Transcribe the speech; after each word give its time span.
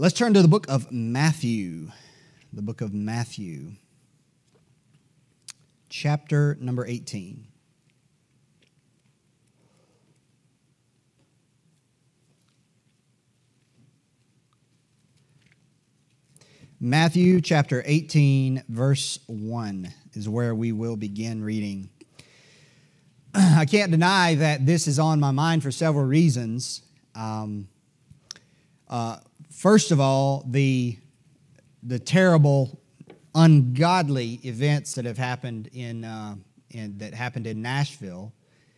Let's 0.00 0.14
turn 0.14 0.32
to 0.34 0.42
the 0.42 0.46
book 0.46 0.68
of 0.68 0.92
Matthew. 0.92 1.90
The 2.52 2.62
book 2.62 2.82
of 2.82 2.94
Matthew, 2.94 3.72
chapter 5.88 6.56
number 6.60 6.86
18. 6.86 7.44
Matthew 16.78 17.40
chapter 17.40 17.82
18, 17.84 18.62
verse 18.68 19.18
1 19.26 19.92
is 20.14 20.28
where 20.28 20.54
we 20.54 20.70
will 20.70 20.94
begin 20.94 21.42
reading. 21.42 21.90
I 23.34 23.64
can't 23.64 23.90
deny 23.90 24.36
that 24.36 24.64
this 24.64 24.86
is 24.86 25.00
on 25.00 25.18
my 25.18 25.32
mind 25.32 25.64
for 25.64 25.72
several 25.72 26.04
reasons. 26.04 26.82
Um, 27.16 27.66
uh, 28.88 29.16
first 29.58 29.90
of 29.90 29.98
all, 29.98 30.44
the, 30.48 30.96
the 31.82 31.98
terrible, 31.98 32.80
ungodly 33.34 34.40
events 34.44 34.94
that 34.94 35.04
have 35.04 35.18
happened 35.18 35.68
in, 35.72 36.04
uh, 36.04 36.36
in 36.70 36.96
that 36.98 37.12
happened 37.12 37.46
in 37.46 37.60
Nashville 37.60 38.32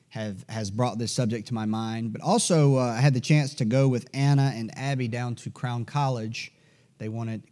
have 0.09 0.45
has 0.49 0.71
brought 0.71 0.99
this 0.99 1.13
subject 1.13 1.47
to 1.49 1.55
my 1.55 1.67
mind. 1.67 2.13
But 2.13 2.23
also, 2.23 2.77
uh, 2.77 2.95
I 2.97 3.01
had 3.01 3.15
the 3.15 3.21
chance 3.21 3.55
to 3.57 3.65
go 3.65 3.89
with 3.89 4.09
Anna 4.13 4.53
and 4.55 4.77
Abby 4.77 5.07
down 5.07 5.37
to 5.37 5.51
Crown 5.51 5.85
College. 5.85 6.53
They 6.99 7.09
wanted 7.09 7.43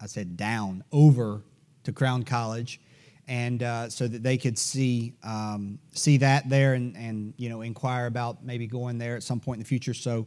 I 0.00 0.06
said 0.06 0.36
down 0.36 0.84
over 0.92 1.42
to 1.84 1.92
Crown 1.92 2.22
College, 2.24 2.80
and 3.28 3.62
uh, 3.62 3.88
so 3.88 4.06
that 4.08 4.22
they 4.22 4.36
could 4.36 4.58
see 4.58 5.14
um, 5.22 5.78
see 5.92 6.18
that 6.18 6.48
there 6.50 6.74
and 6.74 6.96
and 6.96 7.32
you 7.38 7.48
know 7.48 7.62
inquire 7.62 8.06
about 8.06 8.44
maybe 8.44 8.66
going 8.66 8.98
there 8.98 9.16
at 9.16 9.22
some 9.22 9.40
point 9.40 9.58
in 9.58 9.62
the 9.62 9.68
future. 9.68 9.94
So. 9.94 10.26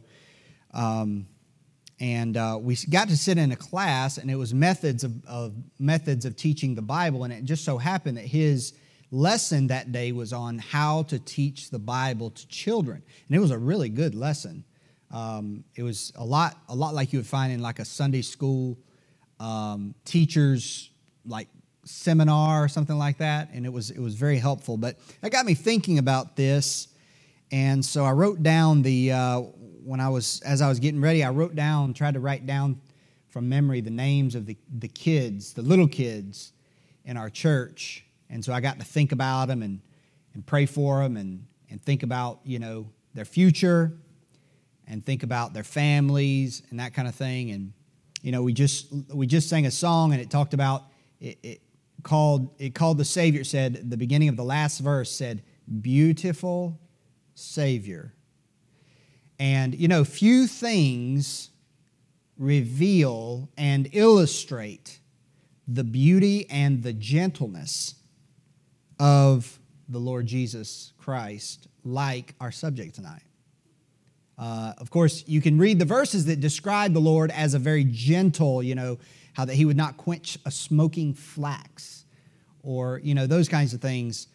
Um, 0.72 1.26
and 2.00 2.36
uh, 2.38 2.58
we 2.60 2.76
got 2.88 3.08
to 3.10 3.16
sit 3.16 3.36
in 3.36 3.52
a 3.52 3.56
class, 3.56 4.16
and 4.16 4.30
it 4.30 4.36
was 4.36 4.54
methods 4.54 5.04
of, 5.04 5.24
of, 5.26 5.54
methods 5.78 6.24
of 6.24 6.34
teaching 6.34 6.74
the 6.74 6.82
Bible. 6.82 7.24
And 7.24 7.32
it 7.32 7.44
just 7.44 7.62
so 7.62 7.76
happened 7.76 8.16
that 8.16 8.24
his 8.24 8.72
lesson 9.10 9.66
that 9.66 9.92
day 9.92 10.12
was 10.12 10.32
on 10.32 10.58
how 10.58 11.02
to 11.04 11.18
teach 11.18 11.68
the 11.68 11.78
Bible 11.78 12.30
to 12.30 12.48
children, 12.48 13.02
and 13.28 13.36
it 13.36 13.38
was 13.38 13.50
a 13.50 13.58
really 13.58 13.90
good 13.90 14.14
lesson. 14.14 14.64
Um, 15.10 15.64
it 15.74 15.82
was 15.82 16.12
a 16.16 16.24
lot, 16.24 16.56
a 16.68 16.74
lot 16.74 16.94
like 16.94 17.12
you 17.12 17.18
would 17.18 17.26
find 17.26 17.52
in 17.52 17.60
like 17.60 17.80
a 17.80 17.84
Sunday 17.84 18.22
school 18.22 18.78
um, 19.38 19.94
teachers 20.04 20.90
like 21.26 21.48
seminar 21.84 22.64
or 22.64 22.68
something 22.68 22.96
like 22.96 23.18
that, 23.18 23.50
and 23.52 23.66
it 23.66 23.72
was 23.72 23.90
it 23.90 24.00
was 24.00 24.14
very 24.14 24.38
helpful. 24.38 24.78
But 24.78 24.98
that 25.20 25.32
got 25.32 25.44
me 25.44 25.54
thinking 25.54 25.98
about 25.98 26.36
this, 26.36 26.88
and 27.50 27.84
so 27.84 28.04
I 28.04 28.12
wrote 28.12 28.42
down 28.42 28.82
the 28.82 29.12
uh, 29.12 29.40
when 29.84 30.00
I 30.00 30.08
was 30.08 30.40
as 30.42 30.62
I 30.62 30.68
was 30.68 30.78
getting 30.78 31.00
ready, 31.00 31.24
I 31.24 31.30
wrote 31.30 31.54
down 31.54 31.94
tried 31.94 32.14
to 32.14 32.20
write 32.20 32.46
down 32.46 32.80
from 33.28 33.48
memory 33.48 33.80
the 33.80 33.90
names 33.90 34.34
of 34.34 34.46
the 34.46 34.56
the 34.78 34.88
kids, 34.88 35.52
the 35.52 35.62
little 35.62 35.88
kids 35.88 36.52
in 37.04 37.16
our 37.16 37.30
church, 37.30 38.04
and 38.28 38.44
so 38.44 38.52
I 38.52 38.60
got 38.60 38.78
to 38.78 38.84
think 38.84 39.12
about 39.12 39.48
them 39.48 39.62
and 39.62 39.80
and 40.34 40.46
pray 40.46 40.66
for 40.66 41.02
them 41.02 41.16
and 41.16 41.46
and 41.70 41.82
think 41.82 42.02
about 42.02 42.40
you 42.44 42.58
know 42.58 42.88
their 43.14 43.24
future 43.24 43.92
and 44.86 45.06
think 45.06 45.22
about 45.22 45.54
their 45.54 45.64
families 45.64 46.62
and 46.70 46.80
that 46.80 46.92
kind 46.92 47.08
of 47.08 47.14
thing. 47.14 47.50
And 47.52 47.72
you 48.22 48.32
know, 48.32 48.42
we 48.42 48.52
just 48.52 48.92
we 49.14 49.26
just 49.26 49.48
sang 49.48 49.66
a 49.66 49.70
song 49.70 50.12
and 50.12 50.20
it 50.20 50.30
talked 50.30 50.52
about 50.52 50.84
it, 51.20 51.38
it 51.42 51.60
called 52.02 52.50
it 52.58 52.74
called 52.74 52.98
the 52.98 53.04
Savior 53.04 53.44
said 53.44 53.90
the 53.90 53.96
beginning 53.96 54.28
of 54.28 54.36
the 54.36 54.44
last 54.44 54.80
verse 54.80 55.10
said 55.10 55.42
beautiful 55.80 56.78
Savior. 57.40 58.12
And 59.38 59.74
you 59.74 59.88
know, 59.88 60.04
few 60.04 60.46
things 60.46 61.50
reveal 62.38 63.48
and 63.56 63.88
illustrate 63.92 65.00
the 65.68 65.84
beauty 65.84 66.48
and 66.50 66.82
the 66.82 66.92
gentleness 66.92 67.94
of 68.98 69.58
the 69.88 69.98
Lord 69.98 70.26
Jesus 70.26 70.92
Christ 70.98 71.68
like 71.84 72.34
our 72.40 72.52
subject 72.52 72.94
tonight. 72.94 73.22
Uh, 74.38 74.72
of 74.78 74.90
course, 74.90 75.22
you 75.26 75.40
can 75.40 75.58
read 75.58 75.78
the 75.78 75.84
verses 75.84 76.24
that 76.26 76.40
describe 76.40 76.94
the 76.94 77.00
Lord 77.00 77.30
as 77.30 77.52
a 77.52 77.58
very 77.58 77.84
gentle, 77.84 78.62
you 78.62 78.74
know, 78.74 78.98
how 79.34 79.44
that 79.44 79.54
he 79.54 79.64
would 79.64 79.76
not 79.76 79.96
quench 79.96 80.38
a 80.46 80.50
smoking 80.50 81.12
flax, 81.12 82.04
or, 82.62 83.00
you 83.04 83.14
know, 83.14 83.26
those 83.26 83.48
kinds 83.48 83.74
of 83.74 83.80
things 83.80 84.28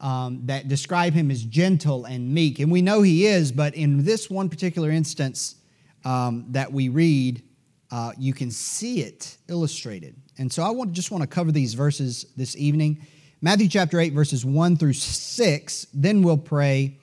um, 0.00 0.42
that 0.46 0.68
describe 0.68 1.12
him 1.12 1.30
as 1.30 1.42
gentle 1.42 2.04
and 2.04 2.32
meek. 2.32 2.58
And 2.60 2.70
we 2.70 2.82
know 2.82 3.02
he 3.02 3.26
is, 3.26 3.50
but 3.50 3.74
in 3.74 4.04
this 4.04 4.30
one 4.30 4.48
particular 4.48 4.90
instance 4.90 5.56
um, 6.04 6.46
that 6.50 6.72
we 6.72 6.88
read, 6.88 7.42
uh, 7.90 8.12
you 8.18 8.32
can 8.32 8.50
see 8.50 9.00
it 9.00 9.36
illustrated. 9.48 10.14
And 10.38 10.52
so 10.52 10.62
I 10.62 10.70
want, 10.70 10.92
just 10.92 11.10
want 11.10 11.22
to 11.22 11.28
cover 11.28 11.50
these 11.50 11.74
verses 11.74 12.26
this 12.36 12.56
evening. 12.56 13.04
Matthew 13.40 13.68
chapter 13.68 13.98
8, 13.98 14.12
verses 14.12 14.44
1 14.44 14.76
through 14.76 14.92
6, 14.92 15.86
then 15.92 16.22
we'll 16.22 16.36
pray 16.36 16.98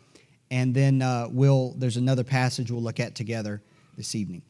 and 0.51 0.73
then 0.73 1.01
uh, 1.01 1.27
we'll 1.29 1.73
there's 1.77 1.97
another 1.97 2.23
passage 2.23 2.71
we'll 2.71 2.81
look 2.81 2.99
at 2.99 3.15
together 3.15 3.61
this 3.97 4.15
evening 4.15 4.41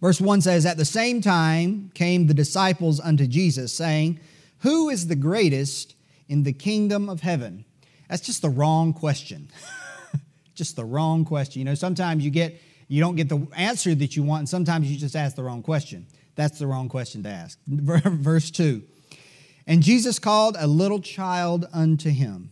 verse 0.00 0.20
1 0.20 0.40
says 0.42 0.66
at 0.66 0.76
the 0.76 0.84
same 0.84 1.20
time 1.20 1.90
came 1.94 2.26
the 2.26 2.34
disciples 2.34 3.00
unto 3.00 3.26
jesus 3.26 3.72
saying 3.72 4.20
who 4.58 4.88
is 4.88 5.06
the 5.06 5.16
greatest 5.16 5.94
in 6.28 6.42
the 6.42 6.52
kingdom 6.52 7.08
of 7.08 7.20
heaven? 7.20 7.64
That's 8.08 8.22
just 8.22 8.42
the 8.42 8.50
wrong 8.50 8.92
question. 8.92 9.50
Just 10.54 10.74
the 10.74 10.84
wrong 10.84 11.24
question. 11.24 11.60
You 11.60 11.64
know 11.66 11.76
sometimes 11.76 12.24
you 12.24 12.32
get 12.32 12.60
you 12.88 13.00
don't 13.00 13.14
get 13.14 13.28
the 13.28 13.46
answer 13.54 13.94
that 13.94 14.16
you 14.16 14.24
want 14.24 14.40
and 14.40 14.48
sometimes 14.48 14.90
you 14.90 14.98
just 14.98 15.14
ask 15.14 15.36
the 15.36 15.44
wrong 15.44 15.62
question. 15.62 16.04
That's 16.34 16.58
the 16.58 16.66
wrong 16.66 16.88
question 16.88 17.22
to 17.22 17.28
ask. 17.28 17.60
Verse 17.68 18.50
2 18.50 18.82
and 19.68 19.82
jesus 19.82 20.18
called 20.18 20.56
a 20.58 20.66
little 20.66 20.98
child 20.98 21.66
unto 21.72 22.10
him 22.10 22.50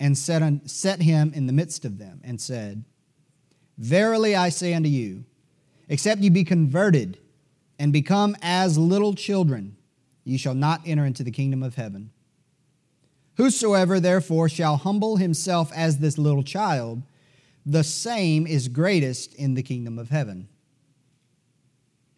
and 0.00 0.18
set, 0.18 0.42
on, 0.42 0.66
set 0.66 1.00
him 1.00 1.32
in 1.34 1.46
the 1.46 1.52
midst 1.52 1.84
of 1.84 1.98
them 1.98 2.20
and 2.24 2.40
said, 2.40 2.84
Verily 3.78 4.34
I 4.34 4.48
say 4.48 4.74
unto 4.74 4.88
you, 4.88 5.24
except 5.88 6.20
ye 6.20 6.30
be 6.30 6.44
converted 6.44 7.18
and 7.78 7.92
become 7.92 8.36
as 8.42 8.78
little 8.78 9.14
children, 9.14 9.76
ye 10.24 10.36
shall 10.36 10.54
not 10.54 10.82
enter 10.86 11.04
into 11.04 11.22
the 11.22 11.30
kingdom 11.30 11.62
of 11.62 11.74
heaven. 11.74 12.10
Whosoever 13.36 14.00
therefore 14.00 14.48
shall 14.48 14.76
humble 14.76 15.16
himself 15.16 15.70
as 15.74 15.98
this 15.98 16.18
little 16.18 16.42
child, 16.42 17.02
the 17.64 17.84
same 17.84 18.46
is 18.46 18.68
greatest 18.68 19.34
in 19.34 19.54
the 19.54 19.62
kingdom 19.62 19.98
of 19.98 20.08
heaven. 20.08 20.48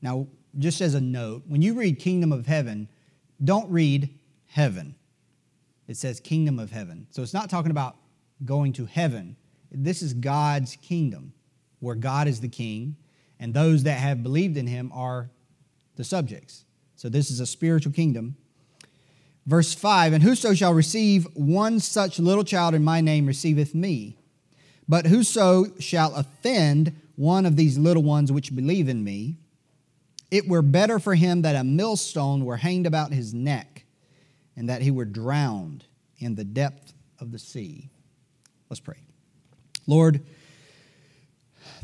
Now, 0.01 0.29
just 0.59 0.81
as 0.81 0.95
a 0.95 1.01
note, 1.01 1.43
when 1.47 1.63
you 1.63 1.75
read 1.75 1.99
kingdom 1.99 2.33
of 2.33 2.47
heaven, 2.47 2.89
don't 3.43 3.71
read 3.71 4.11
heaven. 4.47 4.95
It 5.89 5.97
says 5.97 6.21
kingdom 6.21 6.59
of 6.59 6.71
heaven. 6.71 7.07
So 7.11 7.23
it's 7.23 7.35
not 7.35 7.51
talking 7.51 7.71
about 7.71 7.97
going 8.45 8.73
to 8.75 8.87
heaven. 8.87 9.37
This 9.73 10.03
is 10.03 10.15
God's 10.15 10.77
kingdom, 10.77 11.33
where 11.81 11.95
God 11.95 12.29
is 12.29 12.41
the 12.41 12.49
king, 12.49 12.97
and 13.41 13.53
those 13.53 13.83
that 13.85 13.99
have 13.99 14.23
believed 14.23 14.57
in 14.57 14.67
him 14.67 14.93
are 14.95 15.31
the 15.97 16.05
subjects. 16.05 16.65
So 16.97 17.09
this 17.09 17.31
is 17.31 17.41
a 17.41 17.47
spiritual 17.47 17.93
kingdom. 17.93 18.37
Verse 19.49 19.73
5 19.73 20.13
And 20.13 20.23
whoso 20.23 20.53
shall 20.53 20.75
receive 20.75 21.27
one 21.35 21.81
such 21.81 22.19
little 22.19 22.45
child 22.45 22.75
in 22.75 22.85
my 22.85 23.01
name 23.01 23.25
receiveth 23.25 23.75
me. 23.75 24.19
But 24.87 25.07
whoso 25.07 25.73
shall 25.79 26.15
offend 26.15 26.93
one 27.17 27.47
of 27.47 27.57
these 27.57 27.79
little 27.79 28.03
ones 28.03 28.31
which 28.31 28.55
believe 28.55 28.89
in 28.89 29.03
me, 29.03 29.37
it 30.31 30.47
were 30.47 30.63
better 30.63 30.99
for 30.99 31.15
him 31.15 31.43
that 31.43 31.57
a 31.57 31.65
millstone 31.65 32.45
were 32.45 32.59
hanged 32.59 32.87
about 32.87 33.13
his 33.13 33.33
neck 33.33 33.87
and 34.55 34.69
that 34.69 34.83
he 34.83 34.91
were 34.91 35.07
drowned 35.07 35.85
in 36.19 36.35
the 36.35 36.45
depth 36.45 36.93
of 37.19 37.33
the 37.33 37.39
sea. 37.39 37.89
Let's 38.69 38.81
pray. 38.81 38.99
Lord, 39.87 40.21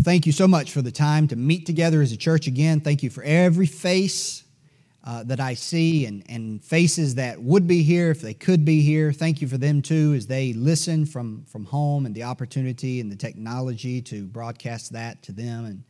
thank 0.03 0.27
you 0.27 0.33
so 0.33 0.47
much 0.47 0.71
for 0.71 0.83
the 0.83 0.93
time 0.93 1.29
to 1.29 1.37
meet 1.37 1.65
together 1.65 2.03
as 2.03 2.13
a 2.13 2.17
church 2.19 2.47
again. 2.47 2.81
Thank 2.81 3.03
you 3.03 3.09
for 3.09 3.23
every 3.23 3.67
face 3.67 4.44
uh, 5.05 5.23
that 5.25 5.39
I 5.39 5.53
see 5.53 6.07
and, 6.07 6.23
and 6.31 6.65
faces 6.65 7.17
that 7.17 7.41
would 7.43 7.67
be 7.67 7.83
here 7.83 8.11
if 8.11 8.23
they 8.23 8.33
could 8.33 8.65
be 8.65 8.81
here. 8.81 9.13
Thank 9.13 9.43
you 9.43 9.49
for 9.49 9.59
them 9.59 9.83
too 9.83 10.15
as 10.17 10.27
they 10.27 10.55
listen 10.55 11.05
from, 11.05 11.45
from 11.45 11.67
home 11.67 12.07
and 12.07 12.15
the 12.15 12.23
opportunity 12.23 13.01
and 13.01 13.13
the 13.13 13.17
technology 13.17 14.01
to 14.03 14.25
broadcast 14.25 14.93
that 14.95 15.23
to 15.25 15.33
them. 15.33 15.67
And 15.67 15.85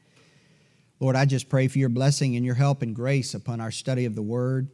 Lord, 0.98 1.14
I 1.14 1.26
just 1.26 1.48
pray 1.48 1.68
for 1.68 1.78
your 1.78 1.90
blessing 1.90 2.34
and 2.34 2.44
your 2.44 2.56
help 2.56 2.82
and 2.82 2.94
grace 2.94 3.34
upon 3.34 3.60
our 3.60 3.70
study 3.70 4.04
of 4.04 4.16
the 4.16 4.22
Word. 4.22 4.68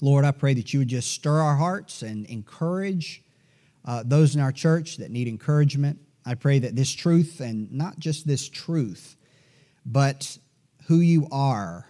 Lord, 0.00 0.24
I 0.24 0.32
pray 0.32 0.54
that 0.54 0.72
you 0.72 0.80
would 0.80 0.88
just 0.88 1.12
stir 1.12 1.38
our 1.38 1.56
hearts 1.56 2.02
and 2.02 2.26
encourage 2.26 3.22
uh, 3.84 4.02
those 4.04 4.34
in 4.34 4.40
our 4.40 4.52
church 4.52 4.96
that 4.96 5.10
need 5.10 5.28
encouragement. 5.28 6.00
I 6.26 6.34
pray 6.34 6.58
that 6.60 6.74
this 6.74 6.90
truth, 6.90 7.40
and 7.40 7.70
not 7.70 7.98
just 7.98 8.26
this 8.26 8.48
truth, 8.48 9.16
but 9.86 10.36
who 10.86 10.96
you 10.96 11.28
are, 11.30 11.86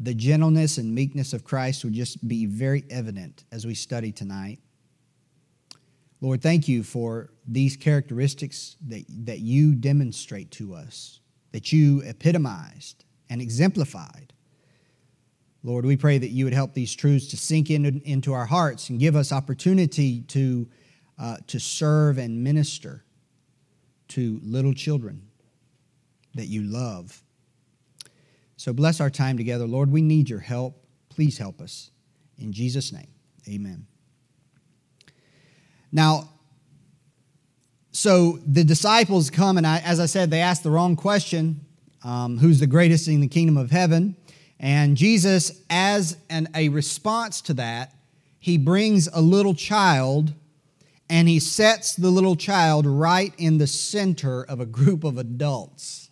the 0.00 0.14
gentleness 0.14 0.78
and 0.78 0.94
meekness 0.94 1.32
of 1.32 1.44
Christ 1.44 1.84
would 1.84 1.92
just 1.92 2.26
be 2.26 2.46
very 2.46 2.84
evident 2.88 3.44
as 3.50 3.66
we 3.66 3.74
study 3.74 4.12
tonight. 4.12 4.60
Lord, 6.20 6.40
thank 6.40 6.68
you 6.68 6.82
for 6.82 7.30
these 7.46 7.76
characteristics 7.76 8.76
that, 8.88 9.04
that 9.26 9.40
you 9.40 9.74
demonstrate 9.74 10.50
to 10.52 10.74
us, 10.74 11.20
that 11.52 11.72
you 11.72 12.02
epitomized 12.02 13.04
and 13.28 13.40
exemplified. 13.40 14.32
Lord, 15.64 15.84
we 15.84 15.96
pray 15.96 16.18
that 16.18 16.30
you 16.30 16.44
would 16.44 16.54
help 16.54 16.74
these 16.74 16.94
truths 16.94 17.28
to 17.28 17.36
sink 17.36 17.70
in, 17.70 18.00
into 18.04 18.32
our 18.32 18.46
hearts 18.46 18.90
and 18.90 19.00
give 19.00 19.16
us 19.16 19.32
opportunity 19.32 20.22
to, 20.22 20.68
uh, 21.18 21.36
to 21.48 21.58
serve 21.58 22.18
and 22.18 22.42
minister 22.42 23.04
to 24.08 24.40
little 24.44 24.72
children 24.72 25.22
that 26.34 26.46
you 26.46 26.62
love. 26.62 27.22
So 28.58 28.72
bless 28.72 29.00
our 29.00 29.08
time 29.08 29.36
together. 29.36 29.66
Lord, 29.66 29.92
we 29.92 30.02
need 30.02 30.28
your 30.28 30.40
help. 30.40 30.84
Please 31.08 31.38
help 31.38 31.60
us. 31.60 31.92
In 32.38 32.52
Jesus' 32.52 32.92
name, 32.92 33.08
amen. 33.48 33.86
Now, 35.92 36.28
so 37.92 38.40
the 38.44 38.64
disciples 38.64 39.30
come, 39.30 39.58
and 39.58 39.66
I, 39.66 39.78
as 39.78 40.00
I 40.00 40.06
said, 40.06 40.30
they 40.30 40.40
ask 40.40 40.62
the 40.62 40.70
wrong 40.70 40.96
question 40.96 41.64
um, 42.02 42.38
who's 42.38 42.60
the 42.60 42.66
greatest 42.66 43.08
in 43.08 43.20
the 43.20 43.28
kingdom 43.28 43.56
of 43.56 43.70
heaven? 43.70 44.16
And 44.58 44.96
Jesus, 44.96 45.62
as 45.70 46.16
an, 46.28 46.48
a 46.54 46.68
response 46.68 47.40
to 47.42 47.54
that, 47.54 47.94
he 48.40 48.58
brings 48.58 49.08
a 49.08 49.20
little 49.20 49.54
child 49.54 50.34
and 51.08 51.28
he 51.28 51.38
sets 51.38 51.94
the 51.94 52.10
little 52.10 52.36
child 52.36 52.86
right 52.86 53.32
in 53.38 53.58
the 53.58 53.66
center 53.68 54.42
of 54.42 54.60
a 54.60 54.66
group 54.66 55.04
of 55.04 55.16
adults. 55.16 56.07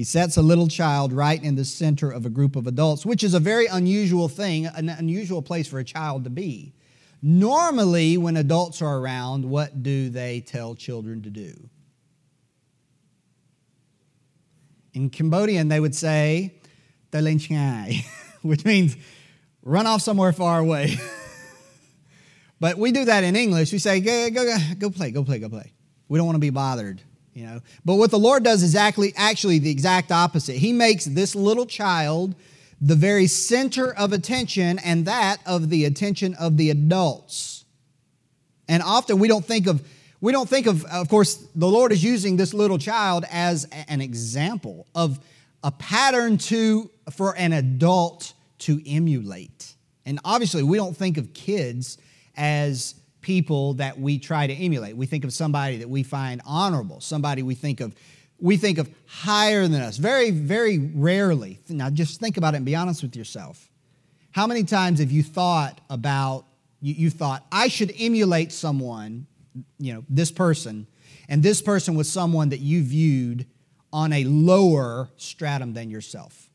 He 0.00 0.04
sets 0.04 0.38
a 0.38 0.42
little 0.42 0.66
child 0.66 1.12
right 1.12 1.44
in 1.44 1.56
the 1.56 1.64
center 1.66 2.10
of 2.10 2.24
a 2.24 2.30
group 2.30 2.56
of 2.56 2.66
adults, 2.66 3.04
which 3.04 3.22
is 3.22 3.34
a 3.34 3.38
very 3.38 3.66
unusual 3.66 4.28
thing, 4.28 4.64
an 4.64 4.88
unusual 4.88 5.42
place 5.42 5.68
for 5.68 5.78
a 5.78 5.84
child 5.84 6.24
to 6.24 6.30
be. 6.30 6.72
Normally, 7.20 8.16
when 8.16 8.38
adults 8.38 8.80
are 8.80 8.96
around, 8.96 9.44
what 9.44 9.82
do 9.82 10.08
they 10.08 10.40
tell 10.40 10.74
children 10.74 11.20
to 11.24 11.28
do? 11.28 11.68
In 14.94 15.10
Cambodian, 15.10 15.68
they 15.68 15.80
would 15.80 15.94
say, 15.94 16.54
which 18.40 18.64
means 18.64 18.96
run 19.62 19.86
off 19.86 20.00
somewhere 20.00 20.32
far 20.32 20.60
away. 20.60 20.96
but 22.58 22.78
we 22.78 22.90
do 22.90 23.04
that 23.04 23.22
in 23.22 23.36
English. 23.36 23.70
We 23.70 23.78
say, 23.78 24.00
go, 24.00 24.30
go, 24.30 24.56
go 24.78 24.88
play, 24.88 25.10
go 25.10 25.24
play, 25.24 25.40
go 25.40 25.50
play. 25.50 25.74
We 26.08 26.16
don't 26.16 26.24
want 26.24 26.36
to 26.36 26.40
be 26.40 26.48
bothered, 26.48 27.02
you 27.40 27.46
know. 27.46 27.60
But 27.84 27.94
what 27.94 28.10
the 28.10 28.18
Lord 28.18 28.44
does 28.44 28.62
is 28.62 28.76
actually, 28.76 29.14
actually 29.16 29.58
the 29.58 29.70
exact 29.70 30.12
opposite. 30.12 30.56
He 30.56 30.72
makes 30.72 31.06
this 31.06 31.34
little 31.34 31.64
child 31.64 32.34
the 32.80 32.94
very 32.94 33.26
center 33.26 33.92
of 33.94 34.12
attention 34.12 34.78
and 34.78 35.06
that 35.06 35.38
of 35.46 35.70
the 35.70 35.86
attention 35.86 36.34
of 36.34 36.58
the 36.58 36.70
adults. 36.70 37.64
And 38.68 38.82
often 38.82 39.18
we 39.18 39.28
don't 39.28 39.44
think 39.44 39.66
of 39.66 39.86
we 40.20 40.32
don't 40.32 40.48
think 40.48 40.66
of 40.66 40.84
of 40.84 41.08
course 41.08 41.46
the 41.54 41.66
Lord 41.66 41.92
is 41.92 42.04
using 42.04 42.36
this 42.36 42.54
little 42.54 42.78
child 42.78 43.24
as 43.30 43.66
an 43.88 44.00
example 44.00 44.86
of 44.94 45.18
a 45.64 45.70
pattern 45.70 46.38
to 46.38 46.90
for 47.10 47.36
an 47.36 47.52
adult 47.52 48.32
to 48.60 48.80
emulate. 48.86 49.74
And 50.06 50.20
obviously 50.24 50.62
we 50.62 50.76
don't 50.76 50.96
think 50.96 51.18
of 51.18 51.34
kids 51.34 51.98
as 52.36 52.94
people 53.20 53.74
that 53.74 53.98
we 53.98 54.18
try 54.18 54.46
to 54.46 54.52
emulate. 54.54 54.96
We 54.96 55.06
think 55.06 55.24
of 55.24 55.32
somebody 55.32 55.78
that 55.78 55.88
we 55.88 56.02
find 56.02 56.40
honorable, 56.44 57.00
somebody 57.00 57.42
we 57.42 57.54
think 57.54 57.80
of 57.80 57.94
we 58.40 58.56
think 58.56 58.78
of 58.78 58.90
higher 59.06 59.68
than 59.68 59.80
us. 59.82 59.98
Very, 59.98 60.30
very 60.30 60.78
rarely. 60.78 61.60
Now, 61.68 61.90
just 61.90 62.20
think 62.20 62.36
about 62.36 62.54
it 62.54 62.58
and 62.58 62.66
be 62.66 62.74
honest 62.74 63.02
with 63.02 63.14
yourself. 63.14 63.68
How 64.30 64.46
many 64.46 64.64
times 64.64 65.00
have 65.00 65.10
you 65.10 65.22
thought 65.22 65.80
about, 65.90 66.46
you, 66.80 66.94
you 66.94 67.10
thought, 67.10 67.44
I 67.52 67.68
should 67.68 67.92
emulate 67.98 68.52
someone, 68.52 69.26
you 69.78 69.92
know, 69.92 70.04
this 70.08 70.30
person, 70.30 70.86
and 71.28 71.42
this 71.42 71.60
person 71.60 71.94
was 71.94 72.10
someone 72.10 72.48
that 72.50 72.60
you 72.60 72.82
viewed 72.82 73.46
on 73.92 74.12
a 74.12 74.24
lower 74.24 75.10
stratum 75.16 75.74
than 75.74 75.90
yourself? 75.90 76.49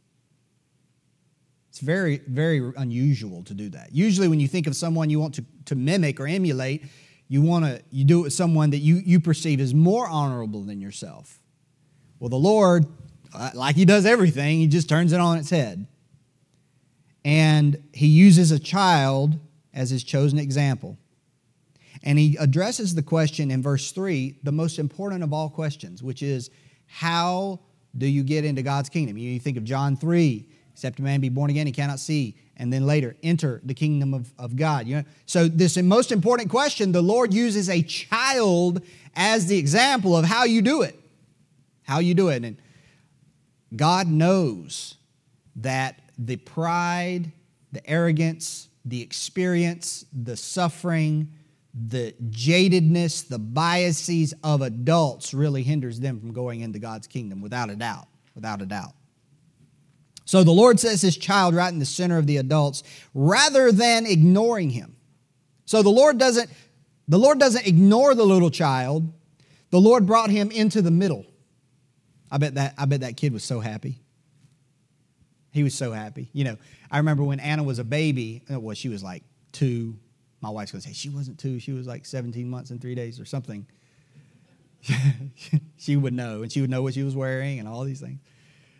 It's 1.76 1.82
very, 1.82 2.22
very 2.26 2.72
unusual 2.78 3.44
to 3.44 3.54
do 3.54 3.68
that. 3.72 3.90
Usually, 3.92 4.30
when 4.30 4.40
you 4.40 4.48
think 4.48 4.66
of 4.66 4.78
someone 4.78 5.10
you 5.10 5.20
want 5.20 5.36
to, 5.36 5.46
to 5.66 5.76
mimic 5.76 6.22
or 6.22 6.26
emulate, 6.26 6.86
you 7.28 7.42
want 7.42 7.66
to 7.66 7.84
you 7.92 8.06
do 8.06 8.20
it 8.20 8.24
with 8.24 8.34
someone 8.34 8.70
that 8.70 8.78
you, 8.78 9.02
you 9.06 9.20
perceive 9.20 9.60
as 9.60 9.74
more 9.74 10.08
honorable 10.08 10.62
than 10.62 10.80
yourself. 10.80 11.38
Well, 12.18 12.30
the 12.30 12.38
Lord, 12.38 12.86
uh, 13.34 13.50
like 13.56 13.76
He 13.76 13.84
does 13.84 14.06
everything, 14.06 14.60
He 14.60 14.68
just 14.68 14.88
turns 14.88 15.12
it 15.12 15.20
on 15.20 15.38
its 15.38 15.50
head. 15.50 15.86
And 17.26 17.84
He 17.92 18.08
uses 18.08 18.52
a 18.52 18.60
child 18.60 19.38
as 19.74 19.90
His 19.90 20.06
chosen 20.06 20.40
example. 20.40 20.98
And 22.04 22.18
He 22.18 22.38
addresses 22.40 22.96
the 22.96 23.04
question 23.04 23.52
in 23.52 23.62
verse 23.62 23.92
3, 23.92 24.40
the 24.44 24.54
most 24.54 24.80
important 24.80 25.24
of 25.24 25.34
all 25.34 25.50
questions, 25.50 26.02
which 26.02 26.24
is, 26.24 26.50
How 26.86 27.60
do 27.98 28.08
you 28.08 28.24
get 28.24 28.46
into 28.46 28.62
God's 28.62 28.88
kingdom? 28.88 29.18
You 29.18 29.38
think 29.42 29.58
of 29.58 29.66
John 29.66 29.98
3, 29.98 30.48
except 30.76 31.00
a 31.00 31.02
man 31.02 31.20
be 31.22 31.30
born 31.30 31.50
again, 31.50 31.66
he 31.66 31.74
cannot 31.74 32.00
see. 32.00 32.38
And 32.58 32.72
then 32.72 32.86
later, 32.86 33.16
enter 33.24 33.60
the 33.66 33.74
kingdom 33.74 34.14
of, 34.14 34.32
of 34.38 34.56
God. 34.56 34.88
You 34.88 34.98
know? 34.98 35.04
So, 35.26 35.48
this 35.48 35.76
most 35.78 36.12
important 36.12 36.50
question, 36.50 36.94
the 36.94 37.02
Lord 37.02 37.34
uses 37.34 37.70
a 37.70 37.82
child 37.82 38.82
as 39.16 39.48
the 39.48 39.58
example 39.58 40.16
of 40.16 40.26
how 40.26 40.46
you 40.46 40.62
do 40.62 40.84
it 40.84 40.98
how 41.86 42.00
you 42.00 42.14
do 42.14 42.30
it. 42.30 42.44
And 42.44 42.58
God 43.76 44.08
knows 44.08 44.96
that 45.58 46.00
the 46.18 46.36
pride, 46.38 47.32
the 47.72 47.88
arrogance, 47.90 48.70
the 48.84 49.02
experience, 49.02 50.06
the 50.12 50.36
suffering, 50.36 51.32
the 51.74 52.14
jadedness, 52.30 53.28
the 53.28 53.40
biases 53.40 54.34
of 54.44 54.62
adults 54.62 55.34
really 55.34 55.64
hinders 55.64 56.00
them 56.00 56.20
from 56.20 56.34
going 56.34 56.62
into 56.62 56.80
God's 56.80 57.08
kingdom 57.08 57.42
without 57.42 57.70
a 57.70 57.76
doubt, 57.76 58.08
without 58.34 58.62
a 58.62 58.66
doubt. 58.66 58.94
So 60.26 60.44
the 60.44 60.52
Lord 60.52 60.80
sets 60.80 61.02
his 61.02 61.16
child 61.16 61.54
right 61.54 61.72
in 61.72 61.80
the 61.80 61.86
center 61.86 62.18
of 62.18 62.26
the 62.26 62.38
adults 62.38 62.84
rather 63.14 63.72
than 63.72 64.08
ignoring 64.08 64.72
him. 64.72 64.96
So 65.66 65.84
the 65.84 65.90
Lord 65.90 66.18
doesn't 66.18 66.50
the 67.08 67.20
Lord 67.20 67.40
doesn't 67.40 67.68
ignore 67.68 68.16
the 68.16 68.26
little 68.26 68.50
child. 68.50 69.14
The 69.70 69.80
Lord 69.80 70.08
brought 70.08 70.32
him 70.32 70.50
into 70.50 70.82
the 70.82 70.92
middle. 70.92 71.26
I 72.32 72.40
bet 72.40 72.56
that 72.56 72.74
I 72.78 72.86
bet 72.86 73.02
that 73.02 73.18
kid 73.18 73.34
was 73.34 73.44
so 73.44 73.60
happy. 73.60 74.02
He 75.52 75.64
was 75.64 75.76
so 75.76 75.92
happy. 75.92 76.30
You 76.34 76.44
know, 76.44 76.58
I 76.92 76.98
remember 76.98 77.24
when 77.24 77.40
Anna 77.40 77.64
was 77.64 77.80
a 77.80 77.84
baby, 77.84 78.44
uh, 78.52 78.60
well, 78.60 78.76
she 78.76 78.90
was 78.90 79.04
like 79.04 79.24
two. 79.52 79.98
My 80.42 80.50
wife's 80.50 80.72
gonna 80.72 80.82
say 80.82 80.94
she 80.94 81.10
wasn't 81.10 81.40
two, 81.40 81.60
she 81.60 81.72
was 81.72 81.88
like 81.88 82.06
17 82.06 82.50
months 82.50 82.72
and 82.72 82.82
three 82.82 82.96
days 82.96 83.20
or 83.20 83.26
something. 83.26 83.68
she 85.78 85.96
would 85.96 86.14
know, 86.14 86.42
and 86.42 86.52
she 86.52 86.62
would 86.62 86.70
know 86.70 86.82
what 86.82 86.94
she 86.94 87.04
was 87.04 87.16
wearing 87.16 87.60
and 87.60 87.68
all 87.68 87.84
these 87.84 88.02
things. 88.02 88.20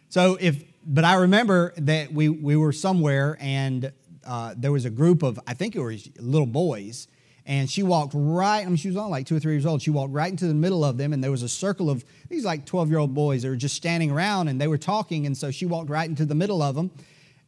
So 0.10 0.38
if, 0.40 0.64
but 0.86 1.04
I 1.04 1.16
remember 1.16 1.74
that 1.78 2.14
we 2.14 2.30
we 2.30 2.56
were 2.56 2.72
somewhere 2.72 3.38
and 3.40 3.92
uh, 4.26 4.54
there 4.58 4.72
was 4.72 4.86
a 4.86 4.90
group 4.90 5.24
of 5.24 5.40
I 5.48 5.54
think 5.54 5.76
it 5.76 5.82
was 5.82 6.10
little 6.20 6.48
boys, 6.48 7.08
and 7.46 7.70
she 7.70 7.84
walked 7.84 8.14
right, 8.16 8.62
I 8.62 8.66
mean, 8.66 8.76
she 8.76 8.88
was 8.88 8.98
only 8.98 9.12
like 9.12 9.28
two 9.28 9.36
or 9.36 9.40
three 9.40 9.54
years 9.54 9.68
old. 9.68 9.82
She 9.82 9.92
walked 9.92 10.14
right 10.14 10.30
into 10.30 10.48
the 10.48 10.56
middle 10.56 10.84
of 10.84 10.98
them, 10.98 11.14
and 11.14 11.24
there 11.24 11.30
was 11.30 11.44
a 11.44 11.50
circle 11.50 11.92
of 11.92 12.04
these 12.28 12.44
like 12.44 12.66
12 12.66 12.90
year 12.90 12.98
old 12.98 13.14
boys 13.14 13.44
that 13.44 13.50
were 13.50 13.56
just 13.56 13.76
standing 13.76 14.10
around 14.10 14.48
and 14.48 14.60
they 14.60 14.68
were 14.68 14.80
talking. 14.80 15.28
And 15.28 15.38
so 15.38 15.52
she 15.52 15.68
walked 15.68 15.90
right 15.90 16.10
into 16.10 16.26
the 16.26 16.34
middle 16.34 16.64
of 16.64 16.74
them. 16.74 16.90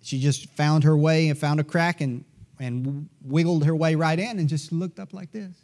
She 0.04 0.20
just 0.20 0.50
found 0.52 0.84
her 0.84 0.96
way 0.96 1.30
and 1.30 1.38
found 1.38 1.60
a 1.60 1.64
crack 1.64 2.02
and, 2.02 2.24
and 2.60 3.10
wiggled 3.24 3.66
her 3.66 3.76
way 3.76 3.96
right 3.96 4.20
in 4.20 4.38
and 4.38 4.48
just 4.48 4.72
looked 4.72 5.00
up 5.00 5.14
like 5.14 5.32
this. 5.32 5.56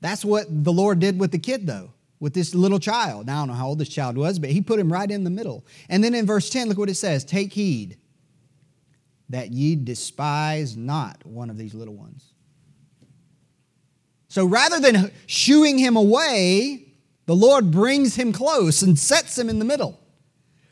That's 0.00 0.24
what 0.24 0.46
the 0.48 0.72
Lord 0.72 0.98
did 0.98 1.20
with 1.20 1.30
the 1.30 1.38
kid, 1.38 1.66
though, 1.66 1.92
with 2.22 2.34
this 2.34 2.54
little 2.54 2.78
child. 2.78 3.26
Now, 3.26 3.38
I 3.38 3.40
don't 3.40 3.48
know 3.48 3.54
how 3.54 3.66
old 3.66 3.80
this 3.80 3.88
child 3.88 4.16
was, 4.16 4.38
but 4.38 4.50
he 4.50 4.60
put 4.60 4.78
him 4.78 4.92
right 4.92 5.10
in 5.10 5.24
the 5.24 5.30
middle. 5.30 5.66
And 5.88 6.04
then 6.04 6.14
in 6.14 6.24
verse 6.24 6.48
10, 6.50 6.68
look 6.68 6.78
what 6.78 6.88
it 6.88 6.94
says 6.94 7.24
Take 7.24 7.52
heed 7.52 7.98
that 9.28 9.50
ye 9.50 9.74
despise 9.74 10.76
not 10.76 11.26
one 11.26 11.50
of 11.50 11.58
these 11.58 11.74
little 11.74 11.96
ones. 11.96 12.32
So 14.28 14.46
rather 14.46 14.78
than 14.78 15.10
shooing 15.26 15.78
him 15.78 15.96
away, 15.96 16.92
the 17.26 17.34
Lord 17.34 17.72
brings 17.72 18.14
him 18.14 18.32
close 18.32 18.82
and 18.82 18.96
sets 18.96 19.36
him 19.36 19.48
in 19.48 19.58
the 19.58 19.64
middle. 19.64 19.98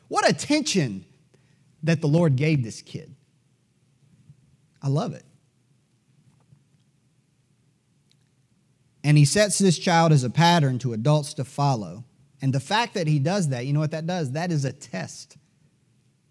What 0.07 0.31
attention 0.31 1.05
that 1.83 2.01
the 2.01 2.07
Lord 2.07 2.37
gave 2.37 2.63
this 2.63 2.81
kid. 2.81 3.13
I 4.81 4.87
love 4.87 5.15
it. 5.15 5.25
And 9.03 9.17
he 9.17 9.25
sets 9.25 9.59
this 9.59 9.79
child 9.79 10.13
as 10.13 10.25
a 10.25 10.31
pattern 10.31 10.79
to 10.81 10.93
adults 10.93 11.35
to 11.35 11.45
follow. 11.45 12.05
And 12.43 12.53
the 12.53 12.61
fact 12.61 12.95
that 12.95 13.07
he 13.07 13.19
does 13.19 13.49
that, 13.49 13.67
you 13.67 13.73
know 13.73 13.81
what 13.81 13.91
that 13.93 14.07
does? 14.07 14.33
That 14.33 14.53
is 14.53 14.65
a 14.65 14.73
test 14.73 15.37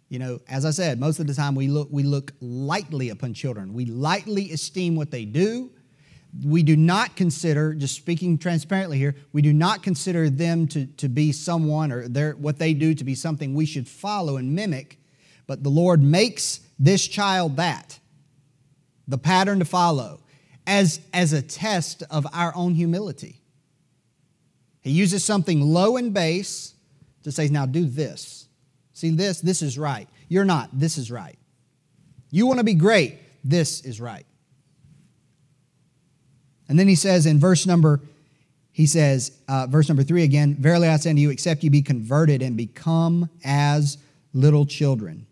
you 0.10 0.18
know, 0.18 0.42
as 0.50 0.66
I 0.66 0.72
said, 0.72 1.00
most 1.00 1.20
of 1.20 1.28
the 1.28 1.36
time 1.36 1.54
we 1.54 1.68
look, 1.68 1.88
we 1.92 2.02
look 2.04 2.34
lightly 2.42 3.10
upon 3.10 3.36
children. 3.36 3.74
We 3.74 3.86
lightly 3.86 4.52
esteem 4.52 4.96
what 4.96 5.12
they 5.12 5.24
do. 5.24 5.70
We 6.44 6.64
do 6.64 6.76
not 6.76 7.16
consider, 7.16 7.74
just 7.74 7.96
speaking 7.96 8.38
transparently 8.38 8.98
here, 8.98 9.16
we 9.34 9.42
do 9.42 9.54
not 9.54 9.82
consider 9.82 10.30
them 10.30 10.68
to, 10.70 10.86
to 10.86 11.08
be 11.08 11.32
someone 11.32 11.92
or 11.92 12.08
their, 12.08 12.34
what 12.34 12.58
they 12.58 12.74
do 12.74 12.94
to 12.96 13.04
be 13.04 13.16
something 13.16 13.54
we 13.54 13.66
should 13.66 13.88
follow 13.88 14.38
and 14.38 14.54
mimic. 14.54 15.00
But 15.48 15.64
the 15.64 15.70
Lord 15.70 16.02
makes 16.02 16.60
this 16.78 17.08
child 17.08 17.58
that, 17.58 18.00
the 19.08 19.18
pattern 19.18 19.60
to 19.60 19.66
follow, 19.66 20.22
as, 20.70 21.02
as 21.16 21.34
a 21.34 21.42
test 21.42 22.04
of 22.12 22.28
our 22.32 22.56
own 22.56 22.76
humility. 22.76 23.42
He 24.82 24.92
uses 24.92 25.26
something 25.26 25.60
low 25.62 25.98
and 25.98 26.14
base 26.14 26.76
to 27.24 27.32
say, 27.32 27.48
now 27.48 27.66
do 27.66 27.86
this. 27.86 28.48
See 28.94 29.10
this? 29.10 29.42
This 29.42 29.64
is 29.64 29.80
right. 29.80 30.08
You're 30.28 30.46
not. 30.46 30.70
This 30.72 31.00
is 31.00 31.12
right. 31.12 31.38
You 32.30 32.46
want 32.46 32.60
to 32.60 32.64
be 32.64 32.76
great. 32.76 33.18
This 33.44 33.82
is 33.82 34.00
right. 34.00 34.28
And 36.68 36.78
then 36.78 36.88
he 36.88 36.96
says 36.96 37.26
in 37.26 37.40
verse 37.40 37.66
number, 37.66 38.00
he 38.72 38.86
says, 38.86 39.32
uh, 39.48 39.66
verse 39.68 39.90
number 39.90 40.04
three 40.04 40.24
again, 40.24 40.56
Verily 40.60 40.88
I 40.88 40.98
say 40.98 41.10
unto 41.10 41.22
you, 41.22 41.32
except 41.32 41.64
you 41.64 41.72
be 41.72 41.82
converted 41.82 42.44
and 42.44 42.56
become 42.56 43.28
as 43.44 43.98
little 44.34 44.68
children, 44.68 45.26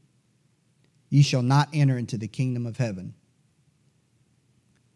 ye 1.10 1.22
shall 1.22 1.44
not 1.44 1.70
enter 1.74 2.00
into 2.00 2.18
the 2.18 2.28
kingdom 2.28 2.66
of 2.66 2.78
heaven. 2.78 3.14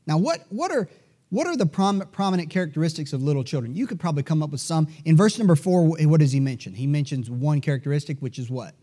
Now, 0.05 0.17
what, 0.17 0.45
what, 0.49 0.71
are, 0.71 0.87
what 1.29 1.47
are 1.47 1.55
the 1.55 1.65
prom- 1.65 2.07
prominent 2.11 2.49
characteristics 2.49 3.13
of 3.13 3.21
little 3.21 3.43
children? 3.43 3.75
You 3.75 3.87
could 3.87 3.99
probably 3.99 4.23
come 4.23 4.41
up 4.41 4.51
with 4.51 4.61
some. 4.61 4.87
In 5.05 5.15
verse 5.15 5.37
number 5.37 5.55
four, 5.55 5.85
what 5.85 6.19
does 6.19 6.31
he 6.31 6.39
mention? 6.39 6.73
He 6.73 6.87
mentions 6.87 7.29
one 7.29 7.61
characteristic, 7.61 8.19
which 8.19 8.39
is 8.39 8.49
what? 8.49 8.73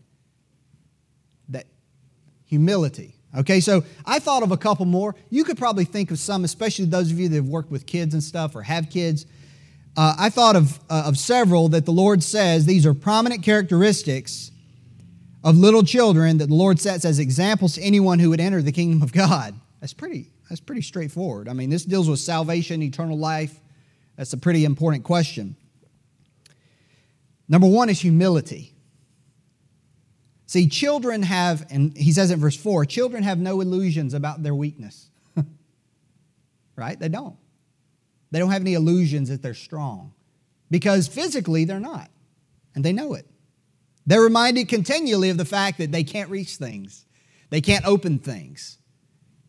That 1.49 1.67
humility. 2.45 3.15
Okay, 3.37 3.59
so 3.59 3.83
I 4.05 4.19
thought 4.19 4.41
of 4.41 4.51
a 4.51 4.57
couple 4.57 4.85
more. 4.85 5.15
You 5.29 5.43
could 5.43 5.57
probably 5.57 5.85
think 5.85 6.09
of 6.09 6.17
some, 6.17 6.43
especially 6.43 6.85
those 6.85 7.11
of 7.11 7.19
you 7.19 7.29
that 7.29 7.35
have 7.35 7.47
worked 7.47 7.69
with 7.69 7.85
kids 7.85 8.13
and 8.13 8.23
stuff 8.23 8.55
or 8.55 8.63
have 8.63 8.89
kids. 8.89 9.25
Uh, 9.95 10.15
I 10.17 10.29
thought 10.29 10.55
of, 10.55 10.79
uh, 10.89 11.03
of 11.05 11.17
several 11.17 11.69
that 11.69 11.85
the 11.85 11.91
Lord 11.91 12.23
says 12.23 12.65
these 12.65 12.85
are 12.85 12.93
prominent 12.93 13.43
characteristics 13.43 14.51
of 15.43 15.57
little 15.57 15.83
children 15.83 16.37
that 16.39 16.47
the 16.47 16.55
Lord 16.55 16.79
sets 16.79 17.05
as 17.05 17.19
examples 17.19 17.75
to 17.75 17.81
anyone 17.81 18.19
who 18.19 18.29
would 18.31 18.39
enter 18.39 18.61
the 18.61 18.71
kingdom 18.71 19.01
of 19.01 19.11
God. 19.13 19.53
That's 19.79 19.93
pretty, 19.93 20.31
that's 20.49 20.61
pretty 20.61 20.81
straightforward. 20.81 21.47
I 21.47 21.53
mean, 21.53 21.69
this 21.69 21.85
deals 21.85 22.09
with 22.09 22.19
salvation, 22.19 22.81
eternal 22.81 23.17
life. 23.17 23.59
That's 24.17 24.33
a 24.33 24.37
pretty 24.37 24.65
important 24.65 25.03
question. 25.03 25.55
Number 27.47 27.67
one 27.67 27.89
is 27.89 27.99
humility. 27.99 28.73
See, 30.47 30.67
children 30.67 31.21
have, 31.21 31.67
and 31.69 31.95
he 31.95 32.11
says 32.11 32.31
in 32.31 32.39
verse 32.39 32.57
4 32.57 32.85
children 32.85 33.21
have 33.21 33.37
no 33.37 33.61
illusions 33.61 34.15
about 34.15 34.41
their 34.41 34.55
weakness. 34.55 35.09
right? 36.75 36.99
They 36.99 37.09
don't. 37.09 37.37
They 38.31 38.39
don't 38.39 38.51
have 38.51 38.61
any 38.61 38.73
illusions 38.73 39.29
that 39.29 39.43
they're 39.43 39.53
strong 39.53 40.13
because 40.71 41.07
physically 41.07 41.65
they're 41.65 41.79
not, 41.79 42.09
and 42.73 42.83
they 42.83 42.93
know 42.93 43.13
it. 43.13 43.27
They're 44.05 44.21
reminded 44.21 44.67
continually 44.69 45.29
of 45.29 45.37
the 45.37 45.45
fact 45.45 45.77
that 45.77 45.91
they 45.91 46.03
can't 46.03 46.29
reach 46.31 46.55
things, 46.55 47.05
they 47.51 47.61
can't 47.61 47.85
open 47.85 48.17
things, 48.19 48.79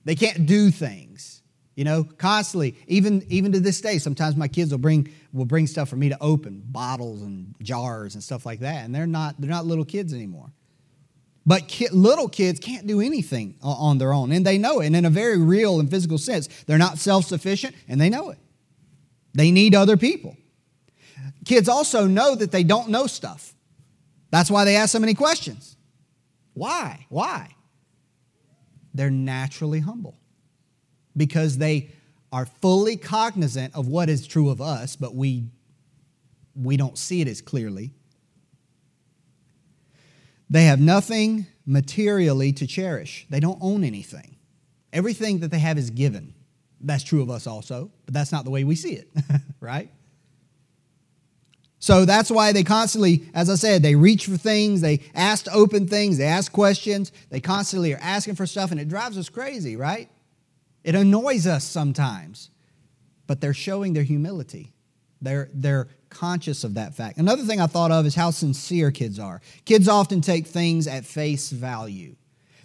they 0.05 0.15
can't 0.15 0.47
do 0.47 0.71
things. 0.71 1.43
You 1.77 1.85
know, 1.85 2.05
constantly, 2.05 2.77
even 2.89 3.25
even 3.29 3.53
to 3.53 3.61
this 3.61 3.81
day, 3.81 3.99
sometimes 3.99 4.37
my 4.37 4.49
kids 4.49 4.71
will 4.71 4.79
bring 4.79 5.11
will 5.33 5.47
bring 5.47 5.67
stuff 5.67 5.89
for 5.89 5.97
me 5.97 6.11
to 6.11 6.19
open, 6.21 6.63
bottles 6.67 7.23
and 7.23 7.55
jars 7.63 8.15
and 8.15 8.23
stuff 8.23 8.45
like 8.45 8.61
that, 8.61 8.85
and 8.85 8.95
they're 8.95 9.07
not 9.07 9.41
they're 9.41 9.51
not 9.51 9.65
little 9.65 9.85
kids 9.85 10.13
anymore. 10.13 10.53
But 11.47 11.69
ki- 11.69 11.89
little 11.91 12.29
kids 12.29 12.61
can't 12.61 12.87
do 12.87 13.01
anything 13.01 13.57
on 13.63 13.99
their 13.99 14.13
own, 14.13 14.31
and 14.31 14.45
they 14.45 14.59
know 14.59 14.81
it. 14.81 14.87
And 14.87 14.97
in 14.97 15.05
a 15.07 15.11
very 15.11 15.39
real 15.39 15.81
and 15.81 15.91
physical 15.91 16.19
sense, 16.19 16.49
they're 16.67 16.77
not 16.77 16.99
self 16.99 17.25
sufficient, 17.25 17.75
and 17.89 18.01
they 18.01 18.11
know 18.11 18.31
it. 18.31 18.39
They 19.33 19.51
need 19.51 19.75
other 19.75 19.97
people. 19.97 20.37
Kids 21.45 21.69
also 21.69 22.07
know 22.07 22.35
that 22.35 22.53
they 22.53 22.65
don't 22.65 22.91
know 22.91 23.07
stuff. 23.07 23.55
That's 24.31 24.51
why 24.51 24.65
they 24.65 24.77
ask 24.77 24.93
so 24.93 24.99
many 24.99 25.15
questions. 25.15 25.77
Why? 26.53 27.07
Why? 27.09 27.55
They're 28.95 29.11
naturally 29.11 29.81
humble 29.81 30.19
because 31.17 31.59
they 31.59 31.93
are 32.33 32.47
fully 32.47 32.97
cognizant 32.97 33.75
of 33.75 33.89
what 33.89 34.09
is 34.09 34.27
true 34.27 34.51
of 34.51 34.61
us, 34.61 34.97
but 34.97 35.15
we, 35.15 35.45
we 36.55 36.77
don't 36.77 36.97
see 36.97 37.21
it 37.21 37.29
as 37.29 37.41
clearly. 37.41 37.93
They 40.49 40.65
have 40.65 40.81
nothing 40.81 41.47
materially 41.67 42.53
to 42.55 42.67
cherish. 42.67 43.27
They 43.31 43.41
don't 43.41 43.59
own 43.61 43.85
anything. 43.85 44.37
Everything 44.93 45.41
that 45.41 45.51
they 45.51 45.61
have 45.61 45.79
is 45.79 45.91
given. 45.91 46.35
That's 46.81 47.05
true 47.05 47.23
of 47.23 47.31
us 47.31 47.47
also, 47.47 47.91
but 48.05 48.15
that's 48.15 48.33
not 48.33 48.45
the 48.45 48.51
way 48.51 48.65
we 48.65 48.75
see 48.75 48.95
it, 48.95 49.11
right? 49.61 49.91
So 51.81 52.05
that's 52.05 52.31
why 52.31 52.53
they 52.53 52.63
constantly, 52.63 53.25
as 53.33 53.49
I 53.49 53.55
said, 53.55 53.83
they 53.83 53.95
reach 53.95 54.27
for 54.27 54.37
things, 54.37 54.83
they 54.83 55.01
ask 55.15 55.47
to 55.47 55.53
open 55.53 55.89
things, 55.89 56.19
they 56.19 56.27
ask 56.27 56.53
questions, 56.53 57.11
they 57.31 57.41
constantly 57.41 57.95
are 57.95 58.01
asking 58.03 58.35
for 58.35 58.47
stuff, 58.47 58.71
and 58.71 58.79
it 58.79 58.89
drives 58.89 59.17
us 59.17 59.31
crazy, 59.31 59.77
right? 59.77 60.11
It 60.85 60.95
annoys 60.95 61.47
us 61.47 61.65
sometimes, 61.65 62.51
but 63.27 63.41
they're 63.41 63.55
showing 63.55 63.95
their 63.95 64.03
humility. 64.03 64.73
They're, 65.23 65.49
they're 65.55 65.89
conscious 66.11 66.65
of 66.65 66.75
that 66.75 66.95
fact. 66.95 67.17
Another 67.17 67.45
thing 67.45 67.63
I 67.63 67.67
thought 67.67 67.91
of 67.91 68.05
is 68.05 68.15
how 68.15 68.31
sincere 68.31 68.91
kids 68.91 69.19
are. 69.19 69.41
Kids 69.65 69.89
often 69.89 70.21
take 70.21 70.47
things 70.47 70.87
at 70.87 71.07
face 71.07 71.49
value. 71.49 72.15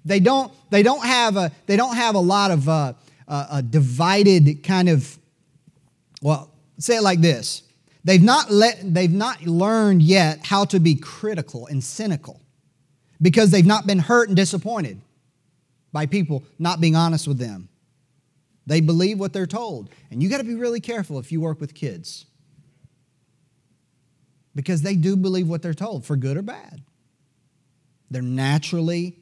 They 0.03 0.19
don't, 0.19 0.51
they 0.72 0.84
don't, 0.84 1.05
have, 1.05 1.38
a, 1.38 1.51
they 1.67 1.77
don't 1.77 1.95
have 1.95 2.15
a 2.15 2.19
lot 2.19 2.51
of 2.51 2.67
uh, 2.67 2.93
uh, 3.29 3.48
a 3.50 3.62
divided 3.62 4.62
kind 4.63 4.89
of, 4.89 5.17
well, 6.22 6.51
say 6.79 6.98
it 6.98 7.01
like 7.01 7.22
this. 7.22 7.63
They've 8.05 8.21
not, 8.21 8.51
let, 8.51 8.77
they've 8.81 9.12
not 9.12 9.41
learned 9.47 10.03
yet 10.03 10.45
how 10.45 10.63
to 10.65 10.79
be 10.79 10.95
critical 10.95 11.65
and 11.65 11.83
cynical 11.83 12.39
because 13.19 13.50
they've 13.50 13.65
not 13.65 13.88
been 13.88 13.97
hurt 13.97 14.29
and 14.29 14.38
disappointed 14.38 15.01
by 15.91 16.05
people 16.05 16.43
not 16.59 16.79
being 16.79 16.95
honest 16.95 17.27
with 17.27 17.39
them. 17.39 17.67
They 18.67 18.79
believe 18.79 19.19
what 19.19 19.33
they're 19.33 19.47
told. 19.47 19.89
And 20.12 20.21
you 20.21 20.29
got 20.29 20.38
to 20.38 20.43
be 20.43 20.53
really 20.53 20.79
careful 20.79 21.17
if 21.17 21.31
you 21.31 21.41
work 21.41 21.59
with 21.59 21.74
kids 21.74 22.25
because 24.53 24.83
they 24.83 24.95
do 24.95 25.15
believe 25.15 25.47
what 25.47 25.63
they're 25.63 25.74
told, 25.74 26.05
for 26.05 26.15
good 26.15 26.38
or 26.38 26.41
bad. 26.43 26.83
They're 28.12 28.21
naturally 28.21 29.17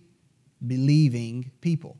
believing 0.65 1.51
people. 1.61 1.97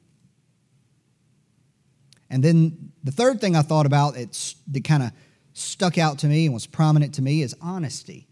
And 2.30 2.44
then 2.44 2.92
the 3.04 3.12
third 3.12 3.40
thing 3.40 3.56
I 3.56 3.62
thought 3.62 3.86
about 3.86 4.18
it's, 4.18 4.56
that 4.72 4.84
kind 4.84 5.04
of 5.04 5.12
stuck 5.54 5.98
out 5.98 6.20
to 6.20 6.28
me 6.28 6.46
and 6.46 6.54
was 6.54 6.66
prominent 6.66 7.14
to 7.16 7.22
me 7.22 7.42
is 7.42 7.56
honesty. 7.62 8.28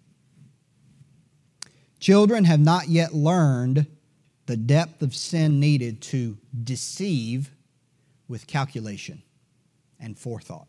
Children 2.00 2.46
have 2.46 2.60
not 2.60 2.90
yet 2.90 3.14
learned 3.14 3.86
the 4.48 4.58
depth 4.58 5.02
of 5.02 5.16
sin 5.16 5.60
needed 5.60 6.02
to 6.02 6.38
deceive 6.64 7.52
with 8.28 8.48
calculation 8.48 9.22
and 10.00 10.18
forethought. 10.18 10.68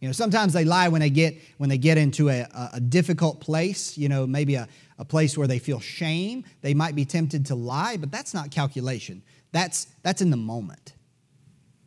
You 0.00 0.08
know, 0.08 0.12
sometimes 0.12 0.52
they 0.52 0.64
lie 0.64 0.88
when 0.88 1.00
they 1.00 1.10
get 1.10 1.36
when 1.58 1.70
they 1.70 1.78
get 1.78 1.96
into 1.96 2.28
a, 2.28 2.46
a 2.72 2.80
difficult 2.80 3.40
place, 3.40 3.96
you 3.96 4.08
know, 4.08 4.26
maybe 4.26 4.56
a, 4.56 4.68
a 4.98 5.04
place 5.04 5.38
where 5.38 5.46
they 5.46 5.60
feel 5.60 5.78
shame. 5.78 6.44
They 6.60 6.74
might 6.74 6.96
be 6.96 7.04
tempted 7.04 7.46
to 7.46 7.54
lie, 7.54 7.96
but 7.96 8.10
that's 8.10 8.34
not 8.34 8.50
calculation. 8.50 9.22
That's 9.52 9.86
that's 10.02 10.20
in 10.20 10.30
the 10.30 10.36
moment. 10.36 10.91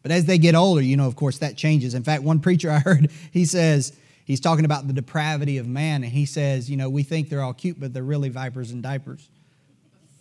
But 0.05 0.11
as 0.11 0.25
they 0.25 0.37
get 0.37 0.53
older, 0.53 0.83
you 0.83 0.97
know, 0.97 1.07
of 1.07 1.15
course, 1.15 1.39
that 1.39 1.57
changes. 1.57 1.95
In 1.95 2.03
fact, 2.03 2.21
one 2.21 2.39
preacher 2.39 2.69
I 2.69 2.77
heard, 2.77 3.09
he 3.31 3.43
says, 3.43 3.91
he's 4.23 4.39
talking 4.39 4.63
about 4.63 4.85
the 4.85 4.93
depravity 4.93 5.57
of 5.57 5.65
man, 5.65 6.03
and 6.03 6.13
he 6.13 6.27
says, 6.27 6.69
you 6.69 6.77
know, 6.77 6.91
we 6.91 7.01
think 7.01 7.27
they're 7.27 7.41
all 7.41 7.55
cute, 7.55 7.79
but 7.79 7.91
they're 7.91 8.03
really 8.03 8.29
vipers 8.29 8.69
and 8.69 8.83
diapers. 8.83 9.27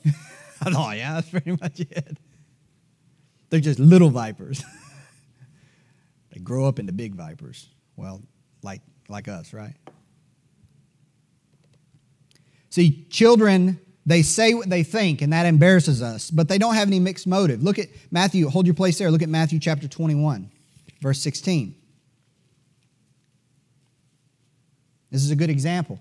I 0.07 0.71
thought, 0.71 0.97
yeah, 0.97 1.13
that's 1.13 1.29
pretty 1.29 1.51
much 1.61 1.81
it. 1.81 2.17
They're 3.51 3.61
just 3.61 3.79
little 3.79 4.09
vipers. 4.09 4.65
they 6.33 6.41
grow 6.41 6.65
up 6.65 6.79
into 6.79 6.95
big 6.95 7.15
vipers. 7.15 7.69
Well, 7.95 8.23
like, 8.63 8.81
like 9.11 9.29
us, 9.29 9.53
right? 9.53 9.75
See, 12.71 13.05
children, 13.11 13.79
they 14.07 14.23
say 14.23 14.55
what 14.55 14.69
they 14.69 14.83
think, 14.83 15.23
and 15.23 15.33
that 15.33 15.47
embarrasses 15.47 16.03
us, 16.03 16.31
but 16.31 16.49
they 16.49 16.59
don't 16.59 16.75
have 16.75 16.89
any 16.89 17.01
mixed 17.01 17.27
motive. 17.27 17.63
Look 17.63 17.79
at 17.79 17.89
Matthew, 18.11 18.49
hold 18.49 18.67
your 18.67 18.75
place 18.75 18.99
there. 18.99 19.11
Look 19.11 19.23
at 19.23 19.29
Matthew 19.29 19.59
chapter 19.59 19.89
21, 19.89 20.51
verse 21.01 21.21
16. 21.21 21.75
This 25.11 25.23
is 25.23 25.31
a 25.31 25.37
good 25.37 25.49
example. 25.51 26.01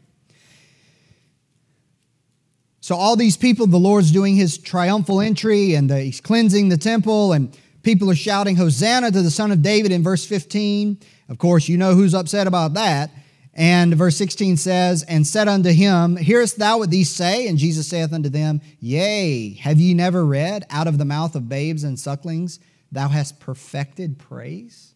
So, 2.81 2.95
all 2.95 3.15
these 3.15 3.37
people, 3.37 3.65
the 3.67 3.77
Lord's 3.77 4.11
doing 4.11 4.35
his 4.35 4.57
triumphal 4.57 5.21
entry 5.21 5.75
and 5.75 5.89
the, 5.89 6.01
he's 6.01 6.19
cleansing 6.19 6.67
the 6.67 6.77
temple, 6.77 7.31
and 7.31 7.57
people 7.83 8.09
are 8.09 8.15
shouting, 8.15 8.57
Hosanna 8.57 9.11
to 9.11 9.21
the 9.21 9.31
Son 9.31 9.53
of 9.53 9.61
David 9.61 9.93
in 9.93 10.03
verse 10.03 10.25
15. 10.25 10.99
Of 11.29 11.37
course, 11.37 11.69
you 11.69 11.77
know 11.77 11.93
who's 11.93 12.13
upset 12.13 12.47
about 12.47 12.73
that. 12.73 13.11
And 13.55 13.93
verse 13.93 14.17
16 14.17 14.57
says, 14.57 15.03
And 15.03 15.27
said 15.27 15.47
unto 15.47 15.69
him, 15.69 16.17
Hearest 16.17 16.57
thou 16.57 16.79
what 16.79 16.89
these 16.89 17.09
say? 17.09 17.47
And 17.47 17.57
Jesus 17.57 17.87
saith 17.87 18.11
unto 18.11 18.29
them, 18.29 18.61
Yea, 18.79 19.53
have 19.55 19.79
ye 19.79 19.93
never 19.93 20.25
read, 20.25 20.65
Out 20.69 20.87
of 20.87 20.97
the 20.97 21.05
mouth 21.05 21.35
of 21.35 21.47
babes 21.49 21.83
and 21.83 21.99
sucklings 21.99 22.59
thou 22.91 23.09
hast 23.09 23.39
perfected 23.39 24.17
praise? 24.17 24.95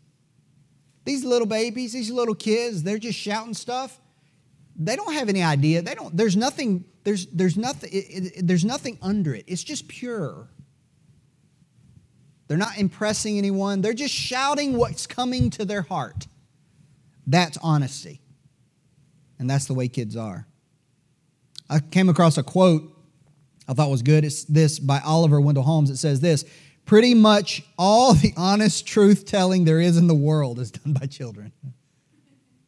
These 1.06 1.24
little 1.24 1.48
babies, 1.48 1.94
these 1.94 2.12
little 2.12 2.36
kids, 2.36 2.84
they're 2.84 2.98
just 2.98 3.18
shouting 3.18 3.54
stuff. 3.54 4.00
They 4.76 4.96
don't 4.96 5.14
have 5.14 5.30
any 5.30 5.44
idea. 5.44 5.82
They 5.82 5.96
don't, 5.96 6.16
there's 6.16 6.36
nothing, 6.36 6.84
there's, 7.04 7.28
there's 7.28 7.58
nothing, 7.58 7.90
it, 7.94 8.38
it, 8.38 8.48
there's 8.48 8.66
nothing 8.66 8.98
under 9.02 9.34
it. 9.34 9.46
It's 9.48 9.64
just 9.64 9.88
pure. 9.88 10.50
They're 12.48 12.58
not 12.58 12.78
impressing 12.78 13.38
anyone. 13.38 13.82
They're 13.82 13.94
just 13.94 14.14
shouting 14.14 14.78
what's 14.78 15.06
coming 15.06 15.50
to 15.52 15.66
their 15.66 15.84
heart. 15.84 16.28
That's 17.26 17.58
honesty. 17.62 18.22
And 19.40 19.50
that's 19.50 19.66
the 19.66 19.74
way 19.74 19.88
kids 19.88 20.16
are. 20.16 20.48
I 21.70 21.80
came 21.80 22.10
across 22.10 22.38
a 22.38 22.44
quote 22.44 22.94
I 23.68 23.74
thought 23.74 23.90
was 23.90 24.02
good. 24.02 24.24
It's 24.24 24.46
this 24.46 24.80
by 24.80 25.02
Oliver 25.04 25.42
Wendell 25.42 25.64
Holmes. 25.64 25.90
It 25.90 25.98
says 25.98 26.20
this 26.20 26.46
Pretty 26.86 27.14
much 27.14 27.64
all 27.78 28.14
the 28.14 28.34
honest 28.38 28.88
truth 28.88 29.26
telling 29.26 29.66
there 29.66 29.82
is 29.82 29.98
in 29.98 30.08
the 30.08 30.16
world 30.16 30.60
is 30.60 30.72
done 30.72 30.94
by 30.94 31.06
children. 31.06 31.52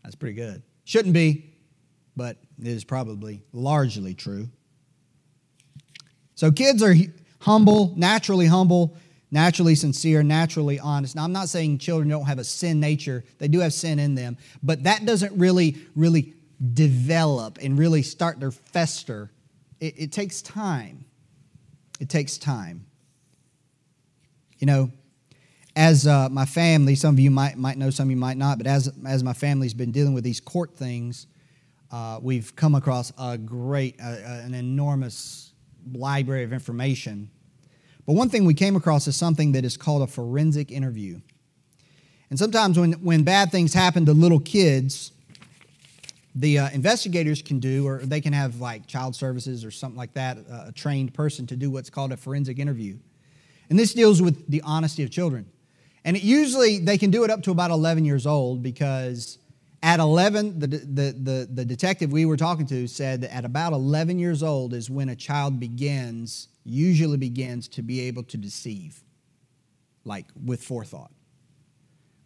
That's 0.04 0.16
pretty 0.16 0.36
good. 0.36 0.62
Shouldn't 0.84 1.14
be, 1.14 1.54
but 2.16 2.38
it 2.60 2.68
is 2.68 2.84
probably 2.84 3.44
largely 3.54 4.14
true. 4.14 4.50
So 6.36 6.52
kids 6.52 6.82
are 6.84 6.96
humble, 7.40 7.94
naturally 7.96 8.46
humble, 8.46 8.98
naturally 9.32 9.76
sincere, 9.76 10.24
naturally 10.24 10.80
honest. 10.80 11.16
Now, 11.16 11.24
I'm 11.24 11.32
not 11.32 11.48
saying 11.48 11.78
children 11.78 12.10
don't 12.10 12.26
have 12.26 12.40
a 12.40 12.44
sin 12.44 12.80
nature, 12.80 13.24
they 13.38 13.48
do 13.48 13.60
have 13.60 13.74
sin 13.74 14.00
in 14.00 14.16
them, 14.16 14.38
but 14.64 14.84
that 14.84 15.06
doesn't 15.06 15.38
really, 15.38 15.78
really 15.96 16.34
develop 16.74 17.58
and 17.62 17.78
really 17.78 18.02
start 18.02 18.40
to 18.42 18.52
fester. 18.52 19.32
It, 19.80 19.96
it 19.98 20.12
takes 20.12 20.42
time. 20.42 21.06
It 22.00 22.10
takes 22.10 22.38
time. 22.38 22.86
You 24.58 24.68
know, 24.68 24.92
as 25.76 26.06
uh, 26.06 26.28
my 26.30 26.46
family, 26.46 26.96
some 26.96 27.16
of 27.16 27.20
you 27.20 27.32
might, 27.32 27.58
might 27.58 27.78
know, 27.78 27.90
some 27.90 28.08
of 28.08 28.12
you 28.12 28.18
might 28.18 28.38
not, 28.38 28.58
but 28.58 28.68
as, 28.68 28.92
as 29.08 29.24
my 29.24 29.34
family's 29.34 29.74
been 29.74 29.92
dealing 29.92 30.14
with 30.14 30.24
these 30.24 30.42
court 30.42 30.76
things, 30.76 31.28
uh, 31.92 32.20
we've 32.22 32.56
come 32.56 32.76
across 32.76 33.14
a 33.18 33.38
great, 33.38 33.96
uh, 34.02 34.18
an 34.44 34.54
enormous 34.54 35.54
library 35.94 36.44
of 36.44 36.52
information. 36.52 37.30
But 38.06 38.14
one 38.14 38.30
thing 38.30 38.46
we 38.46 38.54
came 38.54 38.76
across 38.76 39.08
is 39.08 39.16
something 39.16 39.54
that 39.54 39.64
is 39.64 39.78
called 39.78 40.02
a 40.02 40.08
forensic 40.08 40.72
interview. 40.72 41.22
And 42.30 42.38
sometimes 42.38 42.78
when, 42.78 42.94
when 42.94 43.24
bad 43.24 43.52
things 43.52 43.74
happen 43.74 44.06
to 44.06 44.14
little 44.14 44.40
kids, 44.40 45.12
the 46.36 46.60
uh, 46.60 46.70
investigators 46.70 47.42
can 47.42 47.60
do, 47.60 47.88
or 47.88 48.00
they 48.00 48.22
can 48.22 48.34
have 48.34 48.60
like 48.60 48.86
child 48.86 49.16
services 49.16 49.66
or 49.66 49.72
something 49.72 49.98
like 49.98 50.14
that, 50.14 50.38
uh, 50.38 50.66
a 50.68 50.72
trained 50.72 51.14
person 51.14 51.48
to 51.48 51.56
do 51.56 51.72
what's 51.72 51.90
called 51.90 52.12
a 52.12 52.18
forensic 52.18 52.60
interview. 52.60 52.98
And 53.70 53.78
this 53.78 53.94
deals 53.94 54.22
with 54.22 54.50
the 54.50 54.62
honesty 54.62 55.04
of 55.04 55.12
children. 55.12 55.48
And 56.06 56.16
it 56.16 56.24
usually 56.24 56.80
they 56.80 56.98
can 56.98 57.12
do 57.12 57.24
it 57.24 57.30
up 57.30 57.44
to 57.44 57.52
about 57.52 57.72
11 57.72 58.06
years 58.06 58.26
old 58.26 58.64
because 58.64 59.38
at 59.82 60.00
11, 60.00 60.60
the, 60.60 60.68
the, 60.68 60.78
the, 60.78 61.50
the 61.52 61.66
detective 61.66 62.12
we 62.12 62.26
were 62.26 62.38
talking 62.38 62.66
to 62.68 62.88
said 62.88 63.22
that 63.22 63.34
at 63.34 63.46
about 63.46 63.74
11 63.74 64.20
years 64.20 64.44
old 64.44 64.74
is 64.74 64.90
when 64.90 65.10
a 65.10 65.16
child 65.16 65.60
begins, 65.60 66.48
usually 66.64 67.18
begins 67.18 67.68
to 67.70 67.82
be 67.82 68.02
able 68.02 68.24
to 68.24 68.38
deceive, 68.38 69.04
like 70.04 70.26
with 70.46 70.64
forethought. 70.64 71.12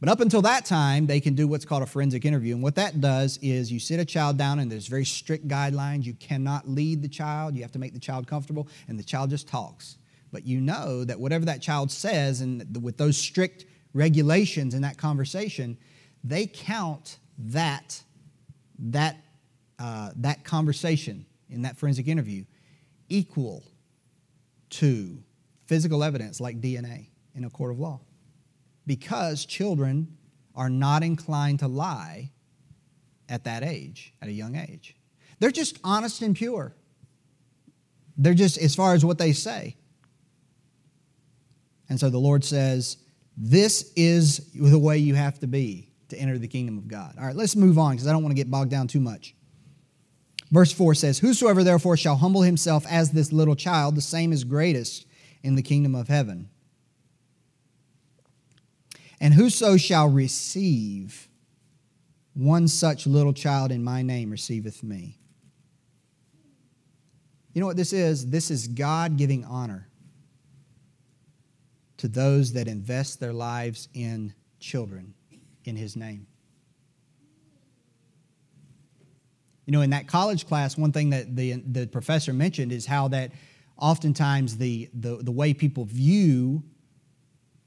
But 0.03 0.11
up 0.11 0.19
until 0.19 0.41
that 0.41 0.65
time, 0.65 1.07
they 1.07 1.21
can 1.21 1.33
do 1.33 1.47
what's 1.47 1.63
called 1.63 1.81
a 1.81 1.85
forensic 1.85 2.25
interview. 2.25 2.55
And 2.55 2.61
what 2.61 2.75
that 2.75 2.99
does 2.99 3.39
is 3.41 3.71
you 3.71 3.79
sit 3.79 4.01
a 4.01 4.05
child 4.05 4.37
down, 4.37 4.59
and 4.59 4.69
there's 4.69 4.87
very 4.87 5.05
strict 5.05 5.47
guidelines. 5.47 6.03
You 6.03 6.13
cannot 6.15 6.67
lead 6.67 7.01
the 7.01 7.07
child, 7.07 7.55
you 7.55 7.61
have 7.61 7.71
to 7.71 7.79
make 7.79 7.93
the 7.93 8.01
child 8.01 8.27
comfortable, 8.27 8.67
and 8.89 8.99
the 8.99 9.03
child 9.03 9.29
just 9.29 9.47
talks. 9.47 9.95
But 10.33 10.45
you 10.45 10.59
know 10.59 11.05
that 11.05 11.17
whatever 11.17 11.45
that 11.45 11.61
child 11.61 11.89
says, 11.89 12.41
and 12.41 12.83
with 12.83 12.97
those 12.97 13.15
strict 13.15 13.63
regulations 13.93 14.73
in 14.73 14.81
that 14.81 14.97
conversation, 14.97 15.77
they 16.21 16.47
count 16.47 17.19
that, 17.37 18.03
that, 18.79 19.23
uh, 19.79 20.09
that 20.17 20.43
conversation 20.43 21.25
in 21.49 21.61
that 21.61 21.77
forensic 21.77 22.09
interview 22.09 22.43
equal 23.07 23.63
to 24.71 25.23
physical 25.65 26.03
evidence 26.03 26.41
like 26.41 26.59
DNA 26.59 27.07
in 27.35 27.45
a 27.45 27.49
court 27.49 27.71
of 27.71 27.79
law. 27.79 28.01
Because 28.85 29.45
children 29.45 30.17
are 30.55 30.69
not 30.69 31.03
inclined 31.03 31.59
to 31.59 31.67
lie 31.67 32.31
at 33.29 33.45
that 33.45 33.63
age, 33.63 34.13
at 34.21 34.27
a 34.27 34.31
young 34.31 34.55
age. 34.55 34.95
They're 35.39 35.51
just 35.51 35.79
honest 35.83 36.21
and 36.21 36.35
pure. 36.35 36.75
They're 38.17 38.33
just, 38.33 38.57
as 38.57 38.75
far 38.75 38.93
as 38.93 39.03
what 39.03 39.17
they 39.17 39.33
say. 39.33 39.75
And 41.89 41.99
so 41.99 42.09
the 42.09 42.19
Lord 42.19 42.43
says, 42.43 42.97
This 43.35 43.91
is 43.95 44.51
the 44.53 44.79
way 44.79 44.97
you 44.97 45.15
have 45.15 45.39
to 45.39 45.47
be 45.47 45.89
to 46.09 46.17
enter 46.17 46.37
the 46.37 46.47
kingdom 46.47 46.77
of 46.77 46.87
God. 46.87 47.15
All 47.19 47.25
right, 47.25 47.35
let's 47.35 47.55
move 47.55 47.77
on 47.77 47.93
because 47.93 48.07
I 48.07 48.11
don't 48.11 48.23
want 48.23 48.31
to 48.31 48.35
get 48.35 48.51
bogged 48.51 48.71
down 48.71 48.87
too 48.87 48.99
much. 48.99 49.35
Verse 50.51 50.71
4 50.71 50.93
says, 50.93 51.19
Whosoever 51.19 51.63
therefore 51.63 51.97
shall 51.97 52.17
humble 52.17 52.43
himself 52.43 52.85
as 52.87 53.11
this 53.11 53.31
little 53.31 53.55
child, 53.55 53.95
the 53.95 54.01
same 54.01 54.31
is 54.31 54.43
greatest 54.43 55.07
in 55.41 55.55
the 55.55 55.63
kingdom 55.63 55.95
of 55.95 56.07
heaven. 56.07 56.49
And 59.23 59.33
whoso 59.33 59.77
shall 59.77 60.09
receive 60.09 61.29
one 62.33 62.67
such 62.67 63.07
little 63.07 63.31
child 63.31 63.71
in 63.71 63.81
my 63.81 64.01
name 64.01 64.29
receiveth 64.29 64.83
me. 64.83 65.17
You 67.53 67.61
know 67.61 67.67
what 67.67 67.77
this 67.77 67.93
is? 67.93 68.29
This 68.29 68.51
is 68.51 68.67
God 68.67 69.15
giving 69.15 69.45
honor 69.45 69.87
to 71.95 72.09
those 72.09 72.51
that 72.51 72.67
invest 72.67 73.21
their 73.21 73.31
lives 73.31 73.87
in 73.93 74.33
children 74.59 75.13
in 75.63 75.77
His 75.77 75.95
name. 75.95 76.27
You 79.65 79.71
know, 79.71 79.83
in 79.83 79.91
that 79.91 80.05
college 80.05 80.45
class, 80.49 80.77
one 80.77 80.91
thing 80.91 81.11
that 81.11 81.33
the, 81.33 81.63
the 81.65 81.87
professor 81.87 82.33
mentioned 82.33 82.73
is 82.73 82.85
how 82.85 83.07
that 83.07 83.31
oftentimes 83.77 84.57
the, 84.57 84.89
the, 84.93 85.15
the 85.21 85.31
way 85.31 85.53
people 85.53 85.85
view 85.85 86.61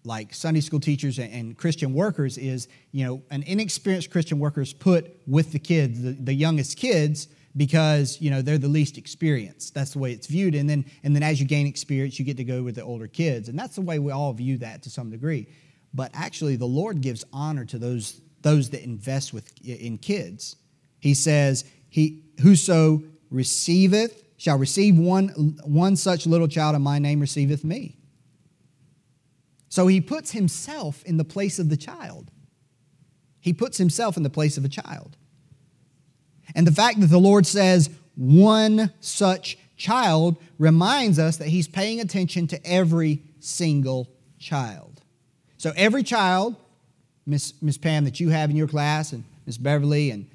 like 0.06 0.32
Sunday 0.32 0.60
school 0.60 0.80
teachers 0.80 1.18
and, 1.18 1.56
Christian 1.56 1.92
workers 1.92 2.38
is, 2.38 2.68
you 2.92 3.04
know, 3.04 3.22
an 3.30 3.42
inexperienced 3.42 4.10
Christian 4.10 4.38
worker 4.38 4.60
is 4.60 4.72
put 4.72 5.18
with 5.26 5.52
the 5.52 5.58
kids, 5.58 6.00
the, 6.00 6.12
the 6.12 6.32
youngest 6.32 6.76
kids, 6.76 7.28
because 7.56 8.20
you 8.20 8.30
know 8.30 8.42
they're 8.42 8.58
the 8.58 8.68
least 8.68 8.98
experienced. 8.98 9.74
That's 9.74 9.92
the 9.92 9.98
way 9.98 10.12
it's 10.12 10.26
viewed. 10.26 10.54
And 10.54 10.68
then 10.68 10.84
and 11.02 11.14
then 11.14 11.22
as 11.22 11.40
you 11.40 11.46
gain 11.46 11.66
experience 11.66 12.18
you 12.18 12.24
get 12.24 12.36
to 12.36 12.44
go 12.44 12.62
with 12.62 12.74
the 12.74 12.82
older 12.82 13.06
kids. 13.06 13.48
And 13.48 13.58
that's 13.58 13.76
the 13.76 13.80
way 13.80 13.98
we 13.98 14.12
all 14.12 14.32
view 14.32 14.58
that 14.58 14.82
to 14.82 14.90
some 14.90 15.10
degree. 15.10 15.48
But 15.94 16.10
actually 16.12 16.56
the 16.56 16.66
lord 16.66 17.00
gives 17.00 17.24
honor 17.32 17.64
to 17.64 17.78
those 17.78 18.20
those 18.42 18.70
that 18.70 18.84
invest 18.84 19.32
with 19.32 19.50
in 19.64 19.96
kids. 19.98 20.56
He 21.00 21.14
says 21.14 21.64
he 21.88 22.24
whoso 22.42 23.02
receiveth 23.30 24.22
shall 24.36 24.58
receive 24.58 24.98
one 24.98 25.28
one 25.64 25.96
such 25.96 26.26
little 26.26 26.48
child 26.48 26.76
in 26.76 26.82
my 26.82 26.98
name 26.98 27.20
receiveth 27.20 27.64
me 27.64 27.96
so 29.76 29.86
he 29.86 30.00
puts 30.00 30.32
himself 30.32 31.04
in 31.04 31.16
the 31.16 31.24
place 31.24 31.58
of 31.58 31.68
the 31.68 31.76
child 31.76 32.30
he 33.40 33.52
puts 33.52 33.78
himself 33.78 34.16
in 34.16 34.22
the 34.22 34.30
place 34.30 34.56
of 34.56 34.64
a 34.64 34.68
child 34.68 35.16
and 36.54 36.66
the 36.66 36.72
fact 36.72 37.00
that 37.00 37.08
the 37.08 37.18
Lord 37.18 37.46
says 37.46 37.90
one 38.14 38.92
such 39.00 39.58
child 39.76 40.36
reminds 40.58 41.18
us 41.18 41.36
that 41.38 41.48
He's 41.48 41.68
paying 41.68 42.00
attention 42.00 42.46
to 42.48 42.66
every 42.66 43.22
single 43.40 44.08
child. 44.38 45.02
So 45.58 45.72
every 45.76 46.02
child, 46.02 46.56
Miss, 47.26 47.54
Miss 47.62 47.78
Pam, 47.78 48.04
that 48.04 48.20
you 48.20 48.30
have 48.30 48.50
in 48.50 48.56
your 48.56 48.68
class, 48.68 49.12
and 49.12 49.24
Miss 49.44 49.58
Beverly, 49.58 50.10
and 50.10 50.28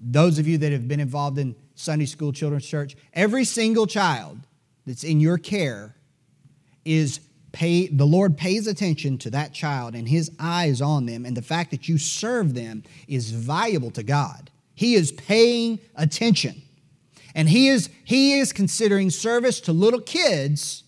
those 0.00 0.38
of 0.38 0.48
you 0.48 0.58
that 0.58 0.72
have 0.72 0.88
been 0.88 1.00
involved 1.00 1.38
in 1.38 1.54
Sunday 1.74 2.06
school, 2.06 2.32
children's 2.32 2.66
church, 2.66 2.96
every 3.12 3.44
single 3.44 3.86
child 3.86 4.38
that's 4.86 5.04
in 5.04 5.20
your 5.20 5.38
care 5.38 5.94
is 6.84 7.20
pay 7.52 7.88
the 7.88 8.06
Lord 8.06 8.36
pays 8.36 8.66
attention 8.66 9.18
to 9.18 9.30
that 9.30 9.52
child 9.52 9.94
and 9.94 10.08
his 10.08 10.30
eyes 10.38 10.80
on 10.80 11.06
them 11.06 11.24
and 11.24 11.36
the 11.36 11.42
fact 11.42 11.70
that 11.70 11.88
you 11.88 11.98
serve 11.98 12.54
them 12.54 12.82
is 13.08 13.30
valuable 13.30 13.90
to 13.92 14.02
God. 14.02 14.50
He 14.74 14.94
is 14.94 15.12
paying 15.12 15.78
attention. 15.96 16.62
And 17.34 17.48
he 17.48 17.68
is, 17.68 17.90
he 18.04 18.38
is 18.38 18.52
considering 18.52 19.10
service 19.10 19.60
to 19.62 19.72
little 19.72 20.00
kids 20.00 20.84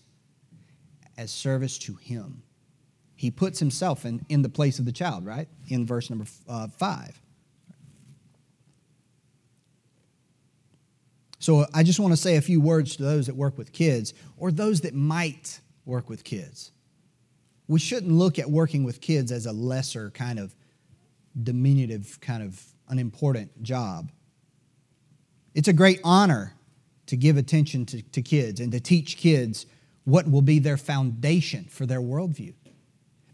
as 1.17 1.31
service 1.31 1.77
to 1.79 1.95
him. 1.95 2.43
He 3.15 3.31
puts 3.31 3.59
himself 3.59 4.05
in, 4.05 4.25
in 4.29 4.41
the 4.41 4.49
place 4.49 4.79
of 4.79 4.85
the 4.85 4.91
child, 4.91 5.25
right? 5.25 5.47
In 5.67 5.85
verse 5.85 6.09
number 6.09 6.25
uh, 6.47 6.67
five. 6.67 7.19
So 11.39 11.65
I 11.73 11.83
just 11.83 11.99
want 11.99 12.13
to 12.13 12.17
say 12.17 12.37
a 12.37 12.41
few 12.41 12.61
words 12.61 12.95
to 12.95 13.03
those 13.03 13.27
that 13.27 13.35
work 13.35 13.57
with 13.57 13.73
kids 13.73 14.13
or 14.37 14.51
those 14.51 14.81
that 14.81 14.93
might 14.93 15.59
work 15.85 16.09
with 16.09 16.23
kids. 16.23 16.71
We 17.67 17.79
shouldn't 17.79 18.11
look 18.11 18.39
at 18.39 18.49
working 18.49 18.83
with 18.83 19.01
kids 19.01 19.31
as 19.31 19.45
a 19.45 19.51
lesser 19.51 20.09
kind 20.11 20.39
of 20.39 20.55
diminutive 21.41 22.19
kind 22.21 22.43
of 22.43 22.61
an 22.89 22.99
important 22.99 23.63
job. 23.63 24.11
It's 25.53 25.67
a 25.67 25.73
great 25.73 25.99
honor 26.03 26.53
to 27.07 27.15
give 27.15 27.37
attention 27.37 27.85
to, 27.87 28.01
to 28.01 28.21
kids 28.21 28.59
and 28.59 28.71
to 28.71 28.79
teach 28.79 29.17
kids 29.17 29.65
what 30.03 30.29
will 30.29 30.41
be 30.41 30.59
their 30.59 30.77
foundation 30.77 31.65
for 31.65 31.85
their 31.85 32.01
worldview. 32.01 32.53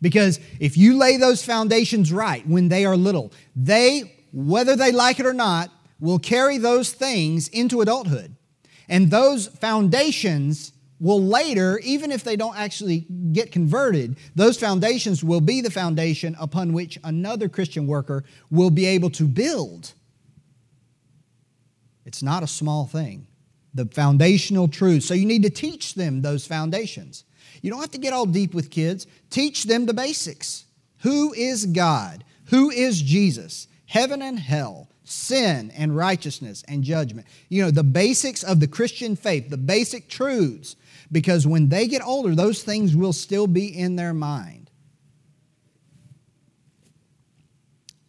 Because 0.01 0.39
if 0.59 0.77
you 0.77 0.97
lay 0.97 1.17
those 1.17 1.43
foundations 1.43 2.13
right 2.13 2.47
when 2.47 2.69
they 2.69 2.85
are 2.85 2.95
little, 2.95 3.33
they, 3.55 4.15
whether 4.31 4.75
they 4.75 4.91
like 4.91 5.19
it 5.19 5.25
or 5.25 5.33
not, 5.33 5.71
will 5.99 6.19
carry 6.19 6.57
those 6.57 6.93
things 6.93 7.47
into 7.49 7.81
adulthood. 7.81 8.35
And 8.87 9.11
those 9.11 9.47
foundations 9.47 10.71
will 10.99 11.21
later, 11.23 11.79
even 11.79 12.11
if 12.11 12.23
they 12.23 12.35
don't 12.35 12.57
actually 12.57 13.05
get 13.31 13.51
converted, 13.51 14.17
those 14.35 14.57
foundations 14.57 15.23
will 15.23 15.41
be 15.41 15.61
the 15.61 15.71
foundation 15.71 16.35
upon 16.39 16.73
which 16.73 16.99
another 17.03 17.47
Christian 17.47 17.87
worker 17.87 18.23
will 18.51 18.69
be 18.69 18.85
able 18.85 19.09
to 19.11 19.25
build. 19.25 19.93
It's 22.05 22.23
not 22.23 22.43
a 22.43 22.47
small 22.47 22.85
thing 22.85 23.27
the 23.75 23.85
foundational 23.85 24.67
truths. 24.67 25.05
So 25.05 25.13
you 25.13 25.27
need 25.27 25.43
to 25.43 25.49
teach 25.49 25.93
them 25.93 26.21
those 26.21 26.45
foundations. 26.45 27.23
You 27.61 27.69
don't 27.69 27.81
have 27.81 27.91
to 27.91 27.99
get 27.99 28.13
all 28.13 28.25
deep 28.25 28.53
with 28.53 28.71
kids. 28.71 29.05
Teach 29.29 29.65
them 29.65 29.85
the 29.85 29.93
basics. 29.93 30.65
Who 31.01 31.33
is 31.33 31.67
God? 31.67 32.23
Who 32.45 32.71
is 32.71 33.01
Jesus? 33.01 33.67
Heaven 33.85 34.23
and 34.23 34.39
hell, 34.39 34.89
sin 35.03 35.71
and 35.75 35.95
righteousness 35.95 36.63
and 36.67 36.83
judgment. 36.83 37.27
You 37.47 37.63
know, 37.63 37.71
the 37.71 37.83
basics 37.83 38.43
of 38.43 38.59
the 38.59 38.67
Christian 38.67 39.15
faith, 39.15 39.49
the 39.49 39.57
basic 39.57 40.09
truths, 40.09 40.75
because 41.11 41.47
when 41.47 41.69
they 41.69 41.87
get 41.87 42.03
older, 42.03 42.35
those 42.35 42.63
things 42.63 42.95
will 42.95 43.13
still 43.13 43.47
be 43.47 43.67
in 43.67 43.95
their 43.95 44.13
mind. 44.13 44.69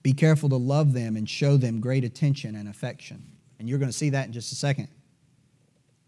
Be 0.02 0.12
careful 0.12 0.48
to 0.48 0.56
love 0.56 0.92
them 0.92 1.16
and 1.16 1.28
show 1.28 1.56
them 1.56 1.80
great 1.80 2.04
attention 2.04 2.56
and 2.56 2.68
affection. 2.68 3.22
And 3.58 3.68
you're 3.68 3.78
going 3.78 3.90
to 3.90 3.96
see 3.96 4.10
that 4.10 4.26
in 4.26 4.32
just 4.32 4.52
a 4.52 4.54
second. 4.54 4.88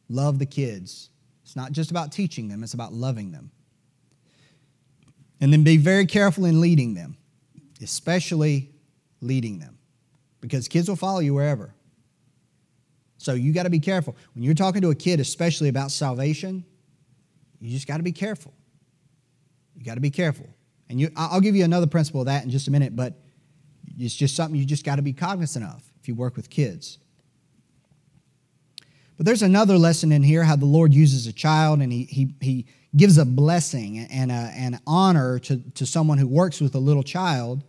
Love 0.09 0.39
the 0.39 0.47
kids. 0.47 1.11
It's 1.43 1.57
not 1.57 1.73
just 1.73 1.91
about 1.91 2.13
teaching 2.13 2.49
them, 2.49 2.63
it's 2.63 2.75
about 2.75 2.93
loving 2.93 3.33
them. 3.33 3.51
And 5.41 5.53
then 5.53 5.65
be 5.65 5.77
very 5.77 6.07
careful 6.07 6.45
in 6.45 6.61
leading 6.61 6.95
them, 6.95 7.17
especially 7.83 8.71
leading 9.21 9.59
them, 9.59 9.77
because 10.41 10.69
kids 10.69 10.89
will 10.89 10.97
follow 10.97 11.19
you 11.19 11.35
wherever. 11.35 11.75
So 13.19 13.35
you 13.35 13.53
got 13.53 13.65
to 13.65 13.71
be 13.71 13.81
careful. 13.81 14.17
When 14.35 14.45
you're 14.45 14.55
talking 14.55 14.83
to 14.83 14.91
a 14.91 14.95
kid, 14.95 15.21
especially 15.21 15.69
about 15.69 15.91
salvation, 15.91 16.65
you 17.63 17.71
just 17.71 17.87
got 17.87 17.99
to 17.99 18.03
be 18.03 18.13
careful. 18.13 18.53
You 19.77 19.85
got 19.85 19.95
to 19.95 20.01
be 20.01 20.11
careful. 20.11 20.49
And 20.89 21.01
you, 21.01 21.11
I'll 21.17 21.41
give 21.41 21.55
you 21.55 21.65
another 21.65 21.87
principle 21.87 22.21
of 22.23 22.27
that 22.27 22.43
in 22.43 22.51
just 22.51 22.67
a 22.67 22.71
minute, 22.73 22.97
but 22.97 23.15
it's 23.99 24.15
just 24.15 24.35
something 24.35 24.59
you 24.59 24.67
just 24.67 24.85
got 24.85 24.97
to 24.97 25.03
be 25.03 25.13
cognizant 25.13 25.65
of 25.65 25.83
if 26.01 26.09
you 26.09 26.15
work 26.17 26.37
with 26.37 26.51
kids. 26.51 26.99
But 29.17 29.27
there's 29.27 29.43
another 29.43 29.79
lesson 29.79 30.11
in 30.11 30.25
here 30.25 30.43
how 30.43 30.57
the 30.57 30.67
Lord 30.67 30.93
uses 30.93 31.29
a 31.29 31.33
child 31.33 31.81
and 31.81 31.93
he, 31.93 32.05
he, 32.05 32.35
he 32.41 32.67
gives 32.97 33.17
a 33.17 33.25
blessing 33.25 33.99
and 33.99 34.33
an 34.33 34.81
honor 34.85 35.39
to, 35.41 35.59
to 35.75 35.87
someone 35.87 36.19
who 36.19 36.27
works 36.27 36.61
with 36.61 36.75
a 36.75 36.81
little 36.81 37.05
child 37.05 37.63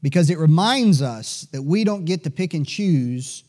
because 0.00 0.30
it 0.30 0.38
reminds 0.38 1.02
us 1.02 1.48
that 1.50 1.62
we 1.62 1.82
don't 1.82 2.04
get 2.04 2.22
to 2.22 2.30
pick 2.30 2.54
and 2.54 2.66
choose 2.66 3.42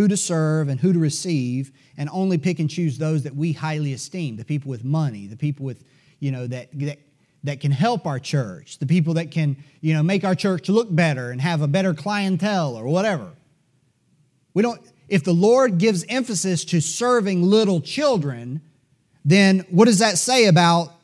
who 0.00 0.08
to 0.08 0.16
serve 0.16 0.68
and 0.68 0.80
who 0.80 0.92
to 0.92 0.98
receive 0.98 1.70
and 1.96 2.08
only 2.12 2.38
pick 2.38 2.58
and 2.58 2.70
choose 2.70 2.98
those 2.98 3.22
that 3.22 3.34
we 3.34 3.52
highly 3.52 3.92
esteem 3.92 4.36
the 4.36 4.44
people 4.44 4.70
with 4.70 4.84
money 4.84 5.26
the 5.26 5.36
people 5.36 5.64
with 5.64 5.84
you 6.18 6.30
know 6.30 6.46
that, 6.46 6.68
that 6.78 6.98
that 7.44 7.60
can 7.60 7.70
help 7.70 8.06
our 8.06 8.18
church 8.18 8.78
the 8.78 8.86
people 8.86 9.14
that 9.14 9.30
can 9.30 9.56
you 9.80 9.94
know 9.94 10.02
make 10.02 10.24
our 10.24 10.34
church 10.34 10.68
look 10.68 10.94
better 10.94 11.30
and 11.30 11.40
have 11.40 11.62
a 11.62 11.68
better 11.68 11.94
clientele 11.94 12.76
or 12.76 12.84
whatever 12.84 13.30
we 14.54 14.62
don't 14.62 14.80
if 15.10 15.24
the 15.24 15.34
Lord 15.34 15.78
gives 15.78 16.04
emphasis 16.08 16.64
to 16.66 16.80
serving 16.80 17.42
little 17.42 17.80
children, 17.80 18.62
then 19.24 19.66
what 19.68 19.86
does 19.86 19.98
that 19.98 20.18
say 20.18 20.46
about, 20.46 20.94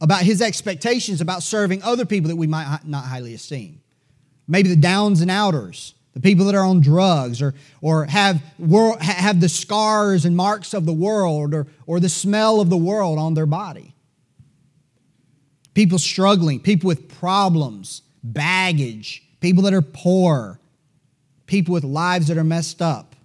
about 0.00 0.22
his 0.22 0.40
expectations 0.40 1.20
about 1.20 1.42
serving 1.42 1.82
other 1.82 2.06
people 2.06 2.28
that 2.28 2.36
we 2.36 2.46
might 2.46 2.78
not 2.84 3.04
highly 3.04 3.34
esteem? 3.34 3.82
Maybe 4.46 4.68
the 4.68 4.76
downs 4.76 5.20
and 5.20 5.32
outers, 5.32 5.94
the 6.14 6.20
people 6.20 6.46
that 6.46 6.54
are 6.54 6.64
on 6.64 6.80
drugs 6.80 7.42
or, 7.42 7.54
or 7.80 8.06
have, 8.06 8.42
world, 8.58 9.02
have 9.02 9.40
the 9.40 9.48
scars 9.48 10.24
and 10.24 10.36
marks 10.36 10.72
of 10.72 10.86
the 10.86 10.92
world 10.92 11.52
or, 11.52 11.66
or 11.86 12.00
the 12.00 12.08
smell 12.08 12.60
of 12.60 12.70
the 12.70 12.76
world 12.76 13.18
on 13.18 13.34
their 13.34 13.46
body. 13.46 13.94
People 15.74 15.98
struggling, 15.98 16.60
people 16.60 16.86
with 16.86 17.08
problems, 17.18 18.02
baggage, 18.22 19.24
people 19.40 19.64
that 19.64 19.74
are 19.74 19.82
poor, 19.82 20.60
people 21.46 21.74
with 21.74 21.82
lives 21.82 22.28
that 22.28 22.38
are 22.38 22.44
messed 22.44 22.80
up. 22.80 23.16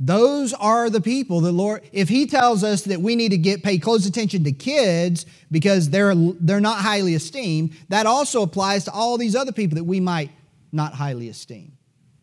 Those 0.00 0.54
are 0.54 0.88
the 0.90 1.00
people 1.00 1.40
that 1.40 1.50
Lord, 1.50 1.82
if 1.90 2.08
He 2.08 2.26
tells 2.26 2.62
us 2.62 2.82
that 2.82 3.00
we 3.00 3.16
need 3.16 3.30
to 3.30 3.36
get 3.36 3.64
pay 3.64 3.78
close 3.78 4.06
attention 4.06 4.44
to 4.44 4.52
kids 4.52 5.26
because 5.50 5.90
they're, 5.90 6.14
they're 6.14 6.60
not 6.60 6.78
highly 6.78 7.14
esteemed, 7.14 7.76
that 7.88 8.06
also 8.06 8.42
applies 8.42 8.84
to 8.84 8.92
all 8.92 9.18
these 9.18 9.34
other 9.34 9.50
people 9.50 9.74
that 9.74 9.82
we 9.82 9.98
might 9.98 10.30
not 10.72 10.94
highly 10.94 11.28
esteem. 11.28 11.76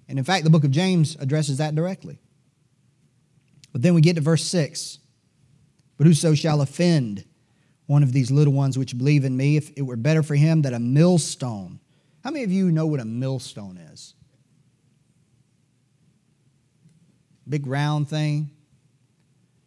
And 0.08 0.20
in 0.20 0.26
fact, 0.26 0.44
the 0.44 0.50
book 0.50 0.64
of 0.64 0.72
James 0.72 1.16
addresses 1.20 1.58
that 1.58 1.76
directly. 1.76 2.20
But 3.72 3.82
then 3.82 3.94
we 3.94 4.02
get 4.02 4.16
to 4.16 4.22
verse 4.22 4.44
6. 4.44 5.00
But 5.98 6.08
whoso 6.08 6.36
shall 6.36 6.62
offend 6.62 7.26
one 7.88 8.04
of 8.04 8.14
these 8.14 8.32
little 8.32 8.54
ones 8.54 8.78
which 8.78 8.98
believe 8.98 9.26
in 9.26 9.36
me, 9.36 9.58
if 9.58 9.72
it 9.78 9.82
were 9.82 9.96
better 9.96 10.24
for 10.24 10.36
him 10.36 10.64
that 10.64 10.74
a 10.74 10.80
millstone. 10.80 11.80
How 12.24 12.32
many 12.32 12.44
of 12.44 12.52
you 12.52 12.72
know 12.72 12.88
what 12.88 13.00
a 13.00 13.06
millstone 13.06 13.78
is? 13.78 14.16
big 17.48 17.68
round 17.68 18.10
thing. 18.10 18.52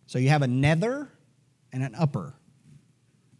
So 0.06 0.18
you 0.18 0.30
have 0.30 0.42
a 0.42 0.46
nether 0.46 1.08
and 1.72 1.82
an 1.82 1.94
upper. 1.94 2.34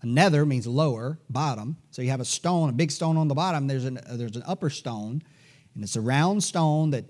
A 0.03 0.07
nether 0.07 0.47
means 0.47 0.67
lower, 0.67 1.19
bottom. 1.29 1.77
So 1.91 2.03
you 2.03 2.11
have 2.11 2.21
a 2.21 2.25
stone, 2.25 2.69
a 2.69 2.73
big 2.73 2.91
stone 2.91 3.17
on 3.17 3.29
the 3.29 3.35
bottom. 3.35 3.67
There's 3.67 3.85
an, 3.85 3.99
uh, 3.99 4.17
there's 4.17 4.37
an 4.37 4.45
upper 4.47 4.71
stone, 4.71 5.23
and 5.75 5.83
it's 5.83 5.97
a 5.97 6.01
round 6.01 6.45
stone 6.45 6.91
that 6.91 7.05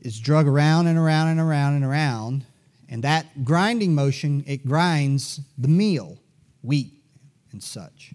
is 0.00 0.20
drug 0.20 0.46
around 0.46 0.86
and 0.86 0.98
around 0.98 1.28
and 1.28 1.40
around 1.40 1.74
and 1.74 1.84
around. 1.84 2.44
And 2.88 3.02
that 3.04 3.44
grinding 3.44 3.94
motion, 3.94 4.44
it 4.46 4.66
grinds 4.66 5.40
the 5.56 5.68
meal, 5.68 6.18
wheat 6.62 6.92
and 7.52 7.62
such. 7.62 8.12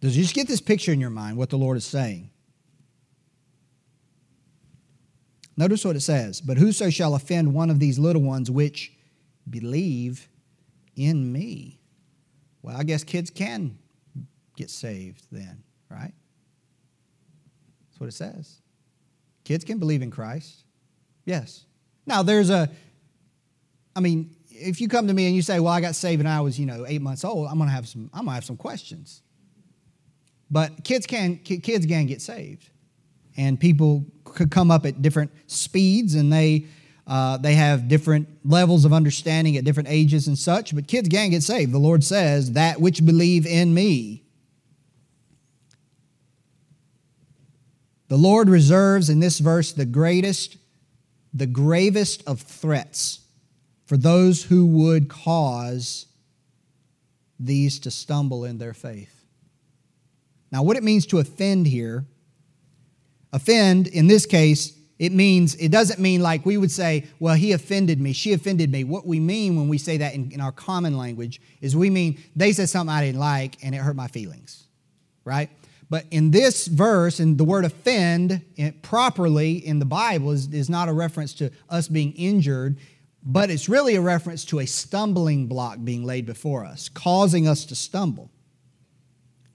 Does 0.00 0.16
you 0.16 0.22
just 0.22 0.34
get 0.34 0.48
this 0.48 0.60
picture 0.60 0.92
in 0.92 1.00
your 1.00 1.10
mind, 1.10 1.36
what 1.36 1.50
the 1.50 1.58
Lord 1.58 1.76
is 1.76 1.84
saying? 1.84 2.30
Notice 5.56 5.84
what 5.84 5.96
it 5.96 6.00
says 6.00 6.40
But 6.40 6.56
whoso 6.56 6.90
shall 6.90 7.14
offend 7.14 7.54
one 7.54 7.70
of 7.70 7.78
these 7.78 7.98
little 7.98 8.22
ones 8.22 8.50
which 8.50 8.91
believe 9.48 10.28
in 10.96 11.32
me. 11.32 11.80
Well, 12.62 12.76
I 12.76 12.84
guess 12.84 13.04
kids 13.04 13.30
can 13.30 13.78
get 14.56 14.70
saved 14.70 15.26
then, 15.32 15.62
right? 15.90 16.12
That's 17.88 18.00
what 18.00 18.06
it 18.08 18.12
says. 18.12 18.60
Kids 19.44 19.64
can 19.64 19.78
believe 19.78 20.02
in 20.02 20.10
Christ. 20.10 20.64
Yes. 21.24 21.64
Now, 22.06 22.22
there's 22.22 22.50
a, 22.50 22.70
I 23.94 24.00
mean, 24.00 24.34
if 24.50 24.80
you 24.80 24.88
come 24.88 25.08
to 25.08 25.14
me 25.14 25.26
and 25.26 25.34
you 25.34 25.42
say, 25.42 25.60
well, 25.60 25.72
I 25.72 25.80
got 25.80 25.94
saved 25.94 26.20
and 26.20 26.28
I 26.28 26.40
was, 26.40 26.58
you 26.58 26.66
know, 26.66 26.84
eight 26.86 27.02
months 27.02 27.24
old, 27.24 27.48
I'm 27.48 27.58
to 27.58 27.66
have 27.66 27.88
some, 27.88 28.10
I'm 28.12 28.26
to 28.26 28.30
have 28.30 28.44
some 28.44 28.56
questions. 28.56 29.22
But 30.50 30.84
kids 30.84 31.06
can, 31.06 31.38
kids 31.38 31.86
can 31.86 32.06
get 32.06 32.20
saved 32.20 32.68
and 33.36 33.58
people 33.58 34.04
could 34.24 34.50
come 34.50 34.70
up 34.70 34.84
at 34.84 35.00
different 35.00 35.32
speeds 35.46 36.14
and 36.14 36.32
they 36.32 36.66
uh, 37.06 37.36
they 37.36 37.54
have 37.54 37.88
different 37.88 38.28
levels 38.44 38.84
of 38.84 38.92
understanding 38.92 39.56
at 39.56 39.64
different 39.64 39.88
ages 39.88 40.28
and 40.28 40.38
such 40.38 40.74
but 40.74 40.86
kids 40.86 41.08
can 41.08 41.30
get 41.30 41.42
saved. 41.42 41.72
The 41.72 41.78
lord 41.78 42.04
says 42.04 42.52
that 42.52 42.80
which 42.80 43.04
believe 43.04 43.46
in 43.46 43.74
me. 43.74 44.22
The 48.08 48.16
lord 48.16 48.48
reserves 48.48 49.08
in 49.08 49.20
this 49.20 49.38
verse 49.38 49.72
the 49.72 49.86
greatest 49.86 50.56
the 51.34 51.46
gravest 51.46 52.22
of 52.26 52.42
threats 52.42 53.20
for 53.86 53.96
those 53.96 54.44
who 54.44 54.66
would 54.66 55.08
cause 55.08 56.06
these 57.40 57.78
to 57.80 57.90
stumble 57.90 58.44
in 58.44 58.58
their 58.58 58.74
faith. 58.74 59.24
Now 60.50 60.62
what 60.62 60.76
it 60.76 60.82
means 60.82 61.06
to 61.06 61.18
offend 61.18 61.66
here 61.66 62.06
Offend, 63.32 63.86
in 63.86 64.08
this 64.08 64.26
case, 64.26 64.76
it 64.98 65.12
means, 65.12 65.54
it 65.56 65.70
doesn't 65.70 65.98
mean 65.98 66.20
like 66.20 66.46
we 66.46 66.56
would 66.56 66.70
say, 66.70 67.06
well, 67.18 67.34
he 67.34 67.52
offended 67.52 68.00
me, 68.00 68.12
she 68.12 68.32
offended 68.32 68.70
me. 68.70 68.84
What 68.84 69.06
we 69.06 69.18
mean 69.20 69.56
when 69.56 69.68
we 69.68 69.78
say 69.78 69.96
that 69.96 70.14
in, 70.14 70.30
in 70.30 70.40
our 70.40 70.52
common 70.52 70.96
language 70.96 71.40
is 71.60 71.74
we 71.74 71.90
mean 71.90 72.22
they 72.36 72.52
said 72.52 72.68
something 72.68 72.94
I 72.94 73.04
didn't 73.06 73.20
like 73.20 73.56
and 73.62 73.74
it 73.74 73.78
hurt 73.78 73.96
my 73.96 74.08
feelings, 74.08 74.66
right? 75.24 75.50
But 75.90 76.06
in 76.10 76.30
this 76.30 76.68
verse, 76.68 77.20
and 77.20 77.36
the 77.36 77.44
word 77.44 77.64
offend 77.64 78.42
it, 78.56 78.82
properly 78.82 79.54
in 79.54 79.78
the 79.78 79.84
Bible 79.84 80.30
is, 80.30 80.48
is 80.48 80.70
not 80.70 80.88
a 80.88 80.92
reference 80.92 81.34
to 81.34 81.50
us 81.68 81.88
being 81.88 82.12
injured, 82.12 82.78
but 83.22 83.50
it's 83.50 83.68
really 83.68 83.96
a 83.96 84.00
reference 84.00 84.44
to 84.46 84.60
a 84.60 84.66
stumbling 84.66 85.48
block 85.48 85.78
being 85.84 86.04
laid 86.04 86.26
before 86.26 86.64
us, 86.64 86.88
causing 86.88 87.46
us 87.46 87.64
to 87.66 87.74
stumble. 87.74 88.30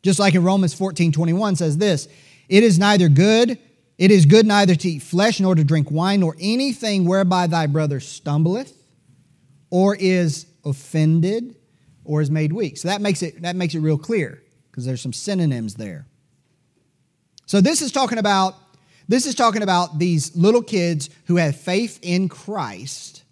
Just 0.03 0.19
like 0.19 0.35
in 0.35 0.43
Romans 0.43 0.73
14 0.73 1.11
21 1.11 1.55
says 1.55 1.77
this, 1.77 2.07
it 2.49 2.63
is 2.63 2.77
neither 2.77 3.09
good 3.09 3.57
it 3.97 4.11
is 4.11 4.25
good 4.25 4.45
neither 4.45 4.75
to 4.75 4.89
eat 4.89 5.01
flesh 5.01 5.39
nor 5.39 5.55
to 5.55 5.63
drink 5.63 5.89
wine 5.89 6.19
nor 6.19 6.35
anything 6.39 7.05
whereby 7.05 7.47
thy 7.47 7.65
brother 7.65 7.99
stumbleth 7.99 8.73
or 9.69 9.95
is 9.95 10.45
offended 10.63 11.55
or 12.03 12.21
is 12.21 12.29
made 12.31 12.53
weak. 12.53 12.77
So 12.77 12.87
that 12.87 13.01
makes 13.01 13.21
it 13.21 13.41
that 13.41 13.55
makes 13.55 13.75
it 13.75 13.79
real 13.79 13.97
clear 13.97 14.41
because 14.69 14.85
there's 14.85 15.01
some 15.01 15.13
synonyms 15.13 15.75
there. 15.75 16.07
So 17.45 17.61
this 17.61 17.81
is 17.81 17.91
talking 17.91 18.17
about 18.17 18.55
this 19.07 19.25
is 19.25 19.35
talking 19.35 19.63
about 19.63 19.99
these 19.99 20.35
little 20.35 20.61
kids 20.61 21.09
who 21.25 21.37
have 21.37 21.55
faith 21.55 21.99
in 22.01 22.29
Christ 22.29 23.23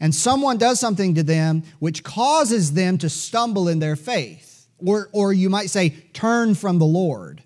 and 0.00 0.14
someone 0.14 0.56
does 0.56 0.80
something 0.80 1.14
to 1.16 1.22
them 1.22 1.62
which 1.78 2.02
causes 2.02 2.72
them 2.72 2.96
to 2.98 3.10
stumble 3.10 3.68
in 3.68 3.80
their 3.80 3.96
faith 3.96 4.66
or 4.78 5.08
or 5.12 5.32
you 5.32 5.50
might 5.50 5.70
say 5.70 5.90
turn 6.12 6.54
from 6.54 6.78
the 6.78 6.86
Lord. 6.86 7.42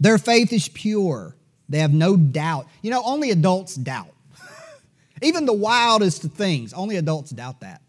Their 0.00 0.18
faith 0.18 0.52
is 0.52 0.68
pure. 0.68 1.36
They 1.68 1.78
have 1.78 1.92
no 1.92 2.16
doubt. 2.16 2.66
You 2.82 2.90
know, 2.90 3.02
only 3.04 3.30
adults 3.30 3.76
doubt. 3.76 4.12
Even 5.22 5.46
the 5.46 5.52
wildest 5.52 6.22
things, 6.22 6.72
only 6.72 6.96
adults 6.96 7.30
doubt 7.30 7.60
that. 7.60 7.82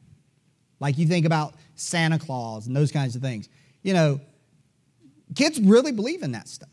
Like 0.79 0.97
you 0.97 1.07
think 1.07 1.25
about 1.25 1.55
Santa 1.75 2.19
Claus 2.19 2.67
and 2.67 2.75
those 2.75 2.91
kinds 2.91 3.15
of 3.15 3.21
things. 3.21 3.47
You 3.81 3.93
know, 3.93 4.21
kids 5.35 5.59
really 5.59 5.91
believe 5.91 6.21
in 6.21 6.33
that 6.33 6.47
stuff 6.47 6.69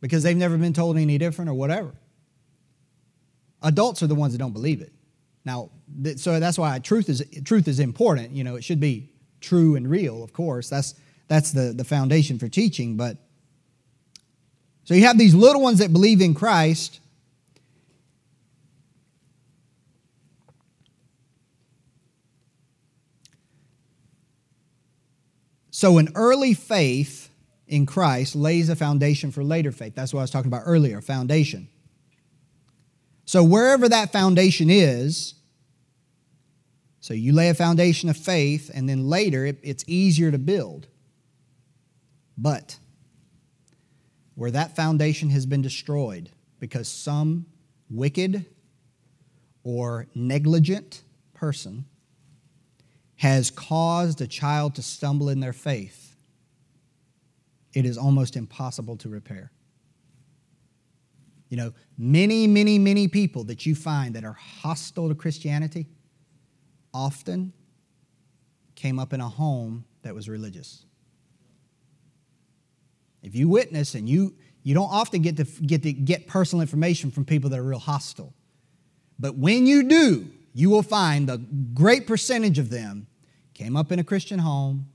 because 0.00 0.22
they've 0.22 0.36
never 0.36 0.56
been 0.56 0.72
told 0.72 0.96
any 0.98 1.18
different 1.18 1.50
or 1.50 1.54
whatever. 1.54 1.92
Adults 3.62 4.02
are 4.02 4.06
the 4.06 4.14
ones 4.14 4.32
that 4.34 4.38
don't 4.38 4.52
believe 4.52 4.80
it. 4.80 4.92
Now, 5.44 5.70
so 6.16 6.38
that's 6.38 6.58
why 6.58 6.78
truth 6.78 7.08
is 7.08 7.24
truth 7.44 7.66
is 7.66 7.80
important. 7.80 8.32
You 8.32 8.44
know, 8.44 8.56
it 8.56 8.62
should 8.62 8.80
be 8.80 9.10
true 9.40 9.76
and 9.76 9.88
real, 9.88 10.22
of 10.22 10.32
course. 10.32 10.68
That's 10.68 10.94
that's 11.26 11.52
the, 11.52 11.72
the 11.72 11.84
foundation 11.84 12.38
for 12.38 12.48
teaching. 12.48 12.96
But 12.96 13.16
so 14.88 14.94
you 14.94 15.04
have 15.04 15.18
these 15.18 15.34
little 15.34 15.60
ones 15.60 15.80
that 15.80 15.92
believe 15.92 16.22
in 16.22 16.32
Christ. 16.32 17.00
So 25.70 25.98
an 25.98 26.08
early 26.14 26.54
faith 26.54 27.28
in 27.66 27.84
Christ 27.84 28.34
lays 28.34 28.70
a 28.70 28.76
foundation 28.76 29.30
for 29.30 29.44
later 29.44 29.72
faith. 29.72 29.94
That's 29.94 30.14
what 30.14 30.20
I 30.20 30.22
was 30.22 30.30
talking 30.30 30.50
about 30.50 30.62
earlier, 30.64 31.02
foundation. 31.02 31.68
So 33.26 33.44
wherever 33.44 33.90
that 33.90 34.10
foundation 34.10 34.70
is, 34.70 35.34
so 37.00 37.12
you 37.12 37.34
lay 37.34 37.50
a 37.50 37.54
foundation 37.54 38.08
of 38.08 38.16
faith, 38.16 38.70
and 38.72 38.88
then 38.88 39.06
later 39.06 39.44
it, 39.44 39.58
it's 39.62 39.84
easier 39.86 40.30
to 40.30 40.38
build. 40.38 40.86
But 42.38 42.78
where 44.38 44.52
that 44.52 44.76
foundation 44.76 45.30
has 45.30 45.46
been 45.46 45.62
destroyed 45.62 46.30
because 46.60 46.86
some 46.86 47.44
wicked 47.90 48.46
or 49.64 50.06
negligent 50.14 51.02
person 51.34 51.84
has 53.16 53.50
caused 53.50 54.20
a 54.20 54.28
child 54.28 54.76
to 54.76 54.80
stumble 54.80 55.28
in 55.28 55.40
their 55.40 55.52
faith, 55.52 56.14
it 57.74 57.84
is 57.84 57.98
almost 57.98 58.36
impossible 58.36 58.96
to 58.96 59.08
repair. 59.08 59.50
You 61.48 61.56
know, 61.56 61.72
many, 61.98 62.46
many, 62.46 62.78
many 62.78 63.08
people 63.08 63.42
that 63.42 63.66
you 63.66 63.74
find 63.74 64.14
that 64.14 64.24
are 64.24 64.34
hostile 64.34 65.08
to 65.08 65.16
Christianity 65.16 65.88
often 66.94 67.52
came 68.76 69.00
up 69.00 69.12
in 69.12 69.20
a 69.20 69.28
home 69.28 69.84
that 70.02 70.14
was 70.14 70.28
religious. 70.28 70.84
If 73.28 73.34
you 73.34 73.46
witness 73.46 73.94
and 73.94 74.08
you 74.08 74.34
you 74.62 74.74
don't 74.74 74.90
often 74.90 75.20
get 75.20 75.36
to 75.36 75.44
get 75.44 75.82
to 75.82 75.92
get 75.92 76.26
personal 76.26 76.62
information 76.62 77.10
from 77.10 77.26
people 77.26 77.50
that 77.50 77.58
are 77.58 77.62
real 77.62 77.78
hostile. 77.78 78.32
But 79.18 79.36
when 79.36 79.66
you 79.66 79.82
do, 79.82 80.30
you 80.54 80.70
will 80.70 80.82
find 80.82 81.28
a 81.28 81.36
great 81.36 82.06
percentage 82.06 82.58
of 82.58 82.70
them 82.70 83.06
came 83.52 83.76
up 83.76 83.92
in 83.92 83.98
a 83.98 84.04
Christian 84.04 84.38
home. 84.38 84.88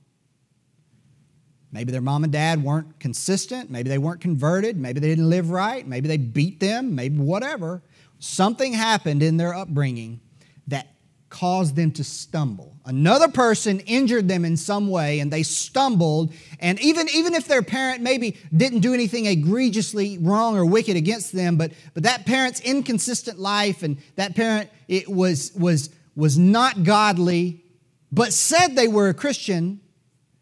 Maybe 1.72 1.92
their 1.92 2.02
mom 2.02 2.24
and 2.24 2.34
dad 2.34 2.64
weren't 2.64 3.00
consistent. 3.00 3.70
Maybe 3.70 3.90
they 3.90 4.00
weren't 4.00 4.22
converted. 4.22 4.78
Maybe 4.78 5.00
they 5.00 5.10
didn't 5.10 5.30
live 5.30 5.52
right. 5.52 5.88
Maybe 5.88 6.08
they 6.08 6.18
beat 6.18 6.60
them. 6.60 6.96
Maybe 6.96 7.18
whatever. 7.20 7.84
Something 8.18 8.74
happened 8.74 9.22
in 9.22 9.38
their 9.38 9.54
upbringing 9.54 10.22
that 10.68 10.88
caused 11.34 11.76
them 11.76 11.92
to 11.92 12.04
stumble. 12.04 12.78
Another 12.86 13.28
person 13.28 13.80
injured 13.82 14.28
them 14.28 14.46
in 14.46 14.56
some 14.56 14.88
way 14.88 15.20
and 15.20 15.34
they 15.34 15.42
stumbled. 15.42 16.32
And 16.60 16.80
even, 16.80 17.10
even 17.10 17.34
if 17.34 17.48
their 17.48 17.64
parent 17.64 18.02
maybe 18.02 18.38
didn't 18.56 18.82
do 18.82 18.94
anything 18.94 19.26
egregiously 19.26 20.20
wrong 20.20 20.56
or 20.56 20.64
wicked 20.64 20.96
against 20.96 21.32
them, 21.32 21.58
but, 21.58 21.72
but 21.96 22.04
that 22.04 22.28
parent's 22.28 22.60
inconsistent 22.60 23.40
life 23.40 23.82
and 23.82 23.98
that 24.16 24.36
parent 24.36 24.70
it 24.88 25.10
was, 25.10 25.52
was, 25.56 25.90
was 26.16 26.38
not 26.38 26.84
godly, 26.84 27.64
but 28.12 28.32
said 28.32 28.76
they 28.76 28.88
were 28.88 29.10
a 29.10 29.14
Christian, 29.14 29.80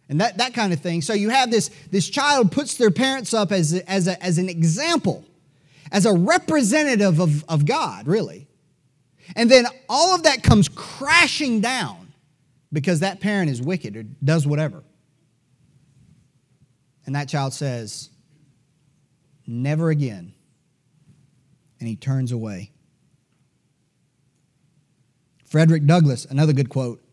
and 0.10 0.20
that, 0.20 0.40
that 0.40 0.54
kind 0.54 0.74
of 0.74 0.82
thing. 0.82 1.02
So 1.02 1.14
you 1.14 1.30
have 1.30 1.52
this, 1.52 1.70
this 1.90 2.10
child 2.10 2.52
puts 2.52 2.76
their 2.76 2.92
parents 2.92 3.34
up 3.34 3.54
as, 3.54 3.74
as, 3.88 4.10
a, 4.10 4.22
as 4.22 4.38
an 4.38 4.50
example, 4.50 5.24
as 5.90 6.06
a 6.06 6.14
representative 6.14 7.20
of, 7.20 7.46
of 7.48 7.66
God, 7.66 8.08
really. 8.08 8.50
And 9.36 9.50
then 9.50 9.66
all 9.90 10.16
of 10.16 10.24
that 10.24 10.44
comes 10.44 10.68
crashing 10.70 11.62
down 11.62 12.14
because 12.72 13.02
that 13.02 13.20
parent 13.20 13.50
is 13.50 13.62
wicked 13.62 13.96
or 13.98 14.04
does 14.04 14.48
whatever. 14.48 14.84
And 17.06 17.16
that 17.16 17.28
child 17.28 17.54
says, 17.54 18.10
Never 19.48 19.90
again. 19.90 20.34
And 21.80 21.90
he 21.90 21.96
turns 21.96 22.32
away. 22.32 22.72
Frederick 25.46 25.86
Douglass, 25.86 26.26
another 26.26 26.54
good 26.54 26.70
quote. 26.70 27.04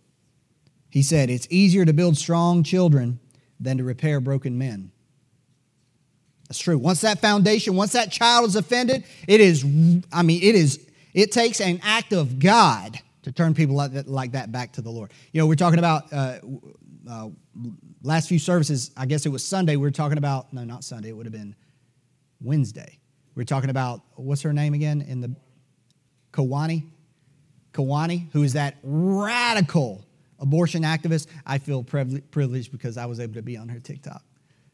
He 0.91 1.03
said, 1.03 1.31
It's 1.31 1.49
easier 1.51 1.85
to 1.85 1.93
build 1.93 2.17
strong 2.17 2.63
children 2.63 3.19
than 3.59 3.79
to 3.79 3.85
repair 3.85 4.21
broken 4.21 4.59
men. 4.59 4.93
That's 6.49 6.59
true. 6.59 6.79
Once 6.79 7.01
that 7.03 7.21
foundation, 7.21 7.77
once 7.77 7.93
that 7.93 8.11
child 8.11 8.49
is 8.49 8.57
offended, 8.57 9.05
it 9.27 9.41
is, 9.41 9.65
I 10.13 10.23
mean, 10.23 10.43
it 10.43 10.55
is 10.55 10.87
it 11.15 11.33
takes 11.33 11.61
an 11.61 11.81
act 11.83 12.13
of 12.13 12.39
God 12.39 12.99
to 13.23 13.33
turn 13.33 13.55
people 13.55 13.75
like 13.77 13.93
that, 13.93 14.09
like 14.09 14.33
that 14.33 14.53
back 14.53 14.73
to 14.73 14.83
the 14.83 14.91
Lord. 14.91 15.13
You 15.33 15.41
know, 15.41 15.47
we're 15.47 15.55
talking 15.55 15.79
about 15.79 16.13
uh, 16.13 16.39
uh, 17.09 17.29
last 18.03 18.29
few 18.29 18.39
services, 18.39 18.91
I 18.97 19.07
guess 19.07 19.27
it 19.27 19.31
was 19.31 19.45
Sunday, 19.45 19.77
we 19.77 19.83
were 19.83 19.91
talking 19.91 20.19
about, 20.19 20.53
no, 20.53 20.65
not 20.65 20.85
Sunday, 20.85 21.11
it 21.11 21.17
would 21.17 21.27
have 21.27 21.33
been 21.33 21.55
Wednesday. 22.41 22.99
We 23.35 23.43
are 23.43 23.47
talking 23.47 23.71
about, 23.71 24.03
what's 24.15 24.43
her 24.43 24.53
name 24.53 24.75
again? 24.75 25.03
In 25.03 25.21
the 25.21 25.35
Kawani? 26.33 26.85
Kawani, 27.73 28.29
who 28.33 28.43
is 28.43 28.55
that 28.55 28.77
radical 28.83 30.05
abortion 30.39 30.83
activist. 30.83 31.27
I 31.47 31.59
feel 31.59 31.83
privileged 31.83 32.73
because 32.73 32.97
I 32.97 33.07
was 33.07 33.21
able 33.21 33.35
to 33.35 33.43
be 33.43 33.57
on 33.57 33.69
her 33.69 33.81
TikTok. 33.81 34.23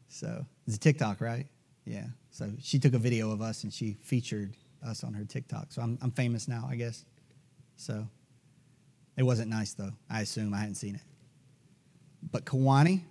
So 0.07 0.45
it's 0.67 0.75
a 0.75 0.79
TikTok, 0.79 1.21
right? 1.21 1.47
Yeah. 1.85 2.05
So 2.31 2.51
she 2.61 2.79
took 2.79 2.93
a 2.93 2.99
video 2.99 3.31
of 3.31 3.41
us 3.41 3.63
and 3.63 3.73
she 3.73 3.97
featured 4.01 4.55
us 4.85 5.03
on 5.03 5.13
her 5.13 5.25
TikTok. 5.25 5.71
So 5.71 5.81
I'm, 5.81 5.97
I'm 6.01 6.11
famous 6.11 6.47
now, 6.47 6.67
I 6.69 6.75
guess. 6.75 7.05
So 7.75 8.07
it 9.17 9.23
wasn't 9.23 9.49
nice, 9.49 9.73
though. 9.73 9.91
I 10.09 10.21
assume 10.21 10.53
I 10.53 10.59
hadn't 10.59 10.75
seen 10.75 10.95
it. 10.95 11.01
But 12.31 12.45
Kawani, 12.45 13.01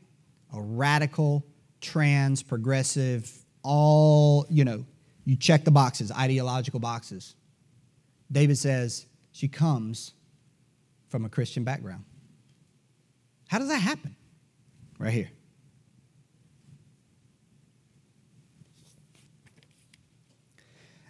a 0.55 0.61
radical, 0.61 1.45
trans, 1.81 2.43
progressive, 2.43 3.31
all, 3.63 4.47
you 4.49 4.65
know, 4.65 4.85
you 5.25 5.37
check 5.37 5.65
the 5.65 5.71
boxes, 5.71 6.13
ideological 6.13 6.81
boxes. 6.81 7.35
David 8.31 8.59
says 8.59 9.07
she 9.33 9.49
comes 9.49 10.13
from 11.09 11.25
a 11.25 11.29
Christian 11.29 11.65
background. 11.65 12.05
How 13.49 13.59
does 13.59 13.69
that 13.69 13.81
happen? 13.81 14.17
Right 14.99 15.13
here. 15.13 15.31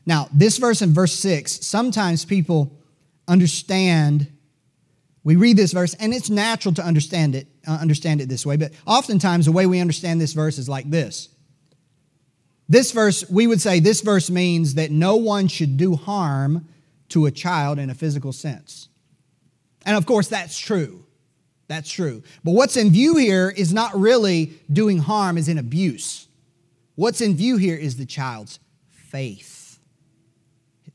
Now, 0.07 0.29
this 0.33 0.59
verse 0.59 0.83
in 0.83 0.93
verse 0.93 1.14
6, 1.14 1.64
sometimes 1.64 2.25
people 2.25 2.77
understand, 3.27 4.31
we 5.23 5.37
read 5.37 5.57
this 5.57 5.73
verse, 5.73 5.95
and 5.95 6.12
it's 6.12 6.29
natural 6.29 6.75
to 6.75 6.85
understand 6.85 7.35
it, 7.35 7.47
uh, 7.67 7.79
understand 7.81 8.21
it 8.21 8.29
this 8.29 8.45
way, 8.45 8.57
but 8.57 8.73
oftentimes 8.87 9.47
the 9.47 9.53
way 9.53 9.67
we 9.67 9.81
understand 9.81 10.21
this 10.21 10.35
verse 10.35 10.59
is 10.59 10.69
like 10.69 10.90
this. 10.90 11.31
This 12.69 12.93
verse, 12.93 13.29
we 13.31 13.47
would 13.47 13.61
say 13.61 13.81
this 13.81 14.01
verse 14.01 14.31
means 14.31 14.75
that 14.75 14.90
no 14.90 15.17
one 15.17 15.49
should 15.49 15.77
do 15.77 15.97
harm 15.97 16.69
to 17.11 17.27
a 17.27 17.31
child 17.31 17.79
in 17.79 17.90
a 17.90 17.95
physical 17.95 18.33
sense. 18.33 18.88
And 19.87 19.97
of 19.97 20.07
course, 20.07 20.29
that's 20.29 20.59
true. 20.59 21.05
That's 21.67 21.90
true. 21.90 22.23
But 22.43 22.53
what's 22.53 22.77
in 22.77 22.90
view 22.90 23.17
here 23.17 23.53
is 23.55 23.73
not 23.73 23.95
really 23.99 24.53
doing 24.71 24.99
harm 24.99 25.38
is 25.38 25.49
in 25.49 25.59
abuse. 25.59 26.27
What's 26.95 27.21
in 27.21 27.37
view 27.37 27.57
here 27.57 27.77
is 27.77 27.97
the 27.97 28.07
child's 28.07 28.59
faith 28.90 29.54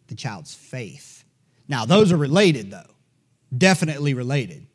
the 0.09 0.15
child's 0.15 0.53
faith. 0.53 1.23
Now, 1.67 1.85
those 1.85 2.11
are 2.11 2.17
related, 2.17 2.71
though, 2.71 2.91
definitely 3.55 4.13
related. 4.13 4.67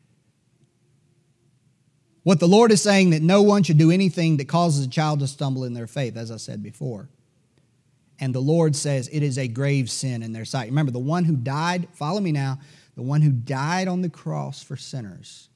What 2.23 2.41
the 2.41 2.49
Lord 2.49 2.73
is 2.73 2.81
saying 2.81 3.11
that 3.11 3.23
no 3.23 3.43
one 3.43 3.63
should 3.63 3.77
do 3.77 3.91
anything 3.91 4.39
that 4.39 4.49
causes 4.49 4.87
a 4.87 4.89
child 4.89 5.21
to 5.21 5.27
stumble 5.27 5.65
in 5.65 5.75
their 5.75 5.87
faith, 5.87 6.17
as 6.17 6.31
I 6.31 6.39
said 6.39 6.63
before. 6.63 7.11
And 8.19 8.35
the 8.35 8.41
Lord 8.41 8.75
says 8.75 9.09
it 9.13 9.23
is 9.23 9.37
a 9.37 9.49
grave 9.49 9.91
sin 9.91 10.23
in 10.23 10.33
their 10.33 10.45
sight. 10.45 10.69
Remember, 10.69 10.93
the 10.93 10.99
one 10.99 11.25
who 11.25 11.37
died, 11.37 11.89
follow 11.93 12.21
me 12.21 12.33
now, 12.33 12.59
the 12.95 13.03
one 13.03 13.21
who 13.21 13.31
died 13.31 13.89
on 13.89 14.01
the 14.01 14.09
cross 14.09 14.63
for 14.63 14.77
sinners, 14.77 15.49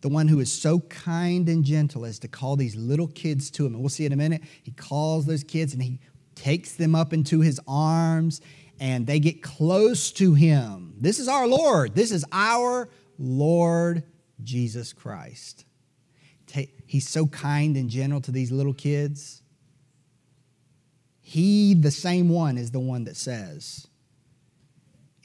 the 0.00 0.08
one 0.08 0.28
who 0.28 0.40
is 0.40 0.52
so 0.52 0.80
kind 0.80 1.48
and 1.48 1.64
gentle 1.64 2.06
as 2.06 2.18
to 2.20 2.28
call 2.28 2.56
these 2.56 2.76
little 2.76 3.08
kids 3.08 3.50
to 3.50 3.66
him. 3.66 3.74
And 3.74 3.82
we'll 3.82 3.90
see 3.90 4.06
in 4.06 4.12
a 4.12 4.16
minute. 4.16 4.42
He 4.62 4.70
calls 4.70 5.26
those 5.26 5.44
kids 5.44 5.74
and 5.74 5.82
he 5.82 5.98
takes 6.34 6.72
them 6.72 6.94
up 6.94 7.12
into 7.12 7.40
his 7.40 7.60
arms 7.68 8.40
and 8.80 9.06
they 9.06 9.20
get 9.20 9.42
close 9.42 10.10
to 10.12 10.32
him. 10.32 10.94
This 10.98 11.18
is 11.18 11.28
our 11.28 11.46
Lord. 11.46 11.94
This 11.94 12.10
is 12.10 12.24
our 12.32 12.88
Lord 13.18 14.02
Jesus 14.42 14.94
Christ. 14.94 15.66
He's 16.86 17.08
so 17.08 17.26
kind 17.26 17.76
and 17.76 17.88
gentle 17.88 18.20
to 18.22 18.32
these 18.32 18.50
little 18.50 18.74
kids. 18.74 19.42
He, 21.20 21.74
the 21.74 21.92
same 21.92 22.28
one, 22.28 22.58
is 22.58 22.72
the 22.72 22.80
one 22.80 23.04
that 23.04 23.16
says, 23.16 23.86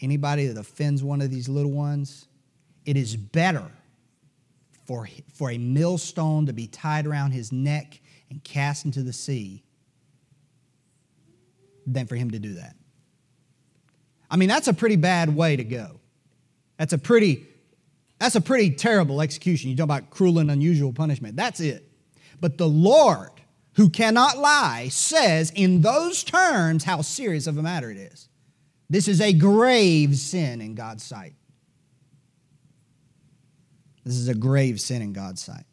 anybody 0.02 0.46
that 0.46 0.60
offends 0.60 1.02
one 1.02 1.22
of 1.22 1.32
these 1.32 1.50
little 1.50 1.72
ones, 1.72 2.28
it 2.86 2.98
is 2.98 3.16
better 3.16 3.72
for, 4.86 5.10
for 5.34 5.50
a 5.50 5.58
millstone 5.58 6.46
to 6.46 6.54
be 6.54 6.68
tied 6.68 7.08
around 7.08 7.32
his 7.32 7.52
neck 7.52 8.00
and 8.30 8.44
cast 8.44 8.86
into 8.86 9.02
the 9.02 9.14
sea 9.14 9.64
than 11.88 12.06
for 12.06 12.16
him 12.16 12.30
to 12.30 12.38
do 12.38 12.54
that. 12.56 12.76
I 14.36 14.38
mean, 14.38 14.50
that's 14.50 14.68
a 14.68 14.74
pretty 14.74 14.98
bad 14.98 15.34
way 15.34 15.56
to 15.56 15.64
go. 15.64 16.02
That's 16.78 16.92
a 16.92 16.98
pretty, 16.98 17.46
that's 18.20 18.36
a 18.36 18.42
pretty 18.42 18.72
terrible 18.72 19.22
execution. 19.22 19.70
You 19.70 19.78
talk 19.78 19.86
about 19.86 20.10
cruel 20.10 20.40
and 20.40 20.52
unusual 20.52 20.92
punishment. 20.92 21.38
That's 21.38 21.62
it. 21.62 21.90
But 22.42 22.58
the 22.58 22.68
Lord, 22.68 23.30
who 23.76 23.90
cannot 23.90 24.38
lie, 24.38 24.90
says 24.90 25.54
in 25.56 25.80
those 25.80 26.22
terms 26.22 26.84
how 26.84 27.02
serious 27.02 27.48
of 27.48 27.58
a 27.58 27.62
matter 27.62 27.90
it 27.90 27.96
is. 27.96 28.28
This 28.90 29.08
is 29.08 29.22
a 29.22 29.32
grave 29.32 30.18
sin 30.18 30.60
in 30.60 30.76
God's 30.76 31.04
sight. 31.04 31.36
This 34.04 34.16
is 34.16 34.28
a 34.28 34.36
grave 34.36 34.82
sin 34.82 35.02
in 35.02 35.14
God's 35.14 35.42
sight. 35.42 35.64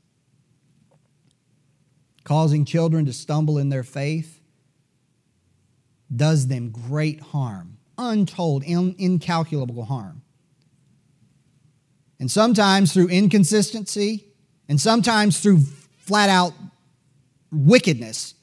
Causing 2.23 2.65
children 2.65 3.07
to 3.07 3.13
stumble 3.13 3.59
in 3.59 3.71
their 3.71 3.83
faith 3.83 4.41
does 6.15 6.47
them 6.47 6.71
great 6.71 7.21
harm, 7.21 7.79
untold, 8.11 8.65
incalculable 8.65 9.85
harm. 9.85 10.23
And 12.19 12.31
sometimes 12.31 12.93
through 12.93 13.09
inconsistency, 13.09 14.27
and 14.69 14.81
sometimes 14.81 15.41
through 15.41 15.61
flat 15.99 16.29
out 16.29 16.53
wickedness. 17.51 18.35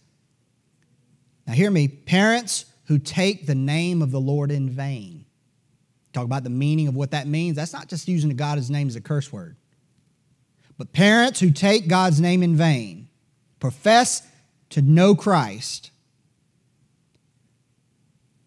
Now, 1.48 1.54
hear 1.54 1.72
me, 1.72 1.88
parents 1.88 2.66
who 2.86 3.00
take 3.00 3.46
the 3.46 3.56
name 3.56 4.02
of 4.02 4.12
the 4.12 4.20
Lord 4.20 4.52
in 4.52 4.70
vain. 4.70 5.26
Talk 6.14 6.26
about 6.26 6.44
the 6.44 6.50
meaning 6.50 6.88
of 6.88 6.96
what 6.96 7.12
that 7.12 7.28
means. 7.28 7.56
That's 7.56 7.74
not 7.74 7.88
just 7.88 8.08
using 8.08 8.36
God's 8.36 8.70
name 8.70 8.88
as 8.88 8.96
a 8.96 9.02
curse 9.02 9.32
word. 9.32 9.56
But 10.78 10.94
parents 10.94 11.40
who 11.40 11.52
take 11.52 11.88
God's 11.88 12.20
name 12.20 12.42
in 12.42 12.56
vain, 12.56 13.10
profess 13.60 14.24
to 14.72 14.82
know 14.82 15.16
Christ, 15.16 15.92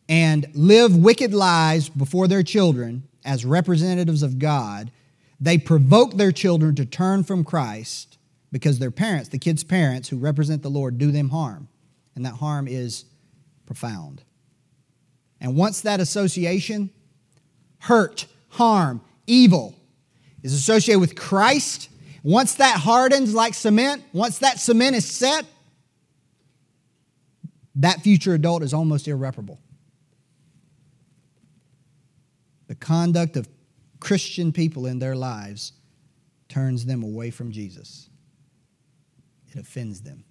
and 0.09 0.47
live 0.55 0.97
wicked 0.97 1.33
lives 1.33 1.89
before 1.89 2.29
their 2.29 2.43
children 2.43 3.05
as 3.25 3.45
representatives 3.45 4.23
of 4.23 4.39
God, 4.39 4.91
they 5.41 5.59
provoke 5.59 6.15
their 6.15 6.33
children 6.33 6.75
to 6.77 6.85
turn 6.85 7.25
from 7.25 7.45
Christ 7.45 8.19
because 8.51 8.79
their 8.79 8.91
parents, 8.91 9.29
the 9.31 9.39
kids' 9.39 9.65
parents 9.65 10.09
who 10.09 10.19
represent 10.19 10.63
the 10.63 10.71
Lord, 10.71 10.99
do 10.99 11.11
them 11.11 11.31
harm. 11.31 11.69
And 12.15 12.25
that 12.27 12.35
harm 12.35 12.69
is 12.69 13.07
profound. 13.67 14.23
And 15.41 15.57
once 15.57 15.81
that 15.81 15.99
association, 15.99 16.91
hurt, 17.81 18.27
harm, 18.51 19.01
evil, 19.27 19.75
is 20.43 20.53
associated 20.53 21.01
with 21.01 21.17
Christ, 21.17 21.89
once 22.23 22.55
that 22.57 22.79
hardens 22.79 23.35
like 23.35 23.55
cement, 23.55 24.05
once 24.13 24.39
that 24.39 24.61
cement 24.61 24.95
is 24.95 25.07
set, 25.07 25.45
that 27.77 28.03
future 28.03 28.35
adult 28.35 28.63
is 28.63 28.75
almost 28.75 29.09
irreparable. 29.09 29.59
The 32.73 32.77
conduct 32.77 33.37
of 33.37 33.47
Christian 34.01 34.51
people 34.51 34.87
in 34.87 34.99
their 34.99 35.15
lives 35.15 35.75
turns 36.49 36.87
them 36.87 37.03
away 37.03 37.31
from 37.31 37.53
Jesus 37.53 38.09
it 39.51 39.61
offends 39.61 40.01
them. 40.01 40.25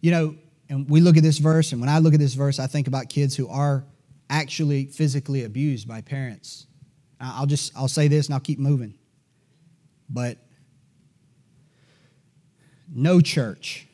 You 0.00 0.10
know, 0.10 0.36
and 0.68 0.90
we 0.90 1.00
look 1.00 1.16
at 1.16 1.22
this 1.22 1.38
verse, 1.38 1.70
and 1.70 1.80
when 1.80 1.88
I 1.88 2.00
look 2.00 2.12
at 2.12 2.18
this 2.18 2.34
verse, 2.34 2.58
I 2.58 2.66
think 2.66 2.88
about 2.88 3.08
kids 3.08 3.36
who 3.36 3.46
are 3.46 3.84
actually 4.28 4.86
physically 4.86 5.44
abused 5.44 5.86
by 5.86 6.00
parents. 6.00 6.66
I'll 7.20 7.46
just 7.46 7.70
I'll 7.76 7.86
say 7.86 8.08
this 8.08 8.26
and 8.26 8.34
I'll 8.34 8.40
keep 8.40 8.58
moving. 8.58 8.98
But 10.10 10.38
no 12.92 13.20
church, 13.20 13.85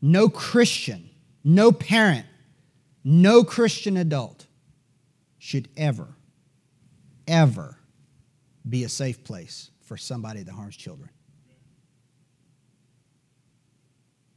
no 0.00 0.28
Christian, 0.28 1.10
no 1.44 1.72
parent, 1.72 2.26
no 3.04 3.44
Christian 3.44 3.96
adult 3.96 4.46
should 5.38 5.68
ever 5.76 6.08
ever 7.28 7.76
be 8.68 8.82
a 8.84 8.88
safe 8.88 9.22
place 9.22 9.70
for 9.82 9.96
somebody 9.96 10.42
that 10.42 10.52
harms 10.52 10.76
children. 10.76 11.10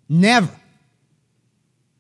Never. 0.08 0.54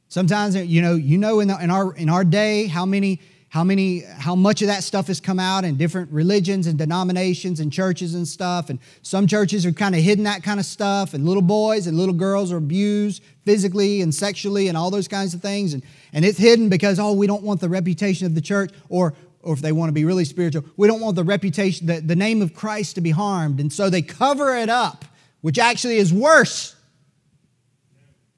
Sometimes 0.10 0.56
you 0.56 0.82
know, 0.82 0.96
you 0.96 1.18
know 1.18 1.40
in, 1.40 1.48
the, 1.48 1.58
in 1.64 1.72
our 1.72 1.96
in 1.96 2.10
our 2.10 2.26
day 2.26 2.68
how 2.68 2.86
many 2.86 3.22
how 3.52 3.66
many 3.66 4.00
how 4.00 4.34
much 4.34 4.62
of 4.62 4.70
that 4.70 4.82
stuff 4.82 5.08
has 5.08 5.20
come 5.20 5.38
out 5.38 5.66
in 5.66 5.76
different 5.76 6.10
religions 6.10 6.68
and 6.68 6.78
denominations 6.78 7.60
and 7.60 7.72
churches 7.72 8.16
and 8.16 8.26
stuff 8.26 8.70
and 8.70 8.80
some 9.02 9.28
churches 9.28 9.66
are 9.66 9.74
kind 9.74 9.94
of 9.94 10.00
hidden 10.02 10.24
that 10.24 10.42
kind 10.42 10.58
of 10.58 10.66
stuff 10.66 11.14
and 11.14 11.26
little 11.26 11.42
boys 11.42 11.86
and 11.86 11.98
little 11.98 12.16
girls 12.16 12.54
are 12.54 12.58
abused 12.58 13.22
physically 13.44 14.00
and 14.00 14.16
sexually 14.16 14.70
and 14.70 14.78
all 14.78 14.90
those 14.90 15.10
kinds 15.10 15.34
of 15.34 15.42
things 15.42 15.74
and 15.74 15.84
and 16.14 16.24
it's 16.24 16.38
hidden 16.38 16.70
because 16.70 16.98
oh 16.98 17.12
we 17.12 17.28
don't 17.28 17.44
want 17.44 17.60
the 17.60 17.68
reputation 17.68 18.26
of 18.26 18.36
the 18.36 18.42
church 18.42 18.72
or 18.88 19.14
or 19.44 19.54
if 19.54 19.60
they 19.60 19.72
want 19.72 19.90
to 19.90 19.94
be 19.94 20.06
really 20.06 20.26
spiritual, 20.26 20.64
we 20.78 20.88
don't 20.88 21.02
want 21.02 21.16
the 21.16 21.24
reputation, 21.24 21.88
the, 21.88 22.00
the 22.00 22.16
name 22.16 22.44
of 22.44 22.54
Christ 22.54 22.94
to 22.94 23.02
be 23.02 23.10
harmed. 23.10 23.60
And 23.60 23.74
so 23.74 23.90
they 23.90 24.04
cover 24.04 24.56
it 24.56 24.70
up, 24.70 25.04
which 25.42 25.58
actually 25.58 25.98
is 25.98 26.14
worse. 26.14 26.76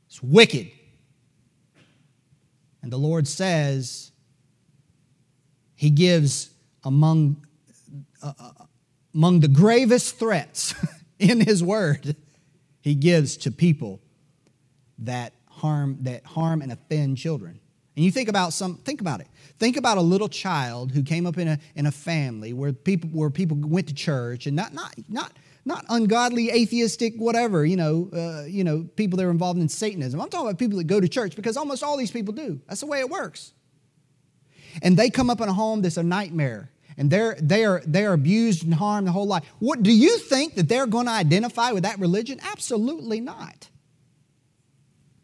It's 0.08 0.23
wicked. 0.23 0.71
And 2.82 2.89
the 2.89 2.97
Lord 2.97 3.28
says, 3.28 4.12
He 5.83 5.89
gives 5.89 6.49
among, 6.85 7.45
uh, 8.21 8.31
uh 8.39 8.51
among 9.13 9.41
the 9.41 9.49
gravest 9.49 10.17
threats 10.17 10.73
in 11.19 11.41
His 11.41 11.61
Word, 11.61 12.15
He 12.79 12.95
gives 12.95 13.35
to 13.39 13.51
people 13.51 13.99
that 14.99 15.33
harm, 15.49 15.97
that 16.03 16.25
harm 16.25 16.61
and 16.61 16.71
offend 16.71 17.17
children. 17.17 17.59
And 17.97 18.05
you 18.05 18.11
think 18.11 18.29
about 18.29 18.53
some, 18.53 18.77
think 18.77 19.01
about 19.01 19.19
it. 19.19 19.27
Think 19.59 19.75
about 19.75 19.97
a 19.97 20.01
little 20.01 20.29
child 20.29 20.93
who 20.93 21.03
came 21.03 21.25
up 21.25 21.37
in 21.37 21.49
a, 21.49 21.59
in 21.75 21.85
a 21.85 21.91
family 21.91 22.53
where 22.53 22.71
people, 22.71 23.09
where 23.09 23.29
people 23.29 23.57
went 23.57 23.89
to 23.89 23.93
church 23.93 24.47
and 24.47 24.55
not, 24.55 24.73
not, 24.73 24.95
not, 25.09 25.33
not 25.65 25.83
ungodly, 25.89 26.49
atheistic, 26.49 27.15
whatever, 27.17 27.65
you 27.65 27.75
know, 27.75 28.09
uh, 28.13 28.45
you 28.45 28.63
know, 28.63 28.87
people 28.95 29.17
that 29.17 29.25
are 29.25 29.31
involved 29.31 29.59
in 29.59 29.67
Satanism. 29.67 30.21
I'm 30.21 30.29
talking 30.29 30.47
about 30.47 30.59
people 30.59 30.77
that 30.77 30.85
go 30.85 31.01
to 31.01 31.09
church 31.09 31.35
because 31.35 31.57
almost 31.57 31.83
all 31.83 31.97
these 31.97 32.11
people 32.11 32.33
do. 32.33 32.61
That's 32.69 32.79
the 32.79 32.87
way 32.87 33.01
it 33.01 33.09
works. 33.09 33.51
And 34.81 34.97
they 34.97 35.09
come 35.09 35.29
up 35.29 35.41
in 35.41 35.49
a 35.49 35.53
home 35.53 35.81
that's 35.81 35.97
a 35.97 36.03
nightmare 36.03 36.69
and 36.97 37.09
they're, 37.09 37.36
they, 37.41 37.65
are, 37.65 37.81
they 37.86 38.05
are 38.05 38.13
abused 38.13 38.63
and 38.63 38.73
harmed 38.73 39.07
the 39.07 39.12
whole 39.12 39.27
life. 39.27 39.43
What, 39.59 39.83
do 39.83 39.91
you 39.91 40.17
think 40.17 40.55
that 40.55 40.69
they're 40.69 40.88
going 40.88 41.05
to 41.05 41.12
identify 41.12 41.71
with 41.71 41.83
that 41.83 41.99
religion? 41.99 42.39
Absolutely 42.43 43.19
not. 43.19 43.69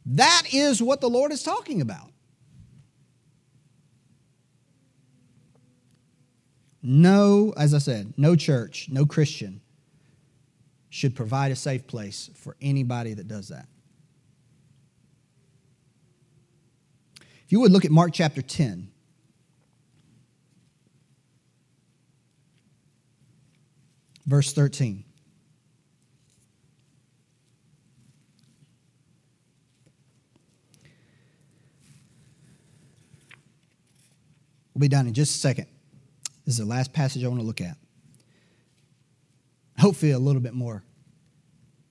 That 0.06 0.44
is 0.52 0.82
what 0.82 1.02
the 1.02 1.10
Lord 1.10 1.32
is 1.32 1.44
talking 1.44 1.82
about. 1.82 2.12
No, 6.82 7.54
as 7.58 7.74
I 7.74 7.80
said, 7.80 8.14
no 8.18 8.36
church, 8.36 8.88
no 8.90 9.06
Christian 9.06 9.62
should 10.90 11.16
provide 11.16 11.52
a 11.52 11.56
safe 11.56 11.86
place 11.86 12.32
for 12.34 12.56
anybody 12.62 13.14
that 13.14 13.28
does 13.28 13.50
that. 13.50 13.68
If 17.46 17.52
you 17.52 17.60
would 17.60 17.72
look 17.72 17.86
at 17.86 17.92
Mark 17.92 18.12
chapter 18.14 18.42
10. 18.42 18.90
Verse 24.30 24.54
13. 24.54 25.04
We'll 34.76 34.82
be 34.82 34.88
done 34.88 35.08
in 35.08 35.16
just 35.16 35.36
a 35.36 35.40
second. 35.40 35.66
This 36.46 36.54
is 36.54 36.58
the 36.60 36.66
last 36.66 36.94
passage 36.94 37.24
I 37.24 37.28
want 37.28 37.40
to 37.40 37.46
look 37.46 37.60
at. 37.60 37.76
Hopefully, 39.80 40.12
a 40.12 40.20
little 40.20 40.42
bit 40.42 40.54
more 40.54 40.84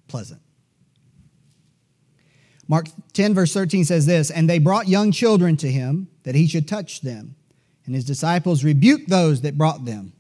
pleasant. 0.07 0.41
Mark 2.68 2.86
10, 3.14 3.34
verse 3.34 3.53
13 3.53 3.84
says 3.84 4.07
this 4.07 4.30
And 4.30 4.49
they 4.49 4.61
brought 4.61 4.86
young 4.86 5.11
children 5.11 5.57
to 5.57 5.68
him 5.68 6.07
that 6.22 6.36
he 6.36 6.47
should 6.47 6.68
touch 6.68 7.01
them. 7.01 7.34
And 7.84 7.97
his 7.97 8.05
disciples 8.05 8.62
rebuked 8.62 9.09
those 9.09 9.41
that 9.41 9.59
brought 9.59 9.84
them. 9.84 10.12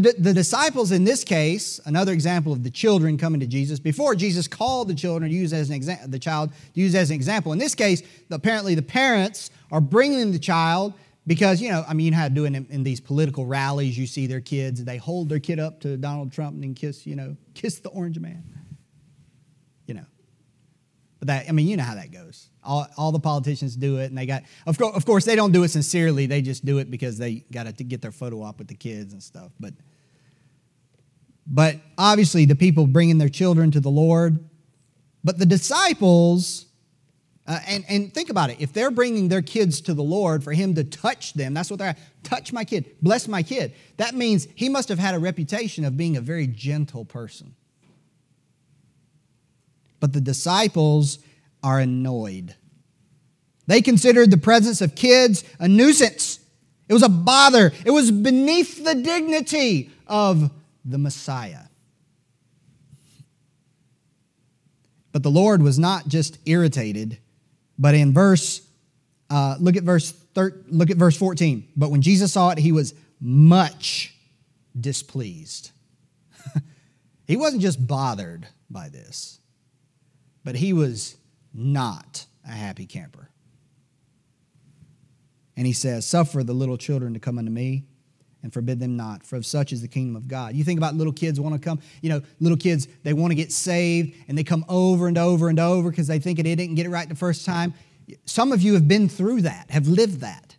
The, 0.00 0.12
the 0.18 0.34
disciples 0.34 0.90
in 0.90 1.04
this 1.04 1.22
case, 1.22 1.78
another 1.84 2.12
example 2.12 2.52
of 2.52 2.64
the 2.64 2.70
children 2.70 3.16
coming 3.16 3.38
to 3.38 3.46
Jesus, 3.46 3.78
before 3.78 4.16
Jesus 4.16 4.48
called 4.48 4.88
the 4.88 4.94
children 4.94 5.30
to 5.30 5.36
use 5.36 5.52
as 5.52 5.70
an 5.70 5.80
exa- 5.80 6.10
the 6.10 6.18
child 6.18 6.50
to 6.74 6.80
use 6.80 6.96
as 6.96 7.10
an 7.10 7.14
example. 7.14 7.52
In 7.52 7.58
this 7.60 7.76
case, 7.76 8.02
apparently 8.28 8.74
the 8.74 8.82
parents 8.82 9.50
are 9.70 9.80
bringing 9.80 10.32
the 10.32 10.40
child 10.40 10.94
Because, 11.26 11.62
you 11.62 11.70
know, 11.70 11.84
I 11.88 11.94
mean, 11.94 12.06
you 12.06 12.10
know 12.10 12.18
how 12.18 12.28
to 12.28 12.34
do 12.34 12.44
it 12.44 12.54
in, 12.54 12.66
in 12.68 12.82
these 12.82 13.00
political 13.00 13.46
rallies. 13.46 13.96
You 13.96 14.06
see 14.06 14.26
their 14.26 14.40
kids, 14.40 14.84
they 14.84 14.98
hold 14.98 15.28
their 15.28 15.40
kid 15.40 15.58
up 15.58 15.80
to 15.80 15.96
Donald 15.96 16.32
Trump 16.32 16.54
and 16.54 16.62
then 16.62 16.74
kiss, 16.74 17.06
you 17.06 17.16
know, 17.16 17.36
kiss 17.54 17.78
the 17.78 17.88
orange 17.90 18.18
man. 18.18 18.44
You 19.86 19.94
know. 19.94 20.06
But 21.18 21.28
that, 21.28 21.48
I 21.48 21.52
mean, 21.52 21.66
you 21.66 21.76
know 21.76 21.84
how 21.84 21.94
that 21.94 22.12
goes. 22.12 22.50
All, 22.64 22.86
all 22.96 23.12
the 23.12 23.20
politicians 23.20 23.76
do 23.76 23.98
it, 23.98 24.06
and 24.06 24.16
they 24.16 24.26
got, 24.26 24.42
of 24.66 24.78
course, 24.78 24.96
of 24.96 25.04
course, 25.04 25.24
they 25.24 25.36
don't 25.36 25.52
do 25.52 25.62
it 25.64 25.68
sincerely. 25.68 26.26
They 26.26 26.42
just 26.42 26.64
do 26.64 26.78
it 26.78 26.90
because 26.90 27.18
they 27.18 27.44
got 27.52 27.76
to 27.76 27.84
get 27.84 28.00
their 28.00 28.12
photo 28.12 28.42
op 28.42 28.58
with 28.58 28.68
the 28.68 28.74
kids 28.74 29.12
and 29.12 29.22
stuff. 29.22 29.52
But, 29.60 29.74
but 31.46 31.76
obviously, 31.98 32.46
the 32.46 32.54
people 32.54 32.86
bringing 32.86 33.18
their 33.18 33.28
children 33.28 33.70
to 33.72 33.80
the 33.80 33.90
Lord, 33.90 34.38
but 35.22 35.38
the 35.38 35.46
disciples, 35.46 36.66
uh, 37.46 37.60
and, 37.68 37.84
and 37.88 38.14
think 38.14 38.30
about 38.30 38.50
it. 38.50 38.56
If 38.60 38.72
they're 38.72 38.90
bringing 38.90 39.28
their 39.28 39.42
kids 39.42 39.82
to 39.82 39.94
the 39.94 40.02
Lord 40.02 40.42
for 40.42 40.52
Him 40.52 40.74
to 40.76 40.84
touch 40.84 41.34
them, 41.34 41.52
that's 41.52 41.70
what 41.70 41.78
they're 41.78 41.96
touch 42.22 42.52
my 42.52 42.64
kid, 42.64 42.96
bless 43.02 43.28
my 43.28 43.42
kid. 43.42 43.74
That 43.98 44.14
means 44.14 44.48
he 44.54 44.68
must 44.70 44.88
have 44.88 44.98
had 44.98 45.14
a 45.14 45.18
reputation 45.18 45.84
of 45.84 45.96
being 45.96 46.16
a 46.16 46.20
very 46.20 46.46
gentle 46.46 47.04
person. 47.04 47.54
But 50.00 50.12
the 50.12 50.20
disciples 50.20 51.18
are 51.64 51.80
annoyed. 51.80 52.54
They 53.66 53.80
considered 53.80 54.30
the 54.30 54.36
presence 54.36 54.82
of 54.82 54.94
kids 54.94 55.42
a 55.58 55.66
nuisance. 55.66 56.38
It 56.88 56.92
was 56.92 57.02
a 57.02 57.08
bother. 57.08 57.72
It 57.84 57.90
was 57.90 58.10
beneath 58.10 58.84
the 58.84 58.94
dignity 58.94 59.90
of 60.06 60.50
the 60.84 60.98
Messiah. 60.98 61.62
But 65.10 65.22
the 65.22 65.30
Lord 65.30 65.62
was 65.62 65.78
not 65.78 66.06
just 66.06 66.38
irritated, 66.44 67.18
but 67.78 67.94
in 67.94 68.12
verse, 68.12 68.60
uh, 69.30 69.56
look 69.58 69.76
at 69.76 69.84
verse 69.84 70.12
thir- 70.34 70.60
look 70.68 70.90
at 70.90 70.98
verse 70.98 71.16
14. 71.16 71.66
But 71.76 71.90
when 71.90 72.02
Jesus 72.02 72.32
saw 72.32 72.50
it, 72.50 72.58
he 72.58 72.72
was 72.72 72.92
much 73.20 74.14
displeased. 74.78 75.70
he 77.26 77.36
wasn't 77.36 77.62
just 77.62 77.86
bothered 77.86 78.46
by 78.68 78.90
this, 78.90 79.38
but 80.42 80.56
he 80.56 80.74
was 80.74 81.16
not 81.54 82.26
a 82.46 82.52
happy 82.52 82.86
camper. 82.86 83.30
And 85.56 85.66
he 85.66 85.72
says, 85.72 86.04
Suffer 86.04 86.42
the 86.42 86.52
little 86.52 86.76
children 86.76 87.14
to 87.14 87.20
come 87.20 87.38
unto 87.38 87.50
me 87.50 87.84
and 88.42 88.52
forbid 88.52 88.78
them 88.78 88.96
not, 88.96 89.24
for 89.24 89.36
of 89.36 89.46
such 89.46 89.72
is 89.72 89.80
the 89.80 89.88
kingdom 89.88 90.16
of 90.16 90.28
God. 90.28 90.54
You 90.54 90.64
think 90.64 90.78
about 90.78 90.94
little 90.94 91.12
kids 91.12 91.40
want 91.40 91.54
to 91.54 91.58
come, 91.58 91.80
you 92.02 92.10
know, 92.10 92.20
little 92.40 92.58
kids, 92.58 92.86
they 93.02 93.14
want 93.14 93.30
to 93.30 93.34
get 93.34 93.50
saved 93.50 94.14
and 94.28 94.36
they 94.36 94.44
come 94.44 94.64
over 94.68 95.08
and 95.08 95.16
over 95.16 95.48
and 95.48 95.58
over 95.58 95.90
because 95.90 96.08
they 96.08 96.18
think 96.18 96.38
it 96.38 96.42
didn't 96.42 96.74
get 96.74 96.84
it 96.84 96.90
right 96.90 97.08
the 97.08 97.14
first 97.14 97.46
time. 97.46 97.72
Some 98.26 98.52
of 98.52 98.60
you 98.60 98.74
have 98.74 98.86
been 98.86 99.08
through 99.08 99.42
that, 99.42 99.70
have 99.70 99.88
lived 99.88 100.20
that. 100.20 100.53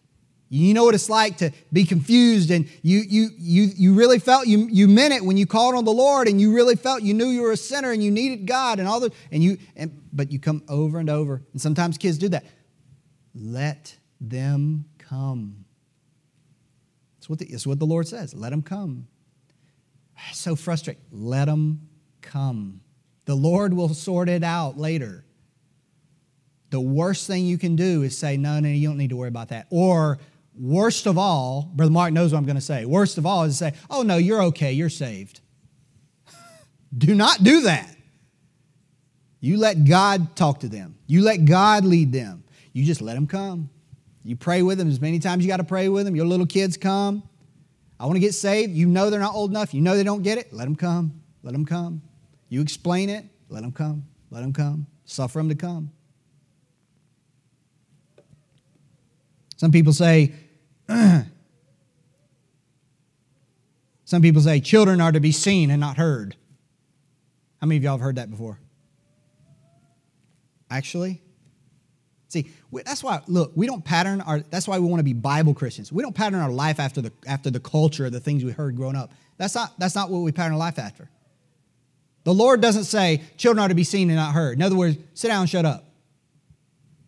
You 0.47 0.73
know 0.73 0.85
what 0.85 0.95
it's 0.95 1.09
like 1.09 1.37
to 1.37 1.51
be 1.73 1.85
confused 1.85 2.51
and 2.51 2.69
you 2.81 2.99
you 2.99 3.29
you 3.37 3.63
you 3.75 3.93
really 3.95 4.19
felt 4.19 4.47
you 4.47 4.67
you 4.69 4.87
meant 4.87 5.13
it 5.13 5.25
when 5.25 5.37
you 5.37 5.47
called 5.47 5.75
on 5.75 5.85
the 5.85 5.91
Lord 5.91 6.27
and 6.27 6.39
you 6.39 6.53
really 6.53 6.75
felt 6.75 7.01
you 7.01 7.13
knew 7.13 7.25
you 7.25 7.41
were 7.41 7.51
a 7.51 7.57
sinner 7.57 7.91
and 7.91 8.03
you 8.03 8.11
needed 8.11 8.45
God 8.45 8.79
and 8.79 8.87
all 8.87 8.99
the 8.99 9.11
and 9.31 9.43
you 9.43 9.57
and 9.75 10.01
but 10.13 10.31
you 10.31 10.39
come 10.39 10.63
over 10.69 10.99
and 10.99 11.09
over. 11.09 11.41
And 11.51 11.61
sometimes 11.61 11.97
kids 11.97 12.17
do 12.17 12.29
that. 12.29 12.45
Let 13.33 13.97
them 14.21 14.85
come. 14.97 15.65
It's 17.17 17.29
what, 17.29 17.39
the, 17.39 17.45
it's 17.45 17.65
what 17.67 17.79
the 17.79 17.85
Lord 17.85 18.07
says. 18.07 18.33
Let 18.33 18.51
them 18.51 18.61
come. 18.61 19.07
So 20.31 20.55
frustrating. 20.55 21.03
Let 21.11 21.45
them 21.45 21.89
come. 22.21 22.81
The 23.25 23.35
Lord 23.35 23.73
will 23.73 23.89
sort 23.89 24.29
it 24.29 24.43
out 24.43 24.77
later. 24.77 25.25
The 26.69 26.79
worst 26.79 27.27
thing 27.27 27.45
you 27.45 27.57
can 27.57 27.75
do 27.75 28.03
is 28.03 28.17
say, 28.17 28.37
no, 28.37 28.59
no, 28.59 28.69
you 28.69 28.87
don't 28.87 28.97
need 28.97 29.09
to 29.09 29.15
worry 29.15 29.27
about 29.27 29.49
that. 29.49 29.67
Or, 29.69 30.19
worst 30.59 31.05
of 31.05 31.17
all, 31.17 31.69
Brother 31.73 31.91
Mark 31.91 32.13
knows 32.13 32.31
what 32.31 32.39
I'm 32.39 32.45
going 32.45 32.55
to 32.55 32.61
say. 32.61 32.85
Worst 32.85 33.17
of 33.17 33.25
all 33.25 33.43
is 33.43 33.57
to 33.57 33.71
say, 33.71 33.73
oh, 33.89 34.01
no, 34.01 34.17
you're 34.17 34.41
okay, 34.43 34.73
you're 34.73 34.89
saved. 34.89 35.41
do 36.97 37.15
not 37.15 37.43
do 37.43 37.61
that. 37.61 37.95
You 39.39 39.57
let 39.57 39.85
God 39.85 40.35
talk 40.35 40.61
to 40.61 40.69
them, 40.69 40.97
you 41.07 41.21
let 41.21 41.45
God 41.45 41.85
lead 41.85 42.11
them. 42.11 42.43
You 42.73 42.83
just 42.83 43.01
let 43.01 43.13
them 43.13 43.25
come. 43.25 43.69
You 44.23 44.35
pray 44.35 44.61
with 44.61 44.79
them 44.79 44.89
as 44.89 44.99
many 44.99 45.19
times 45.19 45.45
you 45.45 45.47
got 45.47 45.57
to 45.57 45.63
pray 45.63 45.87
with 45.87 46.05
them. 46.05 46.13
Your 46.13 46.25
little 46.25 46.45
kids 46.45 46.75
come. 46.75 47.23
I 47.97 48.05
want 48.05 48.17
to 48.17 48.19
get 48.19 48.33
saved. 48.33 48.73
You 48.73 48.87
know 48.87 49.09
they're 49.09 49.19
not 49.19 49.33
old 49.33 49.49
enough. 49.49 49.73
You 49.73 49.79
know 49.81 49.95
they 49.95 50.03
don't 50.03 50.23
get 50.23 50.37
it. 50.37 50.51
Let 50.51 50.65
them 50.65 50.75
come. 50.75 51.21
Let 51.41 51.53
them 51.53 51.65
come. 51.65 52.01
You 52.49 52.61
explain 52.61 53.09
it. 53.09 53.23
Let 53.47 53.61
them 53.61 53.71
come. 53.71 54.03
Let 54.31 54.41
them 54.41 54.51
come. 54.51 54.87
Suffer 55.05 55.39
them 55.39 55.47
to 55.47 55.55
come. 55.55 55.91
Some 59.55 59.71
people 59.71 59.93
say, 59.93 60.33
some 64.05 64.21
people 64.21 64.41
say 64.41 64.59
children 64.59 65.01
are 65.01 65.11
to 65.11 65.19
be 65.19 65.31
seen 65.31 65.71
and 65.71 65.79
not 65.79 65.97
heard. 65.97 66.35
How 67.61 67.67
many 67.67 67.77
of 67.77 67.83
y'all 67.83 67.93
have 67.93 68.01
heard 68.01 68.17
that 68.17 68.29
before? 68.29 68.59
Actually, 70.69 71.21
See, 72.35 72.51
that's 72.83 73.01
why, 73.01 73.21
look, 73.27 73.53
we 73.55 73.65
don't 73.65 73.85
pattern 73.85 74.19
our, 74.19 74.41
that's 74.41 74.67
why 74.67 74.77
we 74.77 74.85
want 74.87 74.99
to 74.99 75.05
be 75.05 75.13
Bible 75.13 75.53
Christians. 75.53 75.89
We 75.89 76.03
don't 76.03 76.13
pattern 76.13 76.41
our 76.41 76.51
life 76.51 76.81
after 76.81 76.99
the, 76.99 77.13
after 77.25 77.49
the 77.49 77.61
culture, 77.61 78.09
the 78.09 78.19
things 78.19 78.43
we 78.43 78.51
heard 78.51 78.75
growing 78.75 78.97
up. 78.97 79.11
That's 79.37 79.55
not, 79.55 79.71
that's 79.79 79.95
not 79.95 80.09
what 80.09 80.19
we 80.19 80.33
pattern 80.33 80.51
our 80.51 80.59
life 80.59 80.77
after. 80.77 81.09
The 82.25 82.33
Lord 82.33 82.59
doesn't 82.59 82.85
say 82.85 83.21
children 83.37 83.63
are 83.63 83.69
to 83.69 83.75
be 83.75 83.85
seen 83.85 84.09
and 84.09 84.17
not 84.17 84.33
heard. 84.33 84.57
In 84.57 84.63
other 84.63 84.75
words, 84.75 84.97
sit 85.13 85.29
down 85.29 85.41
and 85.41 85.49
shut 85.49 85.63
up. 85.63 85.85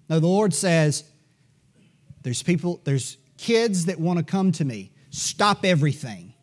No, 0.09 0.21
the 0.21 0.27
Lord 0.27 0.53
says 0.53 1.03
there's 2.23 2.41
people, 2.41 2.79
there's 2.85 3.17
kids 3.37 3.85
that 3.85 3.99
want 3.99 4.19
to 4.19 4.25
come 4.25 4.51
to 4.53 4.65
me. 4.65 4.91
Stop 5.09 5.65
everything. 5.65 6.33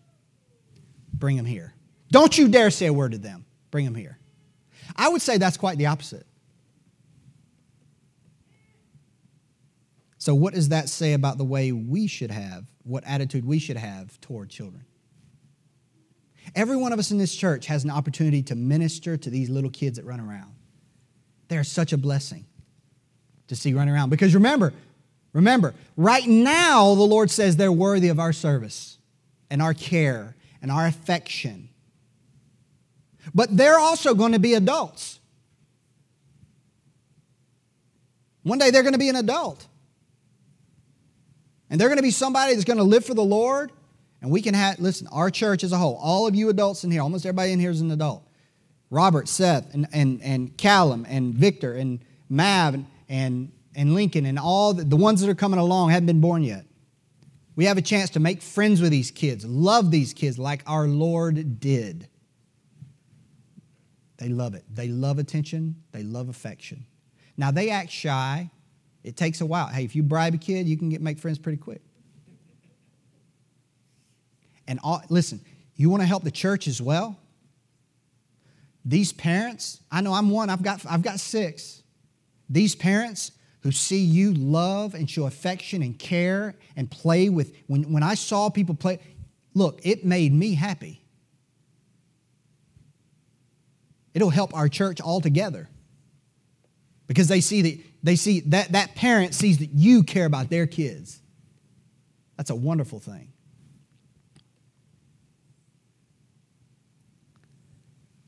Bring 1.12 1.36
them 1.36 1.46
here. 1.46 1.74
Don't 2.10 2.36
you 2.36 2.48
dare 2.48 2.70
say 2.70 2.86
a 2.86 2.92
word 2.92 3.12
to 3.12 3.18
them. 3.18 3.44
Bring 3.70 3.84
them 3.84 3.94
here. 3.94 4.18
I 4.96 5.08
would 5.08 5.22
say 5.22 5.38
that's 5.38 5.56
quite 5.56 5.78
the 5.78 5.86
opposite. 5.86 6.26
So, 10.18 10.34
what 10.34 10.54
does 10.54 10.70
that 10.70 10.88
say 10.88 11.12
about 11.12 11.36
the 11.36 11.44
way 11.44 11.72
we 11.72 12.06
should 12.06 12.30
have, 12.30 12.64
what 12.82 13.04
attitude 13.04 13.44
we 13.44 13.58
should 13.58 13.76
have 13.76 14.18
toward 14.20 14.48
children? 14.48 14.86
Every 16.54 16.76
one 16.76 16.92
of 16.92 16.98
us 16.98 17.10
in 17.10 17.18
this 17.18 17.34
church 17.34 17.66
has 17.66 17.84
an 17.84 17.90
opportunity 17.90 18.42
to 18.44 18.54
minister 18.54 19.16
to 19.16 19.30
these 19.30 19.50
little 19.50 19.70
kids 19.70 19.98
that 19.98 20.04
run 20.04 20.20
around. 20.20 20.54
They're 21.48 21.64
such 21.64 21.92
a 21.92 21.98
blessing 21.98 22.46
to 23.48 23.56
see 23.56 23.74
run 23.74 23.88
around. 23.88 24.10
Because 24.10 24.34
remember, 24.34 24.72
remember, 25.34 25.74
right 25.96 26.26
now 26.26 26.94
the 26.94 27.02
Lord 27.02 27.30
says 27.30 27.56
they're 27.56 27.70
worthy 27.70 28.08
of 28.08 28.18
our 28.18 28.32
service 28.32 28.96
and 29.50 29.60
our 29.60 29.74
care 29.74 30.34
and 30.62 30.72
our 30.72 30.86
affection. 30.86 31.68
But 33.34 33.54
they're 33.54 33.78
also 33.78 34.14
going 34.14 34.32
to 34.32 34.38
be 34.38 34.54
adults. 34.54 35.20
One 38.42 38.58
day 38.58 38.70
they're 38.70 38.82
going 38.82 38.94
to 38.94 38.98
be 38.98 39.10
an 39.10 39.16
adult. 39.16 39.66
And 41.70 41.80
they're 41.80 41.88
going 41.88 41.98
to 41.98 42.02
be 42.02 42.10
somebody 42.10 42.52
that's 42.54 42.64
going 42.64 42.76
to 42.76 42.84
live 42.84 43.04
for 43.04 43.14
the 43.14 43.24
Lord. 43.24 43.72
And 44.20 44.30
we 44.30 44.40
can 44.40 44.54
have, 44.54 44.78
listen, 44.78 45.06
our 45.08 45.30
church 45.30 45.64
as 45.64 45.72
a 45.72 45.76
whole, 45.76 45.98
all 46.00 46.26
of 46.26 46.34
you 46.34 46.48
adults 46.48 46.84
in 46.84 46.90
here, 46.90 47.02
almost 47.02 47.26
everybody 47.26 47.52
in 47.52 47.60
here 47.60 47.70
is 47.70 47.80
an 47.80 47.90
adult. 47.90 48.26
Robert, 48.90 49.28
Seth, 49.28 49.74
and, 49.74 49.88
and, 49.92 50.22
and 50.22 50.56
Callum, 50.56 51.04
and 51.08 51.34
Victor, 51.34 51.74
and 51.74 52.00
Mav, 52.28 52.74
and, 52.74 52.86
and, 53.08 53.52
and 53.74 53.94
Lincoln, 53.94 54.26
and 54.26 54.38
all 54.38 54.74
the, 54.74 54.84
the 54.84 54.96
ones 54.96 55.20
that 55.20 55.30
are 55.30 55.34
coming 55.34 55.58
along 55.58 55.90
haven't 55.90 56.06
been 56.06 56.20
born 56.20 56.42
yet. 56.42 56.66
We 57.56 57.66
have 57.66 57.78
a 57.78 57.82
chance 57.82 58.10
to 58.10 58.20
make 58.20 58.42
friends 58.42 58.80
with 58.80 58.90
these 58.90 59.10
kids, 59.10 59.44
love 59.44 59.90
these 59.90 60.12
kids 60.12 60.38
like 60.38 60.62
our 60.66 60.86
Lord 60.86 61.60
did. 61.60 62.08
They 64.16 64.28
love 64.28 64.54
it. 64.54 64.64
They 64.72 64.88
love 64.88 65.18
attention, 65.18 65.76
they 65.92 66.02
love 66.02 66.28
affection. 66.28 66.86
Now, 67.36 67.50
they 67.50 67.70
act 67.70 67.90
shy, 67.90 68.50
it 69.02 69.16
takes 69.16 69.40
a 69.40 69.46
while. 69.46 69.66
Hey, 69.66 69.84
if 69.84 69.94
you 69.94 70.02
bribe 70.02 70.34
a 70.34 70.38
kid, 70.38 70.66
you 70.66 70.76
can 70.76 70.88
get 70.88 71.02
make 71.02 71.18
friends 71.18 71.38
pretty 71.38 71.58
quick. 71.58 71.82
And 74.66 74.80
all, 74.82 75.02
listen, 75.10 75.40
you 75.76 75.90
want 75.90 76.02
to 76.02 76.06
help 76.06 76.24
the 76.24 76.30
church 76.30 76.66
as 76.68 76.80
well? 76.80 77.18
These 78.84 79.12
parents, 79.12 79.80
I 79.90 80.00
know 80.00 80.12
I'm 80.12 80.30
one, 80.30 80.48
I've 80.50 80.62
got, 80.62 80.84
I've 80.88 81.02
got 81.02 81.20
six. 81.20 81.82
These 82.48 82.74
parents 82.74 83.32
who 83.64 83.72
see 83.72 83.98
you 83.98 84.34
love 84.34 84.94
and 84.94 85.08
show 85.10 85.24
affection 85.24 85.82
and 85.82 85.98
care 85.98 86.54
and 86.76 86.90
play 86.90 87.30
with, 87.30 87.56
when, 87.66 87.90
when 87.90 88.02
I 88.02 88.14
saw 88.14 88.50
people 88.50 88.74
play, 88.74 88.98
look, 89.54 89.80
it 89.82 90.04
made 90.04 90.32
me 90.34 90.54
happy. 90.54 91.02
It'll 94.12 94.30
help 94.30 94.54
our 94.54 94.68
church 94.68 95.00
altogether 95.00 95.68
because 97.06 97.26
they 97.26 97.40
see 97.40 97.62
that 97.62 97.80
they 98.02 98.16
see 98.16 98.40
that 98.40 98.72
that 98.72 98.94
parent 98.94 99.34
sees 99.34 99.58
that 99.58 99.70
you 99.72 100.02
care 100.02 100.26
about 100.26 100.50
their 100.50 100.66
kids. 100.66 101.20
That's 102.36 102.50
a 102.50 102.54
wonderful 102.54 103.00
thing. 103.00 103.32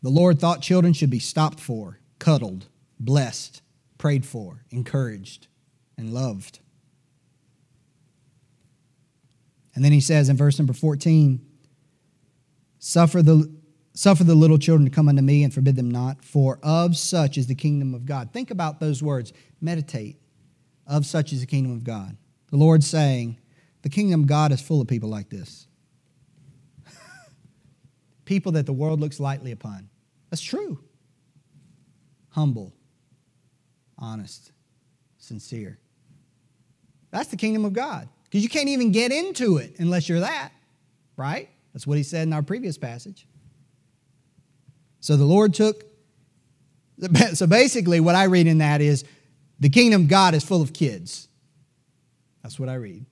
The 0.03 0.09
Lord 0.11 0.41
thought 0.41 0.62
children 0.62 0.93
should 0.93 1.11
be 1.11 1.18
stopped 1.18 1.61
for, 1.61 2.01
cuddled, 2.18 2.66
blessed, 2.99 3.61
prayed 4.07 4.24
for, 4.24 4.64
encouraged, 4.70 5.48
and 5.98 6.14
loved. 6.14 6.61
And 9.74 9.84
then 9.84 9.90
he 9.90 10.00
says 10.00 10.28
in 10.28 10.36
verse 10.36 10.61
number 10.61 10.72
14, 10.72 11.44
Suffer 12.78 13.20
the, 13.20 13.52
suffer 13.94 14.22
the 14.22 14.36
little 14.36 14.59
children 14.59 14.88
to 14.88 14.94
come 14.94 15.09
unto 15.09 15.22
me 15.22 15.42
and 15.42 15.52
forbid 15.52 15.74
them 15.74 15.90
not, 15.90 16.24
for 16.24 16.61
of 16.62 16.96
such 16.96 17.36
is 17.36 17.48
the 17.48 17.57
kingdom 17.57 17.94
of 17.94 18.07
God. 18.07 18.32
Think 18.32 18.52
about 18.52 18.78
those 18.78 19.02
words. 19.02 19.32
Meditate. 19.61 20.20
Of 20.86 21.04
such 21.04 21.32
is 21.32 21.40
the 21.40 21.46
kingdom 21.48 21.72
of 21.72 21.82
God. 21.82 22.16
The 22.52 22.59
Lord's 22.59 22.86
saying, 22.86 23.40
the 23.82 23.88
kingdom 23.88 24.20
of 24.20 24.28
God 24.28 24.52
is 24.52 24.61
full 24.61 24.80
of 24.80 24.86
people 24.86 25.09
like 25.09 25.30
this. 25.30 25.66
people 28.24 28.52
that 28.52 28.66
the 28.66 28.72
world 28.72 29.00
looks 29.00 29.18
lightly 29.18 29.50
upon. 29.50 29.88
That's 30.30 30.42
true. 30.42 30.78
Humble, 32.28 32.72
honest, 33.99 34.53
sincere. 35.18 35.78
That's 37.11 37.28
the 37.28 37.36
kingdom 37.36 37.64
of 37.64 37.72
God. 37.72 38.09
Because 38.24 38.42
you 38.42 38.49
can't 38.49 38.68
even 38.68 38.92
get 38.92 39.12
into 39.12 39.57
it 39.59 39.76
unless 39.78 40.09
you're 40.09 40.20
that, 40.20 40.53
right? 41.16 41.49
That's 41.72 41.86
what 41.86 41.97
he 41.97 42.03
said 42.03 42.26
in 42.26 42.32
our 42.32 42.42
previous 42.42 42.76
passage. 42.76 43.26
So 45.01 45.16
the 45.16 45.24
Lord 45.24 45.55
took, 45.55 45.84
so 47.34 47.47
basically, 47.47 48.01
what 48.01 48.14
I 48.14 48.24
read 48.24 48.47
in 48.47 48.59
that 48.59 48.80
is 48.80 49.05
the 49.61 49.68
kingdom 49.68 50.03
of 50.03 50.09
God 50.09 50.34
is 50.34 50.44
full 50.44 50.62
of 50.62 50.72
kids. 50.72 51.28
That's 52.42 52.59
what 52.59 52.68
I 52.68 52.74
read. 52.74 53.07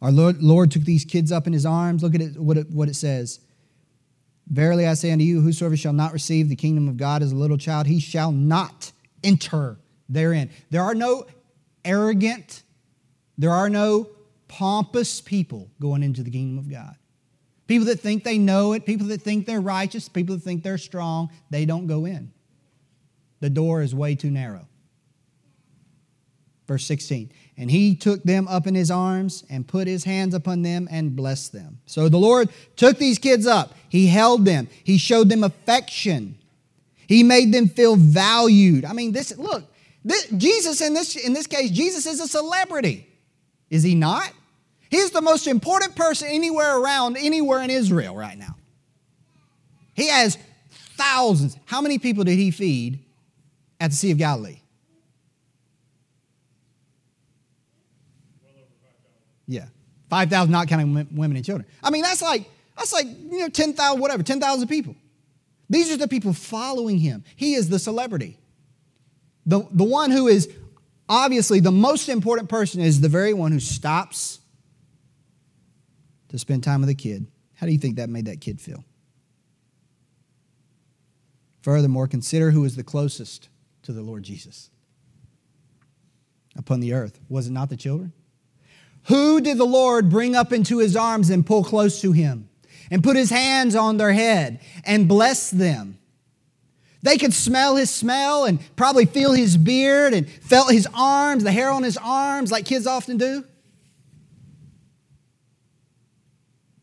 Our 0.00 0.10
Lord, 0.10 0.42
Lord 0.42 0.70
took 0.72 0.82
these 0.82 1.04
kids 1.04 1.30
up 1.30 1.46
in 1.46 1.52
his 1.52 1.64
arms. 1.64 2.02
Look 2.02 2.14
at 2.14 2.20
it, 2.20 2.36
what, 2.36 2.56
it, 2.56 2.70
what 2.70 2.88
it 2.88 2.96
says. 2.96 3.38
Verily 4.48 4.86
I 4.86 4.94
say 4.94 5.10
unto 5.10 5.24
you, 5.24 5.40
whosoever 5.40 5.76
shall 5.76 5.92
not 5.92 6.12
receive 6.12 6.48
the 6.48 6.56
kingdom 6.56 6.88
of 6.88 6.96
God 6.96 7.22
as 7.22 7.32
a 7.32 7.36
little 7.36 7.56
child, 7.56 7.86
he 7.86 8.00
shall 8.00 8.32
not 8.32 8.92
enter 9.24 9.78
therein. 10.08 10.50
There 10.70 10.82
are 10.82 10.94
no 10.94 11.26
arrogant, 11.84 12.62
there 13.38 13.50
are 13.50 13.70
no 13.70 14.08
pompous 14.48 15.20
people 15.20 15.70
going 15.80 16.02
into 16.02 16.22
the 16.22 16.30
kingdom 16.30 16.58
of 16.58 16.70
God. 16.70 16.96
People 17.66 17.86
that 17.86 18.00
think 18.00 18.24
they 18.24 18.36
know 18.36 18.72
it, 18.72 18.84
people 18.84 19.06
that 19.06 19.22
think 19.22 19.46
they're 19.46 19.60
righteous, 19.60 20.08
people 20.08 20.34
that 20.34 20.42
think 20.42 20.62
they're 20.62 20.76
strong, 20.76 21.30
they 21.48 21.64
don't 21.64 21.86
go 21.86 22.04
in. 22.04 22.32
The 23.40 23.48
door 23.48 23.80
is 23.82 23.94
way 23.94 24.14
too 24.14 24.30
narrow. 24.30 24.68
Verse 26.66 26.84
16. 26.86 27.30
And 27.56 27.70
he 27.70 27.94
took 27.94 28.22
them 28.22 28.48
up 28.48 28.66
in 28.66 28.74
his 28.74 28.90
arms 28.90 29.44
and 29.50 29.66
put 29.66 29.86
his 29.86 30.04
hands 30.04 30.34
upon 30.34 30.62
them 30.62 30.88
and 30.90 31.14
blessed 31.14 31.52
them. 31.52 31.80
So 31.86 32.08
the 32.08 32.18
Lord 32.18 32.48
took 32.76 32.98
these 32.98 33.18
kids 33.18 33.46
up. 33.46 33.74
He 33.88 34.06
held 34.06 34.44
them. 34.44 34.68
He 34.84 34.96
showed 34.98 35.28
them 35.28 35.44
affection. 35.44 36.38
He 37.06 37.22
made 37.22 37.52
them 37.52 37.68
feel 37.68 37.96
valued. 37.96 38.84
I 38.84 38.92
mean, 38.92 39.12
this 39.12 39.36
look, 39.36 39.64
this, 40.04 40.28
Jesus 40.28 40.80
in 40.80 40.94
this 40.94 41.16
in 41.16 41.32
this 41.32 41.46
case, 41.46 41.70
Jesus 41.70 42.06
is 42.06 42.20
a 42.20 42.28
celebrity. 42.28 43.06
Is 43.68 43.82
he 43.82 43.94
not? 43.94 44.30
He's 44.90 45.10
the 45.10 45.20
most 45.20 45.46
important 45.46 45.96
person 45.96 46.28
anywhere 46.30 46.78
around, 46.78 47.16
anywhere 47.16 47.60
in 47.62 47.70
Israel 47.70 48.14
right 48.14 48.38
now. 48.38 48.56
He 49.94 50.08
has 50.08 50.38
thousands. 50.96 51.56
How 51.66 51.80
many 51.80 51.98
people 51.98 52.24
did 52.24 52.36
he 52.38 52.50
feed 52.50 53.00
at 53.80 53.90
the 53.90 53.96
Sea 53.96 54.12
of 54.12 54.18
Galilee? 54.18 54.61
Yeah. 59.46 59.66
5,000 60.10 60.50
not 60.50 60.68
counting 60.68 60.92
women 60.92 61.36
and 61.36 61.44
children. 61.44 61.66
I 61.82 61.90
mean, 61.90 62.02
that's 62.02 62.22
like, 62.22 62.50
that's 62.76 62.92
like, 62.92 63.06
you 63.06 63.38
know, 63.38 63.48
10,000, 63.48 64.00
whatever, 64.00 64.22
10,000 64.22 64.68
people. 64.68 64.94
These 65.70 65.90
are 65.90 65.96
the 65.96 66.08
people 66.08 66.32
following 66.32 66.98
him. 66.98 67.24
He 67.34 67.54
is 67.54 67.68
the 67.68 67.78
celebrity. 67.78 68.38
The, 69.46 69.66
the 69.70 69.84
one 69.84 70.10
who 70.10 70.28
is 70.28 70.52
obviously 71.08 71.60
the 71.60 71.72
most 71.72 72.08
important 72.08 72.48
person 72.48 72.80
is 72.80 73.00
the 73.00 73.08
very 73.08 73.32
one 73.32 73.52
who 73.52 73.60
stops 73.60 74.40
to 76.28 76.38
spend 76.38 76.62
time 76.62 76.80
with 76.80 76.90
a 76.90 76.94
kid. 76.94 77.26
How 77.54 77.66
do 77.66 77.72
you 77.72 77.78
think 77.78 77.96
that 77.96 78.10
made 78.10 78.26
that 78.26 78.40
kid 78.40 78.60
feel? 78.60 78.84
Furthermore, 81.62 82.08
consider 82.08 82.50
who 82.50 82.64
is 82.64 82.76
the 82.76 82.84
closest 82.84 83.48
to 83.84 83.92
the 83.92 84.02
Lord 84.02 84.24
Jesus 84.24 84.70
upon 86.56 86.80
the 86.80 86.92
earth. 86.92 87.18
Was 87.28 87.46
it 87.46 87.52
not 87.52 87.70
the 87.70 87.76
children? 87.76 88.12
Who 89.04 89.40
did 89.40 89.58
the 89.58 89.64
Lord 89.64 90.10
bring 90.10 90.36
up 90.36 90.52
into 90.52 90.78
his 90.78 90.96
arms 90.96 91.30
and 91.30 91.44
pull 91.44 91.64
close 91.64 92.00
to 92.02 92.12
him 92.12 92.48
and 92.90 93.02
put 93.02 93.16
his 93.16 93.30
hands 93.30 93.74
on 93.74 93.96
their 93.96 94.12
head 94.12 94.60
and 94.84 95.08
bless 95.08 95.50
them? 95.50 95.98
They 97.02 97.18
could 97.18 97.34
smell 97.34 97.76
his 97.76 97.90
smell 97.90 98.44
and 98.44 98.60
probably 98.76 99.06
feel 99.06 99.32
his 99.32 99.56
beard 99.56 100.14
and 100.14 100.28
felt 100.28 100.70
his 100.70 100.86
arms, 100.94 101.42
the 101.42 101.50
hair 101.50 101.70
on 101.70 101.82
his 101.82 101.96
arms, 101.96 102.52
like 102.52 102.64
kids 102.64 102.86
often 102.86 103.16
do. 103.16 103.44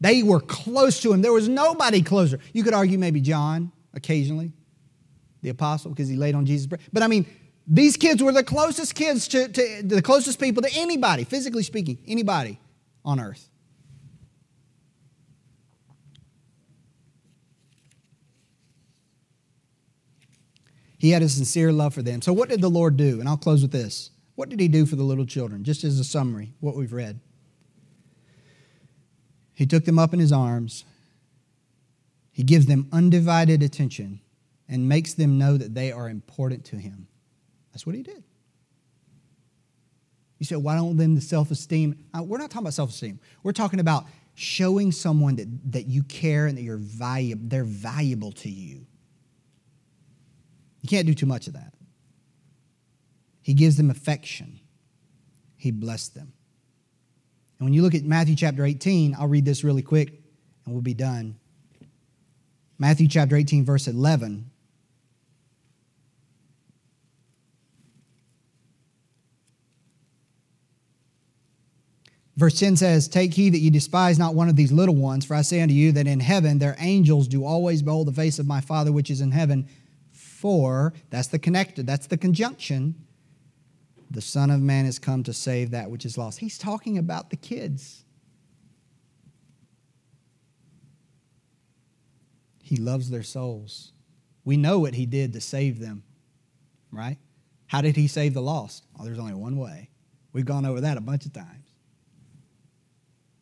They 0.01 0.23
were 0.23 0.41
close 0.41 1.01
to 1.01 1.13
him. 1.13 1.21
There 1.21 1.33
was 1.33 1.47
nobody 1.47 2.01
closer. 2.01 2.39
You 2.53 2.63
could 2.63 2.73
argue 2.73 2.97
maybe 2.97 3.21
John 3.21 3.71
occasionally, 3.93 4.51
the 5.41 5.49
apostle, 5.49 5.91
because 5.91 6.07
he 6.07 6.15
laid 6.15 6.35
on 6.35 6.45
Jesus' 6.45 6.67
breast. 6.67 6.83
But 6.91 7.03
I 7.03 7.07
mean, 7.07 7.25
these 7.71 7.97
kids 7.97 8.23
were 8.23 8.31
the 8.31 8.43
closest 8.43 8.95
kids 8.95 9.27
to, 9.27 9.47
to 9.47 9.83
the 9.83 10.01
closest 10.01 10.39
people 10.39 10.63
to 10.63 10.69
anybody, 10.73 11.23
physically 11.23 11.61
speaking, 11.61 11.99
anybody 12.07 12.59
on 13.05 13.19
earth. 13.19 13.47
He 20.97 21.11
had 21.11 21.21
a 21.21 21.29
sincere 21.29 21.71
love 21.71 21.93
for 21.93 22.01
them. 22.01 22.21
So, 22.21 22.33
what 22.33 22.49
did 22.49 22.59
the 22.59 22.69
Lord 22.69 22.97
do? 22.97 23.19
And 23.19 23.29
I'll 23.29 23.37
close 23.37 23.61
with 23.61 23.71
this. 23.71 24.09
What 24.35 24.49
did 24.49 24.59
He 24.59 24.67
do 24.67 24.85
for 24.85 24.95
the 24.95 25.03
little 25.03 25.25
children? 25.25 25.63
Just 25.63 25.83
as 25.83 25.99
a 25.99 26.03
summary, 26.03 26.53
what 26.59 26.75
we've 26.75 26.91
read. 26.91 27.19
He 29.53 29.65
took 29.65 29.85
them 29.85 29.99
up 29.99 30.13
in 30.13 30.19
His 30.19 30.31
arms, 30.31 30.85
He 32.31 32.43
gives 32.43 32.65
them 32.65 32.89
undivided 32.91 33.61
attention, 33.61 34.21
and 34.67 34.89
makes 34.89 35.13
them 35.13 35.37
know 35.37 35.55
that 35.55 35.75
they 35.75 35.91
are 35.91 36.09
important 36.09 36.65
to 36.65 36.77
Him. 36.77 37.08
That's 37.71 37.85
what 37.85 37.95
he 37.95 38.03
did. 38.03 38.23
You 40.39 40.45
said, 40.45 40.59
why 40.59 40.75
don't 40.75 40.97
them 40.97 41.15
the 41.15 41.21
self 41.21 41.51
esteem? 41.51 42.05
Uh, 42.13 42.23
we're 42.23 42.37
not 42.37 42.49
talking 42.49 42.63
about 42.63 42.73
self 42.73 42.89
esteem. 42.91 43.19
We're 43.43 43.51
talking 43.51 43.79
about 43.79 44.05
showing 44.35 44.91
someone 44.91 45.35
that, 45.35 45.71
that 45.73 45.87
you 45.87 46.01
care 46.03 46.47
and 46.47 46.57
that 46.57 46.61
you're 46.61 46.77
valuable, 46.77 47.43
they're 47.45 47.65
valuable 47.65 48.31
to 48.31 48.49
you. 48.49 48.85
You 50.81 50.87
can't 50.87 51.05
do 51.05 51.13
too 51.13 51.25
much 51.25 51.47
of 51.47 51.53
that. 51.53 51.73
He 53.41 53.53
gives 53.53 53.75
them 53.75 53.89
affection, 53.89 54.59
He 55.57 55.71
blessed 55.71 56.15
them. 56.15 56.33
And 57.59 57.65
when 57.65 57.73
you 57.73 57.81
look 57.81 57.93
at 57.93 58.03
Matthew 58.03 58.35
chapter 58.37 58.63
18, 58.63 59.15
I'll 59.19 59.27
read 59.27 59.43
this 59.43 59.65
really 59.65 59.81
quick 59.81 60.21
and 60.65 60.73
we'll 60.73 60.81
be 60.81 60.93
done. 60.93 61.37
Matthew 62.77 63.09
chapter 63.09 63.35
18, 63.35 63.65
verse 63.65 63.87
11 63.87 64.49
Verse 72.39 72.57
10 72.57 72.77
says, 72.77 73.09
Take 73.09 73.33
heed 73.33 73.49
that 73.49 73.59
you 73.59 73.69
despise 73.69 74.17
not 74.17 74.33
one 74.33 74.47
of 74.47 74.55
these 74.55 74.71
little 74.71 74.95
ones, 74.95 75.25
for 75.25 75.35
I 75.35 75.41
say 75.41 75.59
unto 75.59 75.73
you 75.73 75.91
that 75.91 76.07
in 76.07 76.21
heaven 76.21 76.57
their 76.57 76.77
angels 76.79 77.27
do 77.27 77.43
always 77.43 77.81
behold 77.81 78.07
the 78.07 78.13
face 78.13 78.39
of 78.39 78.47
my 78.47 78.61
Father 78.61 78.93
which 78.93 79.09
is 79.09 79.19
in 79.19 79.31
heaven. 79.31 79.67
For, 80.13 80.93
that's 81.09 81.27
the 81.27 81.37
connected, 81.37 81.85
that's 81.85 82.07
the 82.07 82.15
conjunction, 82.15 82.95
the 84.09 84.21
Son 84.21 84.51
of 84.51 84.61
Man 84.61 84.85
has 84.85 84.99
come 84.99 85.21
to 85.23 85.33
save 85.33 85.71
that 85.71 85.91
which 85.91 86.05
is 86.05 86.17
lost. 86.17 86.39
He's 86.39 86.57
talking 86.57 86.97
about 86.97 87.29
the 87.29 87.35
kids. 87.35 88.05
He 92.63 92.77
loves 92.77 93.09
their 93.09 93.21
souls. 93.21 93.91
We 94.45 94.55
know 94.55 94.79
what 94.79 94.93
he 94.93 95.05
did 95.05 95.33
to 95.33 95.41
save 95.41 95.79
them, 95.79 96.03
right? 96.89 97.17
How 97.67 97.81
did 97.81 97.97
he 97.97 98.07
save 98.07 98.33
the 98.33 98.41
lost? 98.41 98.85
Oh, 98.97 99.03
there's 99.03 99.19
only 99.19 99.33
one 99.33 99.57
way. 99.57 99.89
We've 100.31 100.45
gone 100.45 100.65
over 100.65 100.79
that 100.79 100.95
a 100.95 101.01
bunch 101.01 101.25
of 101.25 101.33
times 101.33 101.68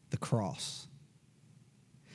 the 0.09 0.17
cross. 0.17 0.87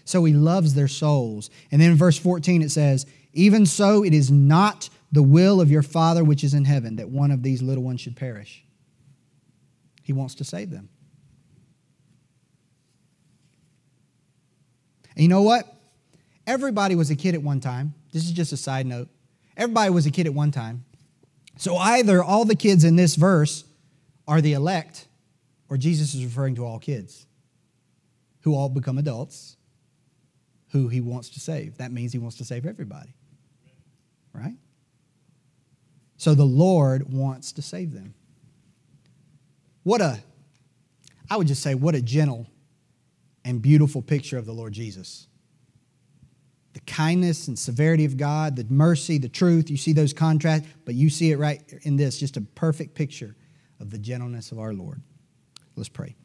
So 0.05 0.25
he 0.25 0.33
loves 0.33 0.75
their 0.75 0.89
souls. 0.89 1.51
And 1.71 1.81
then 1.81 1.93
in 1.93 1.97
verse 1.97 2.19
14 2.19 2.63
it 2.63 2.71
says, 2.71 3.07
Even 3.33 3.67
so, 3.67 4.05
it 4.05 4.13
is 4.13 4.31
not 4.31 4.89
the 5.11 5.23
will 5.23 5.61
of 5.61 5.71
your 5.71 5.83
Father 5.83 6.25
which 6.25 6.43
is 6.43 6.55
in 6.55 6.65
heaven 6.65 6.97
that 6.97 7.09
one 7.09 7.31
of 7.31 7.43
these 7.43 7.63
little 7.63 7.85
ones 7.85 8.01
should 8.01 8.17
perish. 8.17 8.65
He 10.03 10.13
wants 10.13 10.35
to 10.37 10.45
save 10.45 10.71
them. 10.71 10.89
And 15.15 15.23
you 15.23 15.29
know 15.29 15.43
what? 15.43 15.67
Everybody 16.47 16.95
was 16.95 17.11
a 17.11 17.17
kid 17.17 17.35
at 17.35 17.43
one 17.43 17.61
time. 17.61 17.95
This 18.13 18.25
is 18.25 18.33
just 18.33 18.53
a 18.53 18.57
side 18.57 18.87
note. 18.87 19.09
Everybody 19.57 19.91
was 19.91 20.07
a 20.07 20.11
kid 20.11 20.27
at 20.27 20.35
one 20.35 20.51
time. 20.51 20.85
So 21.59 21.77
either 21.77 22.23
all 22.23 22.45
the 22.45 22.57
kids 22.57 22.83
in 22.83 22.97
this 22.97 23.15
verse 23.15 23.65
are 24.27 24.41
the 24.41 24.55
elect, 24.55 25.07
or 25.69 25.77
Jesus 25.77 26.15
is 26.15 26.25
referring 26.25 26.55
to 26.57 26.65
all 26.65 26.79
kids 26.79 27.27
who 28.43 28.55
all 28.55 28.69
become 28.69 28.99
adults 28.99 29.57
who 30.73 30.89
he 30.89 31.01
wants 31.01 31.29
to 31.31 31.41
save. 31.41 31.77
That 31.79 31.93
means 31.93 32.13
he 32.13 32.19
wants 32.19 32.39
to 32.39 32.45
save 32.45 32.65
everybody. 32.67 33.15
Right? 34.33 34.57
So 36.17 36.35
the 36.35 36.45
Lord 36.45 37.13
wants 37.13 37.53
to 37.53 37.63
save 37.63 37.93
them. 37.93 38.15
What 39.83 40.01
a 40.01 40.23
I 41.31 41.37
would 41.37 41.47
just 41.47 41.63
say, 41.63 41.75
what 41.75 41.95
a 41.95 42.03
gentle 42.03 42.47
and 43.45 43.63
beautiful 43.63 44.03
picture 44.03 44.37
of 44.37 44.45
the 44.45 44.53
Lord 44.53 44.73
Jesus. 44.73 45.29
The 46.75 46.81
kindness 46.81 47.49
and 47.49 47.59
severity 47.59 48.05
of 48.05 48.17
God, 48.17 48.57
the 48.57 48.65
mercy, 48.65 49.19
the 49.19 49.29
truth, 49.29 49.71
you 49.71 49.77
see 49.77 49.93
those 49.93 50.13
contrasts, 50.13 50.67
but 50.85 50.95
you 50.95 51.09
see 51.09 51.33
it 51.33 51.39
right 51.39 51.63
in 51.83 51.97
this, 51.97 52.19
just 52.19 52.37
a 52.37 52.43
perfect 52.43 52.95
picture 52.95 53.35
of 53.81 53.91
the 53.91 53.99
gentleness 53.99 54.53
of 54.53 54.59
our 54.59 54.75
Lord. 54.75 55.01
Let's 55.75 55.89
pray. 55.89 56.17